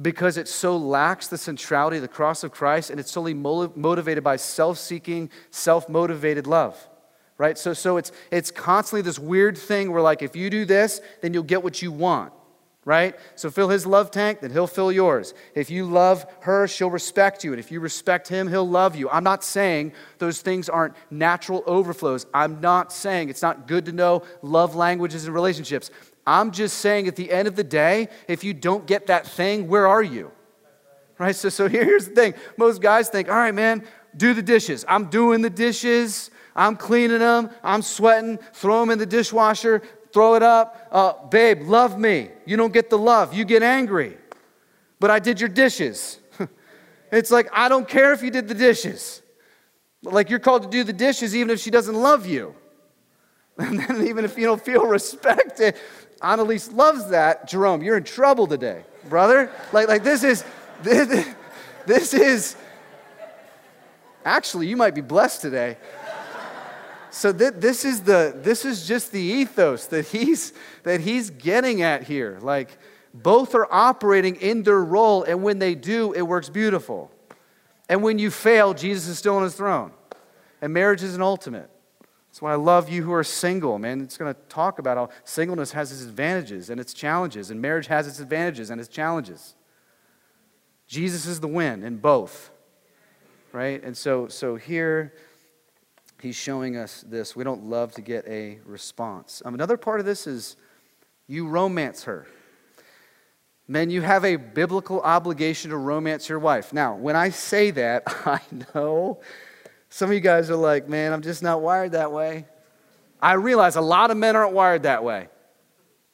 because 0.00 0.36
it 0.36 0.48
so 0.48 0.76
lacks 0.76 1.28
the 1.28 1.38
centrality 1.38 1.96
of 1.96 2.02
the 2.02 2.08
cross 2.08 2.42
of 2.42 2.50
Christ 2.50 2.90
and 2.90 2.98
it's 2.98 3.10
solely 3.10 3.34
motivated 3.34 4.24
by 4.24 4.36
self 4.36 4.78
seeking, 4.78 5.30
self 5.50 5.88
motivated 5.88 6.46
love. 6.46 6.88
Right? 7.36 7.58
So, 7.58 7.72
so 7.72 7.96
it's, 7.96 8.12
it's 8.30 8.50
constantly 8.52 9.02
this 9.02 9.18
weird 9.18 9.58
thing 9.58 9.90
where, 9.90 10.02
like, 10.02 10.22
if 10.22 10.36
you 10.36 10.50
do 10.50 10.64
this, 10.64 11.00
then 11.20 11.34
you'll 11.34 11.42
get 11.42 11.64
what 11.64 11.82
you 11.82 11.90
want 11.90 12.32
right? 12.84 13.16
So 13.34 13.50
fill 13.50 13.68
his 13.68 13.86
love 13.86 14.10
tank, 14.10 14.40
then 14.40 14.50
he'll 14.50 14.66
fill 14.66 14.92
yours. 14.92 15.34
If 15.54 15.70
you 15.70 15.86
love 15.86 16.26
her, 16.40 16.68
she'll 16.68 16.90
respect 16.90 17.42
you. 17.42 17.52
And 17.52 17.60
if 17.60 17.72
you 17.72 17.80
respect 17.80 18.28
him, 18.28 18.48
he'll 18.48 18.68
love 18.68 18.94
you. 18.94 19.08
I'm 19.08 19.24
not 19.24 19.42
saying 19.42 19.92
those 20.18 20.42
things 20.42 20.68
aren't 20.68 20.94
natural 21.10 21.62
overflows. 21.66 22.26
I'm 22.34 22.60
not 22.60 22.92
saying 22.92 23.28
it's 23.28 23.42
not 23.42 23.66
good 23.66 23.86
to 23.86 23.92
know 23.92 24.22
love 24.42 24.74
languages 24.74 25.24
and 25.24 25.34
relationships. 25.34 25.90
I'm 26.26 26.50
just 26.50 26.78
saying 26.78 27.06
at 27.08 27.16
the 27.16 27.30
end 27.30 27.48
of 27.48 27.56
the 27.56 27.64
day, 27.64 28.08
if 28.28 28.44
you 28.44 28.54
don't 28.54 28.86
get 28.86 29.08
that 29.08 29.26
thing, 29.26 29.68
where 29.68 29.86
are 29.86 30.02
you? 30.02 30.30
Right? 31.18 31.36
So, 31.36 31.48
so 31.48 31.68
here's 31.68 32.08
the 32.08 32.14
thing 32.14 32.34
most 32.56 32.80
guys 32.80 33.08
think, 33.08 33.28
all 33.28 33.36
right, 33.36 33.54
man, 33.54 33.84
do 34.16 34.34
the 34.34 34.42
dishes. 34.42 34.84
I'm 34.88 35.06
doing 35.06 35.42
the 35.42 35.50
dishes. 35.50 36.30
I'm 36.56 36.76
cleaning 36.76 37.18
them. 37.18 37.50
I'm 37.62 37.82
sweating. 37.82 38.38
Throw 38.52 38.80
them 38.80 38.90
in 38.90 38.98
the 38.98 39.06
dishwasher 39.06 39.82
throw 40.14 40.36
it 40.36 40.42
up. 40.44 40.88
Uh, 40.92 41.12
babe, 41.26 41.62
love 41.62 41.98
me. 41.98 42.30
You 42.46 42.56
don't 42.56 42.72
get 42.72 42.88
the 42.88 42.96
love, 42.96 43.34
you 43.34 43.44
get 43.44 43.62
angry. 43.62 44.16
But 45.00 45.10
I 45.10 45.18
did 45.18 45.40
your 45.40 45.50
dishes. 45.50 46.20
it's 47.12 47.32
like, 47.32 47.48
I 47.52 47.68
don't 47.68 47.86
care 47.86 48.12
if 48.12 48.22
you 48.22 48.30
did 48.30 48.48
the 48.48 48.54
dishes. 48.54 49.20
Like, 50.02 50.30
you're 50.30 50.38
called 50.38 50.62
to 50.62 50.68
do 50.68 50.84
the 50.84 50.92
dishes 50.92 51.34
even 51.34 51.50
if 51.50 51.60
she 51.60 51.70
doesn't 51.70 51.96
love 51.96 52.24
you. 52.26 52.54
And 53.56 53.78
then, 53.78 54.04
even 54.08 54.24
if 54.24 54.36
you 54.36 54.46
don't 54.46 54.60
feel 54.60 54.84
respected, 54.98 55.76
Annalise 56.24 56.72
loves 56.72 57.10
that. 57.10 57.46
Jerome, 57.46 57.82
you're 57.82 57.98
in 57.98 58.04
trouble 58.04 58.46
today, 58.46 58.82
brother. 59.08 59.50
Like, 59.72 59.88
like 59.88 60.02
this 60.02 60.24
is, 60.24 60.42
this, 60.82 61.28
this 61.86 62.14
is, 62.14 62.56
actually, 64.24 64.66
you 64.66 64.76
might 64.76 64.94
be 64.94 65.02
blessed 65.02 65.42
today. 65.42 65.76
So 67.10 67.32
th- 67.32 67.54
this 67.58 67.84
is 67.84 68.00
the 68.00 68.34
this 68.34 68.64
is 68.64 68.88
just 68.88 69.12
the 69.12 69.20
ethos 69.20 69.86
that 69.86 70.08
he's 70.08 70.52
that 70.82 71.00
he's 71.00 71.30
getting 71.30 71.80
at 71.80 72.02
here. 72.02 72.38
Like 72.42 72.76
both 73.14 73.54
are 73.54 73.72
operating 73.72 74.34
in 74.36 74.64
their 74.64 74.82
role 74.82 75.22
and 75.22 75.44
when 75.44 75.60
they 75.60 75.76
do 75.76 76.12
it 76.12 76.22
works 76.22 76.48
beautiful. 76.48 77.12
And 77.88 78.02
when 78.02 78.18
you 78.18 78.32
fail 78.32 78.74
jesus 78.74 79.06
is 79.06 79.16
still 79.16 79.36
on 79.36 79.44
his 79.44 79.54
throne. 79.54 79.92
And 80.60 80.72
marriage 80.72 81.04
is 81.04 81.14
an 81.14 81.22
ultimate 81.22 81.70
that's 82.34 82.42
why 82.42 82.52
i 82.52 82.56
love 82.56 82.88
you 82.88 83.04
who 83.04 83.12
are 83.12 83.22
single 83.22 83.78
man 83.78 84.00
it's 84.00 84.16
going 84.16 84.34
to 84.34 84.40
talk 84.48 84.80
about 84.80 84.96
how 84.96 85.08
singleness 85.22 85.70
has 85.70 85.92
its 85.92 86.02
advantages 86.02 86.68
and 86.68 86.80
its 86.80 86.92
challenges 86.92 87.50
and 87.50 87.62
marriage 87.62 87.86
has 87.86 88.08
its 88.08 88.18
advantages 88.18 88.70
and 88.70 88.80
its 88.80 88.88
challenges 88.88 89.54
jesus 90.88 91.26
is 91.26 91.38
the 91.38 91.46
win 91.46 91.84
in 91.84 91.96
both 91.96 92.50
right 93.52 93.84
and 93.84 93.96
so 93.96 94.26
so 94.26 94.56
here 94.56 95.12
he's 96.24 96.34
showing 96.34 96.76
us 96.76 97.04
this. 97.06 97.36
We 97.36 97.44
don't 97.44 97.64
love 97.64 97.92
to 97.92 98.00
get 98.00 98.26
a 98.26 98.58
response. 98.64 99.42
Um, 99.44 99.54
another 99.54 99.76
part 99.76 100.00
of 100.00 100.06
this 100.06 100.26
is 100.26 100.56
you 101.28 101.46
romance 101.46 102.04
her. 102.04 102.26
Men, 103.68 103.90
you 103.90 104.02
have 104.02 104.24
a 104.24 104.36
biblical 104.36 105.00
obligation 105.00 105.70
to 105.70 105.76
romance 105.76 106.28
your 106.28 106.38
wife. 106.38 106.72
Now, 106.72 106.96
when 106.96 107.16
I 107.16 107.30
say 107.30 107.70
that, 107.72 108.02
I 108.26 108.40
know 108.74 109.20
some 109.94 110.10
of 110.10 110.14
you 110.14 110.20
guys 110.20 110.50
are 110.50 110.56
like, 110.56 110.88
man, 110.88 111.12
I'm 111.12 111.22
just 111.22 111.40
not 111.40 111.60
wired 111.60 111.92
that 111.92 112.10
way. 112.10 112.46
I 113.22 113.34
realize 113.34 113.76
a 113.76 113.80
lot 113.80 114.10
of 114.10 114.16
men 114.16 114.34
aren't 114.34 114.52
wired 114.52 114.82
that 114.82 115.04
way. 115.04 115.28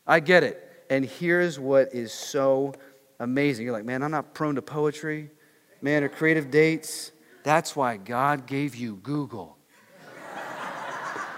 I 0.07 0.21
get 0.21 0.45
it. 0.45 0.63
And 0.91 1.03
here's 1.03 1.59
what 1.59 1.95
is 1.95 2.13
so 2.13 2.75
amazing. 3.19 3.65
You're 3.65 3.73
like, 3.73 3.87
man, 3.87 4.03
I'm 4.03 4.11
not 4.11 4.35
prone 4.35 4.57
to 4.57 4.61
poetry, 4.61 5.31
man, 5.81 6.05
or 6.05 6.11
creative 6.11 6.51
dates. 6.51 7.11
That's 7.43 7.75
why 7.75 7.97
God 7.97 8.45
gave 8.47 8.77
you 8.77 8.97
Google. 8.97 9.57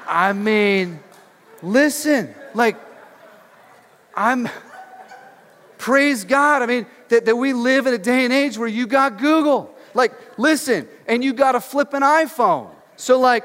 I 0.08 0.32
mean, 0.32 0.98
listen, 1.62 2.34
like, 2.54 2.76
I'm, 4.16 4.48
praise 5.78 6.24
God. 6.24 6.62
I 6.62 6.66
mean, 6.66 6.86
that, 7.08 7.24
that 7.24 7.36
we 7.36 7.52
live 7.52 7.86
in 7.86 7.94
a 7.94 7.98
day 7.98 8.24
and 8.24 8.32
age 8.32 8.58
where 8.58 8.66
you 8.66 8.88
got 8.88 9.18
Google. 9.18 9.72
Like, 9.94 10.12
listen, 10.38 10.88
and 11.12 11.22
you 11.22 11.34
got 11.34 11.52
to 11.52 11.60
flip 11.60 11.92
an 11.92 12.00
iPhone. 12.00 12.70
So, 12.96 13.20
like, 13.20 13.44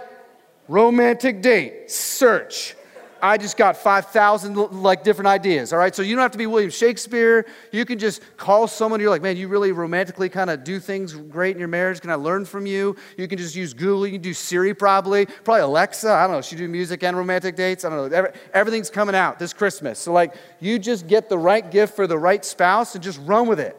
romantic 0.69 1.41
date, 1.41 1.91
search. 1.91 2.75
I 3.21 3.38
just 3.38 3.58
got 3.58 3.75
5,000 3.75 4.56
like 4.82 5.03
different 5.03 5.27
ideas, 5.27 5.73
all 5.73 5.80
right? 5.80 5.93
So 5.93 6.01
you 6.01 6.15
don't 6.15 6.21
have 6.21 6.32
to 6.32 6.38
be 6.38 6.45
William 6.45 6.69
Shakespeare. 6.69 7.45
You 7.73 7.84
can 7.84 7.99
just 7.99 8.21
call 8.38 8.67
someone 8.67 9.01
you're 9.01 9.10
like, 9.10 9.21
man, 9.23 9.36
you 9.36 9.49
really 9.49 9.73
romantically 9.73 10.30
kind 10.30 10.49
of 10.49 10.63
do 10.63 10.80
things 10.80 11.13
great 11.13 11.56
in 11.56 11.60
your 11.60 11.67
marriage. 11.67 11.99
Can 11.99 12.10
I 12.10 12.15
learn 12.15 12.45
from 12.45 12.65
you? 12.67 12.95
You 13.17 13.27
can 13.27 13.38
just 13.38 13.56
use 13.56 13.73
Google. 13.73 14.06
You 14.06 14.13
can 14.13 14.21
do 14.21 14.36
Siri 14.36 14.73
probably. 14.73 15.25
Probably 15.25 15.62
Alexa. 15.62 16.10
I 16.10 16.23
don't 16.27 16.38
know. 16.38 16.41
She 16.41 16.56
do 16.56 16.67
music 16.69 17.03
and 17.03 17.17
romantic 17.17 17.56
dates. 17.56 17.84
I 17.84 17.89
don't 17.89 18.12
know. 18.12 18.32
Everything's 18.53 18.91
coming 18.91 19.15
out 19.15 19.39
this 19.39 19.51
Christmas. 19.51 19.99
So 19.99 20.13
like 20.13 20.36
you 20.62 20.80
just 20.80 21.08
get 21.08 21.27
the 21.27 21.39
right 21.39 21.69
gift 21.69 21.95
for 21.95 22.08
the 22.08 22.19
right 22.19 22.45
spouse 22.45 22.95
and 22.95 23.03
just 23.03 23.19
run 23.25 23.47
with 23.47 23.60
it. 23.60 23.75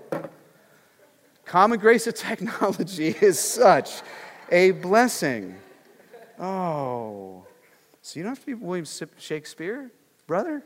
Common 1.48 1.80
grace 1.80 2.06
of 2.06 2.14
technology 2.14 3.08
is 3.22 3.38
such 3.38 4.02
a 4.50 4.72
blessing. 4.72 5.56
Oh. 6.38 7.46
So 8.02 8.20
you 8.20 8.22
don't 8.22 8.32
have 8.32 8.40
to 8.40 8.46
be 8.46 8.54
William 8.54 8.84
Shakespeare, 9.16 9.90
brother. 10.26 10.62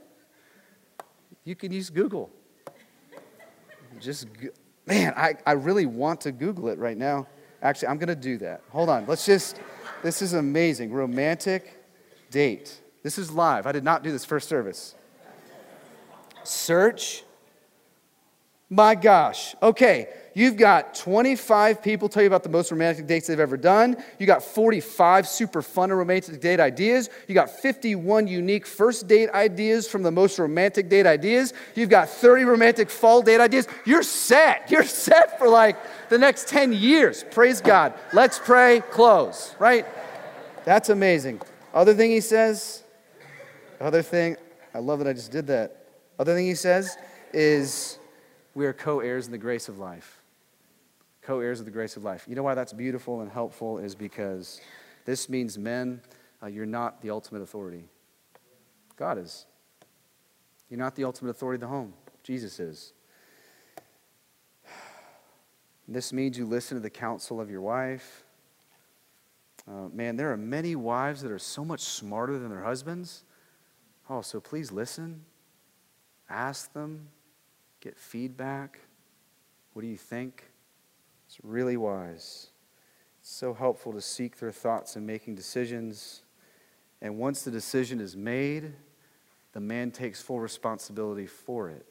You 1.45 1.55
can 1.55 1.71
use 1.71 1.89
Google. 1.89 2.31
Just, 4.01 4.27
man, 4.85 5.15
I, 5.17 5.35
I 5.47 5.53
really 5.53 5.87
want 5.87 6.21
to 6.23 6.33
Google 6.33 6.69
it 6.69 6.79
right 6.79 6.99
now. 6.99 7.29
Actually, 7.63 7.89
I'm 7.89 7.99
going 7.99 8.09
to 8.09 8.17
do 8.17 8.39
that. 8.39 8.63
Hold 8.71 8.89
on. 8.89 9.07
Let's 9.07 9.25
just, 9.25 9.61
this 10.03 10.21
is 10.21 10.33
amazing. 10.33 10.93
Romantic 10.93 11.81
date. 12.31 12.81
This 13.05 13.19
is 13.19 13.31
live. 13.31 13.69
I 13.69 13.73
did 13.73 13.85
not 13.85 14.03
do 14.03 14.11
this 14.11 14.25
first 14.25 14.49
service. 14.49 14.97
Search. 16.43 17.23
My 18.73 18.95
gosh. 18.95 19.55
Okay. 19.63 20.09
You've 20.33 20.57
got 20.57 20.95
25 20.95 21.83
people 21.83 22.09
tell 22.09 22.23
you 22.23 22.27
about 22.27 22.43
the 22.43 22.49
most 22.49 22.71
romantic 22.71 23.07
dates 23.07 23.27
they've 23.27 23.39
ever 23.39 23.59
done. 23.59 24.03
You 24.19 24.27
got 24.27 24.43
45 24.43 25.29
super 25.29 25.61
fun 25.61 25.91
and 25.91 25.99
romantic 25.99 26.41
date 26.41 26.59
ideas. 26.59 27.11
You 27.29 27.35
got 27.35 27.51
51 27.51 28.29
unique 28.29 28.65
first 28.65 29.07
date 29.07 29.29
ideas 29.29 29.87
from 29.87 30.03
the 30.03 30.11
most 30.11 30.39
romantic 30.39 30.89
date 30.89 31.05
ideas. 31.05 31.53
You've 31.75 31.91
got 31.91 32.09
30 32.09 32.45
romantic 32.45 32.89
fall 32.89 33.21
date 33.21 33.43
ideas. 33.43 33.69
You're 33.85 34.03
set. 34.03 34.71
You're 34.71 34.85
set 34.85 35.39
for 35.39 35.51
like 35.51 35.77
the 36.09 36.17
next 36.17 36.49
10 36.49 36.73
years. 36.73 37.27
Praise 37.31 37.61
God. 37.61 37.93
Let's 38.15 38.39
pray, 38.39 38.81
close, 38.91 39.55
right? 39.59 39.85
That's 40.65 40.89
amazing. 40.89 41.43
Other 41.75 41.93
thing 41.93 42.11
he 42.11 42.23
says, 42.23 42.85
other 43.83 44.01
thing, 44.01 44.39
I 44.73 44.79
love 44.79 44.99
that 45.01 45.09
I 45.09 45.13
just 45.13 45.31
did 45.31 45.47
that. 45.49 45.85
Other 46.19 46.35
thing 46.35 46.47
he 46.47 46.55
says 46.55 46.97
is, 47.35 47.99
we 48.55 48.67
are 48.67 48.73
co 48.73 49.01
heirs 49.01 49.27
in 49.27 49.33
the 49.33 49.39
grace 49.39 49.69
of 49.69 49.79
life 49.79 50.23
co 51.23 51.39
heirs 51.39 51.61
of 51.61 51.65
the 51.65 51.73
grace 51.73 51.97
of 51.97 52.05
life. 52.05 52.27
You 52.29 52.35
know 52.35 52.43
why 52.43 52.55
that's 52.55 52.73
beautiful 52.73 53.21
and 53.21 53.31
helpful 53.31 53.79
is 53.79 53.95
because 53.95 54.61
this 55.05 55.29
means, 55.29 55.57
men, 55.57 56.03
uh, 56.43 56.47
you're 56.47 56.67
not 56.67 57.01
the 57.01 57.11
ultimate 57.11 57.43
authority. 57.43 57.85
God 58.97 59.19
is. 59.19 59.47
You're 60.69 60.81
not 60.81 60.97
the 60.97 61.05
ultimate 61.05 61.31
authority 61.31 61.57
of 61.57 61.61
the 61.63 61.75
home. 61.75 61.95
Jesus 62.23 62.61
is. 62.61 62.93
This 65.89 66.13
means 66.13 66.39
you 66.39 66.47
listen 66.47 66.77
to 66.77 66.83
the 66.83 66.91
counsel 66.91 67.41
of 67.41 67.51
your 67.51 67.61
wife. 67.61 68.25
Uh, 69.69 69.89
man, 69.93 70.17
there 70.17 70.33
are 70.33 70.37
many 70.37 70.75
wives 70.75 71.23
that 71.23 71.31
are 71.31 71.39
so 71.39 71.65
much 71.65 71.81
smarter 71.81 72.39
than 72.39 72.49
their 72.49 72.63
husbands. 72.63 73.25
Oh, 74.11 74.23
so 74.23 74.41
please 74.41 74.73
listen. 74.73 75.25
Ask 76.29 76.73
them. 76.73 77.09
Get 77.83 77.99
feedback. 77.99 78.79
What 79.73 79.83
do 79.83 79.89
you 79.89 79.97
think? 79.97 80.45
It's 81.27 81.39
really 81.43 81.77
wise. 81.77 82.51
It's 83.21 83.31
so 83.31 83.53
helpful 83.53 83.93
to 83.93 84.01
seek 84.01 84.39
their 84.39 84.53
thoughts 84.53 84.95
in 84.95 85.05
making 85.05 85.35
decisions. 85.35 86.23
And 87.01 87.19
once 87.19 87.43
the 87.43 87.51
decision 87.51 88.01
is 88.01 88.17
made, 88.17 88.73
the 89.53 89.61
man 89.61 89.91
takes 89.91 90.23
full 90.23 90.39
responsibility 90.39 91.27
for 91.27 91.71
it. 91.71 91.85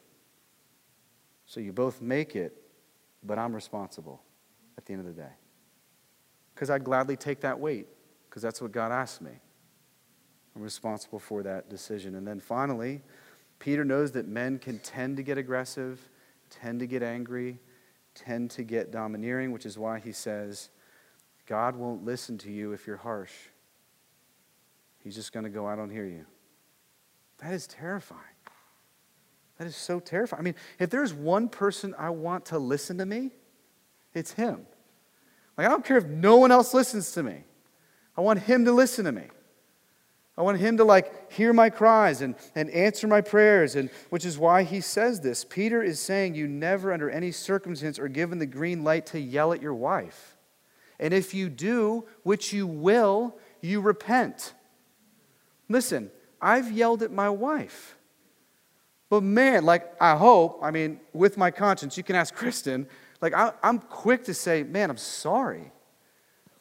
So 1.45 1.59
you 1.59 1.73
both 1.73 2.01
make 2.01 2.37
it, 2.37 2.55
but 3.21 3.37
I'm 3.37 3.53
responsible 3.53 4.21
at 4.77 4.85
the 4.85 4.93
end 4.93 5.01
of 5.01 5.13
the 5.13 5.21
day. 5.21 5.33
Because 6.55 6.69
I'd 6.69 6.85
gladly 6.85 7.17
take 7.17 7.41
that 7.41 7.59
weight, 7.59 7.87
because 8.29 8.41
that's 8.41 8.61
what 8.61 8.71
God 8.71 8.93
asked 8.93 9.21
me. 9.21 9.31
I'm 10.55 10.61
responsible 10.61 11.19
for 11.19 11.43
that 11.43 11.69
decision. 11.69 12.15
And 12.15 12.25
then 12.25 12.39
finally, 12.39 13.01
Peter 13.61 13.85
knows 13.85 14.11
that 14.13 14.27
men 14.27 14.57
can 14.57 14.79
tend 14.79 15.17
to 15.17 15.23
get 15.23 15.37
aggressive, 15.37 16.09
tend 16.49 16.79
to 16.79 16.87
get 16.87 17.03
angry, 17.03 17.59
tend 18.15 18.49
to 18.49 18.63
get 18.63 18.91
domineering, 18.91 19.51
which 19.51 19.67
is 19.67 19.77
why 19.77 19.99
he 19.99 20.11
says, 20.11 20.71
God 21.45 21.75
won't 21.75 22.03
listen 22.03 22.39
to 22.39 22.51
you 22.51 22.71
if 22.73 22.87
you're 22.87 22.97
harsh. 22.97 23.31
He's 25.03 25.13
just 25.13 25.31
going 25.31 25.43
to 25.43 25.49
go, 25.51 25.67
I 25.67 25.75
don't 25.75 25.91
hear 25.91 26.05
you. 26.05 26.25
That 27.37 27.53
is 27.53 27.67
terrifying. 27.67 28.21
That 29.59 29.67
is 29.67 29.75
so 29.75 29.99
terrifying. 29.99 30.39
I 30.39 30.43
mean, 30.43 30.55
if 30.79 30.89
there's 30.89 31.13
one 31.13 31.47
person 31.47 31.93
I 31.99 32.09
want 32.09 32.45
to 32.45 32.57
listen 32.57 32.97
to 32.97 33.05
me, 33.05 33.29
it's 34.15 34.31
him. 34.31 34.65
Like, 35.55 35.67
I 35.67 35.69
don't 35.69 35.85
care 35.85 35.97
if 35.97 36.07
no 36.07 36.37
one 36.37 36.51
else 36.51 36.73
listens 36.73 37.11
to 37.11 37.21
me. 37.21 37.43
I 38.17 38.21
want 38.21 38.39
him 38.39 38.65
to 38.65 38.71
listen 38.71 39.05
to 39.05 39.11
me. 39.11 39.27
I 40.37 40.43
want 40.43 40.59
him 40.59 40.77
to 40.77 40.83
like 40.83 41.31
hear 41.31 41.53
my 41.53 41.69
cries 41.69 42.21
and, 42.21 42.35
and 42.55 42.69
answer 42.69 43.05
my 43.07 43.21
prayers, 43.21 43.75
and 43.75 43.89
which 44.09 44.25
is 44.25 44.37
why 44.37 44.63
he 44.63 44.81
says 44.81 45.21
this. 45.21 45.43
Peter 45.43 45.83
is 45.83 45.99
saying 45.99 46.35
you 46.35 46.47
never, 46.47 46.93
under 46.93 47.09
any 47.09 47.31
circumstance, 47.31 47.99
are 47.99 48.07
given 48.07 48.39
the 48.39 48.45
green 48.45 48.83
light 48.83 49.05
to 49.07 49.19
yell 49.19 49.51
at 49.53 49.61
your 49.61 49.73
wife. 49.73 50.37
And 50.99 51.13
if 51.13 51.33
you 51.33 51.49
do, 51.49 52.05
which 52.23 52.53
you 52.53 52.65
will, 52.65 53.37
you 53.59 53.81
repent. 53.81 54.53
Listen, 55.67 56.11
I've 56.41 56.71
yelled 56.71 57.03
at 57.03 57.11
my 57.11 57.29
wife. 57.29 57.97
But 59.09 59.23
man, 59.23 59.65
like, 59.65 59.93
I 59.99 60.15
hope, 60.15 60.59
I 60.61 60.71
mean, 60.71 61.01
with 61.11 61.37
my 61.37 61.51
conscience, 61.51 61.97
you 61.97 62.03
can 62.03 62.15
ask 62.15 62.33
Kristen, 62.33 62.87
like, 63.19 63.33
I, 63.33 63.51
am 63.61 63.79
quick 63.79 64.23
to 64.25 64.33
say, 64.33 64.63
man, 64.63 64.89
I'm 64.89 64.97
sorry. 64.97 65.71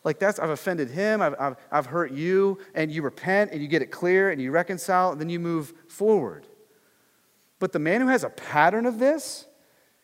Like, 0.02 0.18
that's, 0.18 0.38
I've 0.38 0.50
offended 0.50 0.90
him, 0.90 1.20
I've, 1.20 1.34
I've, 1.38 1.56
I've 1.70 1.86
hurt 1.86 2.12
you, 2.12 2.58
and 2.74 2.90
you 2.90 3.02
repent 3.02 3.50
and 3.52 3.60
you 3.60 3.68
get 3.68 3.82
it 3.82 3.90
clear 3.90 4.30
and 4.30 4.40
you 4.40 4.50
reconcile, 4.50 5.12
and 5.12 5.20
then 5.20 5.28
you 5.28 5.38
move 5.38 5.74
forward. 5.88 6.46
But 7.58 7.72
the 7.72 7.78
man 7.78 8.00
who 8.00 8.06
has 8.08 8.24
a 8.24 8.30
pattern 8.30 8.86
of 8.86 8.98
this, 8.98 9.46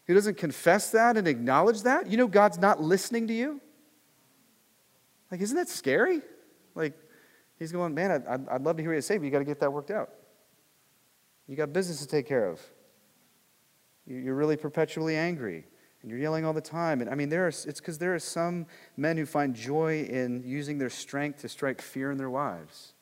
who 0.07 0.15
doesn't 0.15 0.37
confess 0.37 0.91
that 0.91 1.17
and 1.17 1.27
acknowledge 1.27 1.83
that, 1.83 2.09
you 2.09 2.19
know 2.19 2.27
God's 2.27 2.59
not 2.59 2.83
listening 2.83 3.27
to 3.29 3.33
you? 3.33 3.61
Like, 5.31 5.41
isn't 5.41 5.57
that 5.57 5.69
scary? 5.69 6.21
Like, 6.75 6.95
he's 7.59 7.73
going, 7.73 7.95
man, 7.95 8.23
I'd, 8.29 8.49
I'd 8.49 8.63
love 8.63 8.77
to 8.77 8.83
hear 8.83 8.93
you 8.93 9.01
say, 9.01 9.17
but 9.17 9.25
you 9.25 9.31
got 9.31 9.39
to 9.39 9.45
get 9.45 9.61
that 9.61 9.73
worked 9.73 9.91
out. 9.91 10.11
You 11.49 11.57
got 11.57 11.73
business 11.73 12.01
to 12.01 12.07
take 12.07 12.27
care 12.27 12.49
of. 12.49 12.61
You're 14.07 14.35
really 14.35 14.57
perpetually 14.57 15.17
angry 15.17 15.65
and 16.07 16.13
you're 16.13 16.21
yelling 16.21 16.45
all 16.45 16.53
the 16.53 16.61
time. 16.61 17.01
And 17.01 17.11
I 17.11 17.17
mean, 17.17 17.31
there 17.31 17.47
are, 17.47 17.49
it's 17.49 17.81
because 17.81 17.99
there 17.99 18.15
are 18.15 18.21
some 18.21 18.67
men 18.97 19.17
who 19.17 19.27
find 19.27 19.57
joy 19.57 20.05
in 20.05 20.45
using 20.47 20.79
their 20.79 20.89
strength 20.89 21.41
to 21.41 21.49
strike 21.49 21.83
fear 21.83 22.13
in 22.13 22.17
their 22.17 22.31
wives. 22.31 22.93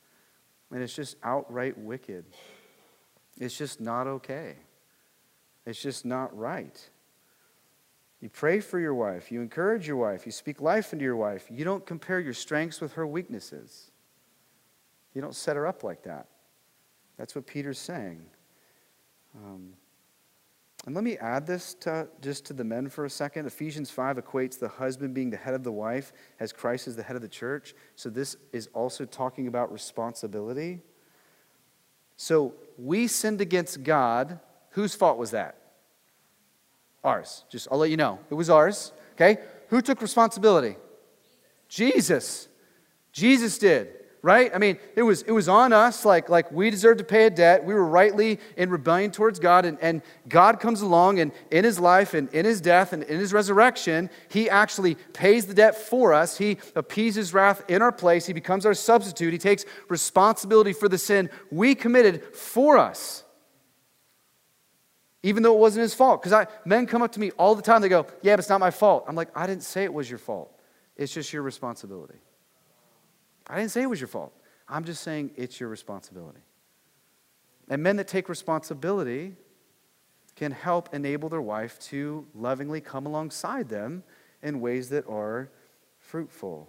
And 0.70 0.82
it's 0.82 0.94
just 0.94 1.16
outright 1.22 1.76
wicked. 1.76 2.24
It's 3.38 3.58
just 3.58 3.78
not 3.78 4.06
okay. 4.06 4.54
It's 5.66 5.82
just 5.82 6.06
not 6.06 6.34
right. 6.34 6.80
You 8.22 8.30
pray 8.30 8.60
for 8.60 8.80
your 8.80 8.94
wife. 8.94 9.30
You 9.30 9.42
encourage 9.42 9.86
your 9.86 9.98
wife. 9.98 10.24
You 10.24 10.32
speak 10.32 10.62
life 10.62 10.94
into 10.94 11.04
your 11.04 11.16
wife. 11.16 11.46
You 11.50 11.62
don't 11.62 11.84
compare 11.84 12.20
your 12.20 12.32
strengths 12.32 12.80
with 12.80 12.94
her 12.94 13.06
weaknesses. 13.06 13.90
You 15.12 15.20
don't 15.20 15.36
set 15.36 15.56
her 15.56 15.66
up 15.66 15.84
like 15.84 16.04
that. 16.04 16.28
That's 17.18 17.34
what 17.34 17.46
Peter's 17.46 17.78
saying. 17.78 18.24
Um, 19.36 19.74
and 20.86 20.94
let 20.94 21.02
me 21.02 21.16
add 21.16 21.46
this 21.46 21.74
to, 21.80 22.08
just 22.20 22.44
to 22.46 22.52
the 22.52 22.64
men 22.64 22.88
for 22.90 23.06
a 23.06 23.10
second. 23.10 23.46
Ephesians 23.46 23.90
5 23.90 24.18
equates 24.18 24.58
the 24.58 24.68
husband 24.68 25.14
being 25.14 25.30
the 25.30 25.36
head 25.36 25.54
of 25.54 25.64
the 25.64 25.72
wife 25.72 26.12
as 26.40 26.52
Christ 26.52 26.86
is 26.88 26.94
the 26.94 27.02
head 27.02 27.16
of 27.16 27.22
the 27.22 27.28
church. 27.28 27.74
So 27.96 28.10
this 28.10 28.36
is 28.52 28.68
also 28.74 29.06
talking 29.06 29.46
about 29.46 29.72
responsibility. 29.72 30.80
So 32.16 32.54
we 32.76 33.06
sinned 33.06 33.40
against 33.40 33.82
God. 33.82 34.40
Whose 34.70 34.94
fault 34.94 35.16
was 35.16 35.30
that? 35.30 35.56
Ours. 37.02 37.44
Just 37.48 37.68
I'll 37.70 37.78
let 37.78 37.90
you 37.90 37.96
know. 37.96 38.18
It 38.30 38.34
was 38.34 38.50
ours. 38.50 38.92
Okay? 39.14 39.38
Who 39.68 39.80
took 39.80 40.02
responsibility? 40.02 40.76
Jesus. 41.68 42.48
Jesus 43.12 43.56
did 43.56 44.03
right? 44.24 44.50
I 44.54 44.58
mean, 44.58 44.78
it 44.96 45.02
was, 45.02 45.20
it 45.20 45.32
was 45.32 45.50
on 45.50 45.74
us, 45.74 46.06
like, 46.06 46.30
like 46.30 46.50
we 46.50 46.70
deserved 46.70 46.96
to 46.96 47.04
pay 47.04 47.26
a 47.26 47.30
debt. 47.30 47.62
We 47.62 47.74
were 47.74 47.84
rightly 47.84 48.40
in 48.56 48.70
rebellion 48.70 49.10
towards 49.10 49.38
God, 49.38 49.66
and, 49.66 49.76
and 49.82 50.00
God 50.30 50.60
comes 50.60 50.80
along, 50.80 51.20
and 51.20 51.30
in 51.50 51.62
his 51.62 51.78
life, 51.78 52.14
and 52.14 52.32
in 52.32 52.46
his 52.46 52.62
death, 52.62 52.94
and 52.94 53.02
in 53.02 53.20
his 53.20 53.34
resurrection, 53.34 54.08
he 54.30 54.48
actually 54.48 54.94
pays 55.12 55.44
the 55.44 55.52
debt 55.52 55.76
for 55.76 56.14
us. 56.14 56.38
He 56.38 56.56
appeases 56.74 57.34
wrath 57.34 57.64
in 57.68 57.82
our 57.82 57.92
place. 57.92 58.24
He 58.24 58.32
becomes 58.32 58.64
our 58.64 58.72
substitute. 58.72 59.30
He 59.30 59.38
takes 59.38 59.66
responsibility 59.90 60.72
for 60.72 60.88
the 60.88 60.96
sin 60.96 61.28
we 61.50 61.74
committed 61.74 62.34
for 62.34 62.78
us. 62.78 63.24
Even 65.22 65.42
though 65.42 65.54
it 65.54 65.60
wasn't 65.60 65.82
his 65.82 65.92
fault. 65.92 66.22
Because 66.22 66.46
men 66.64 66.86
come 66.86 67.02
up 67.02 67.12
to 67.12 67.20
me 67.20 67.30
all 67.32 67.54
the 67.54 67.60
time, 67.60 67.82
they 67.82 67.90
go, 67.90 68.06
Yeah, 68.22 68.36
but 68.36 68.38
it's 68.38 68.48
not 68.48 68.60
my 68.60 68.70
fault. 68.70 69.04
I'm 69.06 69.16
like, 69.16 69.28
I 69.36 69.46
didn't 69.46 69.64
say 69.64 69.84
it 69.84 69.92
was 69.92 70.08
your 70.08 70.18
fault. 70.18 70.50
It's 70.96 71.12
just 71.12 71.30
your 71.30 71.42
responsibility. 71.42 72.20
I 73.46 73.58
didn't 73.58 73.70
say 73.70 73.82
it 73.82 73.90
was 73.90 74.00
your 74.00 74.08
fault. 74.08 74.32
I'm 74.68 74.84
just 74.84 75.02
saying 75.02 75.32
it's 75.36 75.60
your 75.60 75.68
responsibility. 75.68 76.40
And 77.68 77.82
men 77.82 77.96
that 77.96 78.08
take 78.08 78.28
responsibility 78.28 79.34
can 80.36 80.52
help 80.52 80.94
enable 80.94 81.28
their 81.28 81.42
wife 81.42 81.78
to 81.78 82.26
lovingly 82.34 82.80
come 82.80 83.06
alongside 83.06 83.68
them 83.68 84.02
in 84.42 84.60
ways 84.60 84.88
that 84.90 85.06
are 85.08 85.50
fruitful. 85.98 86.68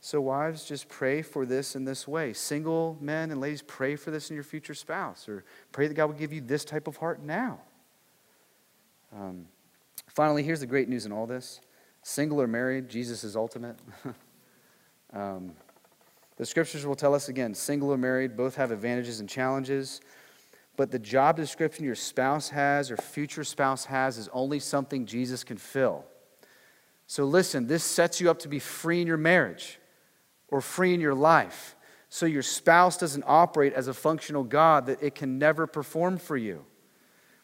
So, 0.00 0.20
wives, 0.20 0.64
just 0.64 0.88
pray 0.88 1.22
for 1.22 1.46
this 1.46 1.76
in 1.76 1.84
this 1.84 2.06
way. 2.06 2.32
Single 2.32 2.98
men 3.00 3.30
and 3.30 3.40
ladies, 3.40 3.62
pray 3.62 3.96
for 3.96 4.10
this 4.10 4.28
in 4.30 4.34
your 4.34 4.44
future 4.44 4.74
spouse, 4.74 5.28
or 5.28 5.44
pray 5.72 5.86
that 5.88 5.94
God 5.94 6.06
will 6.06 6.14
give 6.14 6.32
you 6.32 6.40
this 6.40 6.64
type 6.64 6.86
of 6.86 6.96
heart 6.96 7.22
now. 7.22 7.60
Um, 9.14 9.46
finally, 10.08 10.42
here's 10.42 10.60
the 10.60 10.66
great 10.66 10.88
news 10.88 11.06
in 11.06 11.12
all 11.12 11.26
this 11.26 11.60
single 12.02 12.40
or 12.40 12.46
married, 12.46 12.88
Jesus 12.88 13.24
is 13.24 13.34
ultimate. 13.34 13.78
Um, 15.14 15.52
the 16.36 16.44
scriptures 16.44 16.84
will 16.84 16.96
tell 16.96 17.14
us 17.14 17.28
again 17.28 17.54
single 17.54 17.90
or 17.90 17.96
married, 17.96 18.36
both 18.36 18.56
have 18.56 18.72
advantages 18.72 19.20
and 19.20 19.28
challenges. 19.28 20.00
But 20.76 20.90
the 20.90 20.98
job 20.98 21.36
description 21.36 21.84
your 21.84 21.94
spouse 21.94 22.48
has 22.48 22.90
or 22.90 22.96
future 22.96 23.44
spouse 23.44 23.84
has 23.84 24.18
is 24.18 24.28
only 24.32 24.58
something 24.58 25.06
Jesus 25.06 25.44
can 25.44 25.56
fill. 25.56 26.04
So 27.06 27.24
listen, 27.24 27.68
this 27.68 27.84
sets 27.84 28.20
you 28.20 28.28
up 28.28 28.40
to 28.40 28.48
be 28.48 28.58
free 28.58 29.00
in 29.00 29.06
your 29.06 29.16
marriage 29.16 29.78
or 30.48 30.60
free 30.60 30.92
in 30.92 31.00
your 31.00 31.14
life. 31.14 31.76
So 32.08 32.26
your 32.26 32.42
spouse 32.42 32.96
doesn't 32.96 33.24
operate 33.26 33.72
as 33.72 33.88
a 33.88 33.94
functional 33.94 34.42
God 34.42 34.86
that 34.86 35.02
it 35.02 35.14
can 35.14 35.38
never 35.38 35.66
perform 35.66 36.18
for 36.18 36.36
you. 36.36 36.64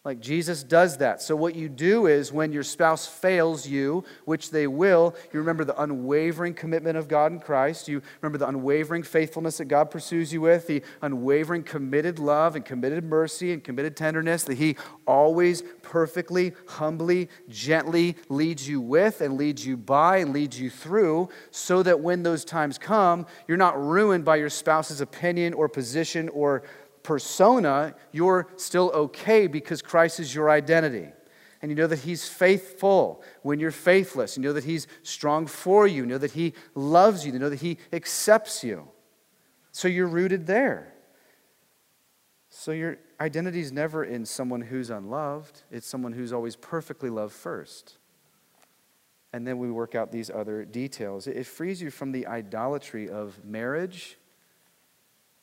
Like 0.02 0.20
Jesus 0.20 0.62
does 0.62 0.96
that. 0.96 1.20
So, 1.20 1.36
what 1.36 1.54
you 1.54 1.68
do 1.68 2.06
is 2.06 2.32
when 2.32 2.52
your 2.52 2.62
spouse 2.62 3.06
fails 3.06 3.66
you, 3.66 4.02
which 4.24 4.50
they 4.50 4.66
will, 4.66 5.14
you 5.30 5.38
remember 5.38 5.62
the 5.62 5.78
unwavering 5.78 6.54
commitment 6.54 6.96
of 6.96 7.06
God 7.06 7.32
in 7.32 7.38
Christ. 7.38 7.86
You 7.86 8.00
remember 8.22 8.38
the 8.38 8.48
unwavering 8.48 9.02
faithfulness 9.02 9.58
that 9.58 9.66
God 9.66 9.90
pursues 9.90 10.32
you 10.32 10.40
with, 10.40 10.66
the 10.66 10.82
unwavering 11.02 11.64
committed 11.64 12.18
love 12.18 12.56
and 12.56 12.64
committed 12.64 13.04
mercy 13.04 13.52
and 13.52 13.62
committed 13.62 13.94
tenderness 13.94 14.44
that 14.44 14.56
He 14.56 14.76
always 15.06 15.62
perfectly, 15.82 16.54
humbly, 16.66 17.28
gently 17.50 18.16
leads 18.30 18.66
you 18.66 18.80
with 18.80 19.20
and 19.20 19.36
leads 19.36 19.66
you 19.66 19.76
by 19.76 20.16
and 20.16 20.32
leads 20.32 20.58
you 20.58 20.70
through, 20.70 21.28
so 21.50 21.82
that 21.82 22.00
when 22.00 22.22
those 22.22 22.42
times 22.46 22.78
come, 22.78 23.26
you're 23.46 23.58
not 23.58 23.78
ruined 23.78 24.24
by 24.24 24.36
your 24.36 24.48
spouse's 24.48 25.02
opinion 25.02 25.52
or 25.52 25.68
position 25.68 26.30
or 26.30 26.62
persona, 27.02 27.94
you're 28.12 28.48
still 28.56 28.90
okay 28.90 29.46
because 29.46 29.82
Christ 29.82 30.20
is 30.20 30.34
your 30.34 30.50
identity. 30.50 31.08
And 31.62 31.70
you 31.70 31.76
know 31.76 31.86
that 31.86 32.00
He's 32.00 32.28
faithful 32.28 33.22
when 33.42 33.60
you're 33.60 33.70
faithless. 33.70 34.36
You 34.36 34.42
know 34.42 34.52
that 34.52 34.64
He's 34.64 34.86
strong 35.02 35.46
for 35.46 35.86
you. 35.86 35.96
You 35.96 36.06
know 36.06 36.18
that 36.18 36.32
He 36.32 36.54
loves 36.74 37.26
you. 37.26 37.32
You 37.32 37.38
know 37.38 37.50
that 37.50 37.60
He 37.60 37.78
accepts 37.92 38.64
you. 38.64 38.88
So 39.72 39.88
you're 39.88 40.06
rooted 40.06 40.46
there. 40.46 40.94
So 42.48 42.72
your 42.72 42.98
identity 43.20 43.60
is 43.60 43.72
never 43.72 44.04
in 44.04 44.24
someone 44.24 44.60
who's 44.60 44.90
unloved, 44.90 45.62
it's 45.70 45.86
someone 45.86 46.12
who's 46.12 46.32
always 46.32 46.56
perfectly 46.56 47.08
loved 47.08 47.32
first. 47.32 47.98
And 49.32 49.46
then 49.46 49.58
we 49.58 49.70
work 49.70 49.94
out 49.94 50.10
these 50.10 50.28
other 50.28 50.64
details. 50.64 51.28
It 51.28 51.46
frees 51.46 51.80
you 51.80 51.90
from 51.90 52.10
the 52.10 52.26
idolatry 52.26 53.08
of 53.08 53.44
marriage 53.44 54.18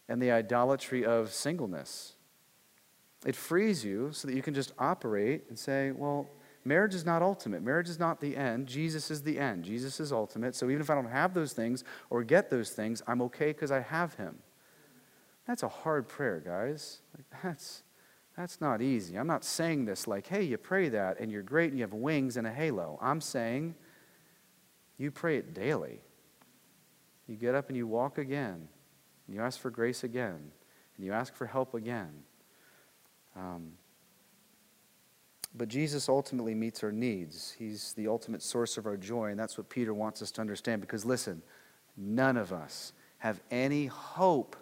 and 0.10 0.22
the 0.22 0.32
idolatry 0.32 1.06
of 1.06 1.32
singleness. 1.32 2.14
It 3.26 3.36
frees 3.36 3.84
you 3.84 4.12
so 4.12 4.28
that 4.28 4.36
you 4.36 4.42
can 4.42 4.54
just 4.54 4.74
operate 4.78 5.46
and 5.50 5.58
say, 5.58 5.92
well, 5.92 6.30
marriage 6.64 6.94
is 6.94 7.06
not 7.06 7.22
ultimate. 7.22 7.62
Marriage 7.62 7.90
is 7.90 8.00
not 8.00 8.22
the 8.22 8.38
end. 8.38 8.68
Jesus 8.68 9.12
is 9.12 9.24
the 9.24 9.40
end. 9.40 9.64
Jesus 9.64 10.00
is 10.00 10.12
ultimate. 10.12 10.56
So 10.56 10.70
even 10.70 10.82
if 10.82 10.90
I 10.90 10.96
don't 10.96 11.10
have 11.10 11.34
those 11.34 11.54
things 11.54 11.84
or 12.10 12.24
get 12.24 12.50
those 12.50 12.70
things, 12.72 13.02
I'm 13.08 13.22
okay 13.24 13.48
because 13.48 13.72
I 13.72 13.82
have 13.82 14.14
him. 14.16 14.38
That's 15.48 15.64
a 15.64 15.68
hard 15.68 16.08
prayer, 16.08 16.42
guys. 16.46 17.00
Like, 17.16 17.26
that's, 17.42 17.84
that's 18.36 18.62
not 18.62 18.82
easy. 18.82 19.18
I'm 19.18 19.28
not 19.28 19.44
saying 19.44 19.86
this 19.86 20.08
like, 20.08 20.28
hey, 20.28 20.44
you 20.44 20.58
pray 20.58 20.90
that 20.90 21.20
and 21.20 21.32
you're 21.32 21.42
great 21.42 21.70
and 21.70 21.80
you 21.80 21.84
have 21.84 21.94
wings 21.94 22.38
and 22.38 22.46
a 22.46 22.52
halo. 22.52 23.00
I'm 23.02 23.22
saying 23.22 23.76
you 24.98 25.10
pray 25.10 25.38
it 25.38 25.54
daily. 25.54 26.02
You 27.28 27.36
get 27.36 27.56
up 27.56 27.68
and 27.70 27.76
you 27.76 27.88
walk 27.88 28.18
again 28.18 28.68
and 29.28 29.36
you 29.36 29.42
ask 29.42 29.60
for 29.60 29.70
grace 29.70 30.04
again, 30.04 30.52
and 30.96 31.06
you 31.06 31.14
ask 31.14 31.36
for 31.36 31.46
help 31.46 31.74
again. 31.74 32.24
Um, 33.36 33.74
but 35.56 35.68
Jesus 35.68 36.08
ultimately 36.08 36.56
meets 36.56 36.84
our 36.84 36.92
needs. 36.92 37.56
He's 37.58 37.94
the 37.94 38.08
ultimate 38.08 38.42
source 38.42 38.78
of 38.78 38.86
our 38.86 38.98
joy, 38.98 39.32
and 39.32 39.40
that's 39.40 39.58
what 39.58 39.70
Peter 39.70 39.94
wants 39.94 40.22
us 40.22 40.32
to 40.32 40.42
understand. 40.42 40.82
Because 40.82 41.06
listen, 41.06 41.42
none 41.96 42.38
of 42.38 42.54
us 42.54 42.94
have 43.18 43.42
any 43.50 43.88
hope 43.88 44.56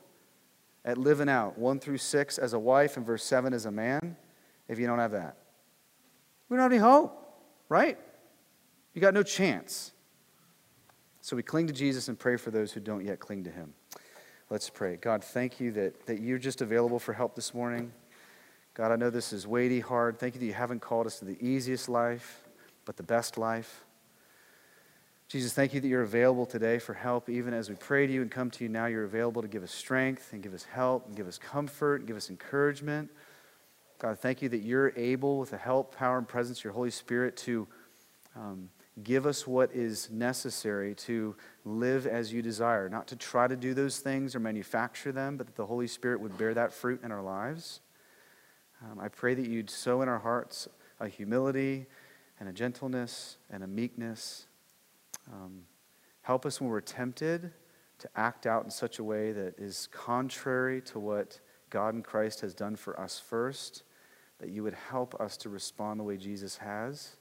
at 0.86 0.98
living 0.98 1.28
out 1.28 1.58
1 1.58 1.80
through 1.80 1.98
6 1.98 2.38
as 2.38 2.54
a 2.54 2.60
wife 2.60 2.96
and 2.96 3.06
verse 3.06 3.24
7 3.24 3.54
as 3.54 3.66
a 3.66 3.72
man 3.72 4.16
if 4.68 4.80
you 4.80 4.88
don't 4.88 5.00
have 5.00 5.12
that. 5.12 5.38
We 6.48 6.56
don't 6.56 6.64
have 6.64 6.72
any 6.72 6.82
hope, 6.82 7.20
right? 7.70 7.98
You 8.94 9.02
got 9.02 9.14
no 9.14 9.24
chance. 9.24 9.92
So 11.22 11.36
we 11.36 11.44
cling 11.44 11.68
to 11.68 11.74
Jesus 11.74 12.08
and 12.08 12.18
pray 12.18 12.38
for 12.38 12.52
those 12.52 12.72
who 12.72 12.80
don't 12.80 13.04
yet 13.04 13.20
cling 13.20 13.44
to 13.46 13.52
him. 13.52 13.74
Let's 14.52 14.70
pray. 14.70 14.98
God, 14.98 15.24
thank 15.24 15.60
you 15.60 15.72
that, 15.72 16.06
that 16.06 16.22
you're 16.22 16.38
just 16.38 16.62
available 16.62 17.00
for 17.00 17.14
help 17.14 17.36
this 17.36 17.56
morning. 17.56 17.92
God, 18.76 18.92
I 18.92 18.96
know 18.96 19.10
this 19.10 19.34
is 19.34 19.48
weighty, 19.48 19.80
hard. 19.80 20.20
Thank 20.20 20.36
you 20.36 20.40
that 20.40 20.46
you 20.46 20.54
haven't 20.54 20.82
called 20.82 21.08
us 21.08 21.18
to 21.20 21.26
the 21.26 21.38
easiest 21.44 21.90
life, 21.90 22.44
but 22.86 22.96
the 22.96 23.04
best 23.04 23.40
life. 23.40 23.86
Jesus, 25.28 25.52
thank 25.54 25.74
you 25.74 25.82
that 25.82 25.88
you're 25.88 26.04
available 26.04 26.46
today 26.46 26.78
for 26.78 26.94
help. 26.94 27.28
Even 27.28 27.56
as 27.56 27.70
we 27.70 27.76
pray 27.76 28.06
to 28.06 28.14
you 28.14 28.22
and 28.22 28.30
come 28.30 28.52
to 28.52 28.64
you 28.64 28.70
now, 28.70 28.86
you're 28.86 29.06
available 29.06 29.42
to 29.42 29.48
give 29.48 29.64
us 29.64 29.72
strength 29.72 30.32
and 30.32 30.44
give 30.44 30.54
us 30.54 30.64
help 30.64 31.08
and 31.08 31.16
give 31.16 31.28
us 31.28 31.40
comfort 31.40 32.02
and 32.02 32.08
give 32.08 32.16
us 32.16 32.30
encouragement. 32.30 33.10
God, 33.98 34.20
thank 34.20 34.44
you 34.44 34.50
that 34.50 34.60
you're 34.60 34.94
able, 34.96 35.40
with 35.40 35.50
the 35.50 35.58
help, 35.58 35.96
power, 35.96 36.20
and 36.20 36.28
presence 36.28 36.60
of 36.60 36.66
your 36.66 36.74
Holy 36.74 36.92
Spirit, 36.92 37.36
to 37.38 37.68
um, 38.36 38.70
give 39.04 39.26
us 39.26 39.46
what 39.46 39.74
is 39.74 40.10
necessary 40.10 40.96
to 40.96 41.36
live 41.66 42.08
as 42.08 42.32
you 42.32 42.42
desire, 42.42 42.88
not 42.90 43.08
to 43.08 43.16
try 43.16 43.48
to 43.48 43.56
do 43.56 43.74
those 43.74 44.00
things 44.00 44.36
or 44.36 44.40
manufacture 44.40 45.12
them, 45.12 45.38
but 45.38 45.48
that 45.48 45.56
the 45.56 45.66
Holy 45.66 45.88
Spirit 45.88 46.22
would 46.22 46.38
bear 46.38 46.54
that 46.54 46.74
fruit 46.74 47.02
in 47.04 47.12
our 47.12 47.22
lives. 47.22 47.82
Um, 48.82 49.00
I 49.00 49.10
pray 49.10 49.34
that 49.34 49.48
you'd 49.48 49.70
sow 49.70 50.02
in 50.02 50.10
our 50.10 50.20
hearts 50.20 50.68
a 51.00 51.08
humility 51.08 51.88
and 52.40 52.48
a 52.48 52.54
gentleness 52.54 53.38
and 53.50 53.64
a 53.64 53.68
meekness. 53.68 54.48
Um, 55.32 55.64
help 56.22 56.46
us 56.46 56.62
when 56.62 56.70
we're 56.70 56.82
tempted 56.82 57.52
to 58.00 58.10
act 58.16 58.46
out 58.46 58.64
in 58.64 58.70
such 58.70 59.00
a 59.00 59.04
way 59.04 59.32
that 59.32 59.58
is 59.58 59.88
contrary 59.92 60.82
to 60.82 61.00
what 61.00 61.40
God 61.70 61.94
and 61.94 62.04
Christ 62.04 62.42
has 62.42 62.54
done 62.54 62.76
for 62.76 62.98
us 63.00 63.20
first, 63.20 63.84
that 64.40 64.50
you 64.50 64.64
would 64.64 64.76
help 64.90 65.16
us 65.16 65.38
to 65.38 65.50
respond 65.50 66.00
the 66.00 66.04
way 66.04 66.18
Jesus 66.18 66.58
has. 66.58 67.16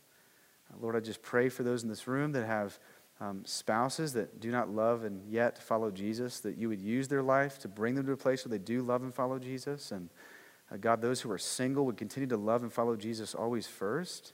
Lord, 0.81 0.97
I 0.97 1.01
just 1.01 1.23
pray 1.23 1.49
for 1.49 1.63
those 1.63 1.83
in 1.83 1.89
this 1.89 2.07
room 2.07 2.33
that 2.33 2.47
have 2.47 2.79
um, 3.21 3.43
spouses 3.45 4.13
that 4.15 4.41
do 4.41 4.51
not 4.51 4.69
love 4.69 5.05
and 5.05 5.23
yet 5.31 5.63
follow 5.63 5.91
Jesus, 5.91 6.41
that 6.41 6.57
you 6.57 6.69
would 6.69 6.81
use 6.83 7.09
their 7.09 7.23
life 7.23 7.59
to 7.61 7.69
bring 7.69 7.95
them 7.95 8.07
to 8.07 8.13
a 8.13 8.17
place 8.17 8.45
where 8.45 8.51
they 8.51 8.63
do 8.63 8.83
love 8.83 9.03
and 9.03 9.15
follow 9.15 9.39
Jesus. 9.39 9.93
And 9.93 10.09
uh, 10.71 10.77
God, 10.77 11.01
those 11.01 11.21
who 11.21 11.31
are 11.31 11.39
single 11.39 11.87
would 11.87 11.97
continue 11.97 12.29
to 12.29 12.37
love 12.37 12.63
and 12.63 12.73
follow 12.73 12.97
Jesus 12.97 13.35
always 13.35 13.67
first. 13.67 14.33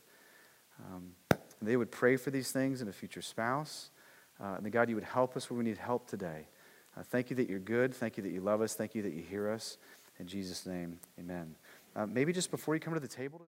Um, 0.93 1.13
they 1.61 1.77
would 1.77 1.91
pray 1.91 2.17
for 2.17 2.31
these 2.31 2.53
things 2.53 2.81
in 2.81 2.89
a 2.89 2.93
future 2.93 3.23
spouse. 3.23 3.91
Uh, 4.41 4.55
and 4.57 4.65
that 4.65 4.71
God, 4.71 4.89
you 4.89 4.95
would 4.95 5.05
help 5.05 5.37
us 5.37 5.51
where 5.51 5.59
we 5.59 5.65
need 5.65 5.77
help 5.77 6.09
today. 6.09 6.47
Uh, 6.97 7.03
thank 7.03 7.29
you 7.29 7.37
that 7.37 7.49
you're 7.51 7.59
good. 7.59 7.95
Thank 7.95 8.17
you 8.17 8.23
that 8.23 8.33
you 8.33 8.41
love 8.41 8.63
us. 8.63 8.75
Thank 8.75 8.95
you 8.95 9.03
that 9.03 9.13
you 9.13 9.23
hear 9.23 9.51
us. 9.51 9.77
In 10.19 10.27
Jesus' 10.27 10.67
name, 10.67 10.99
amen. 11.19 11.55
Uh, 11.95 12.07
maybe 12.07 12.33
just 12.33 12.51
before 12.51 12.75
you 12.75 12.81
come 12.81 12.95
to 12.95 13.01
the 13.01 13.09
table. 13.09 13.47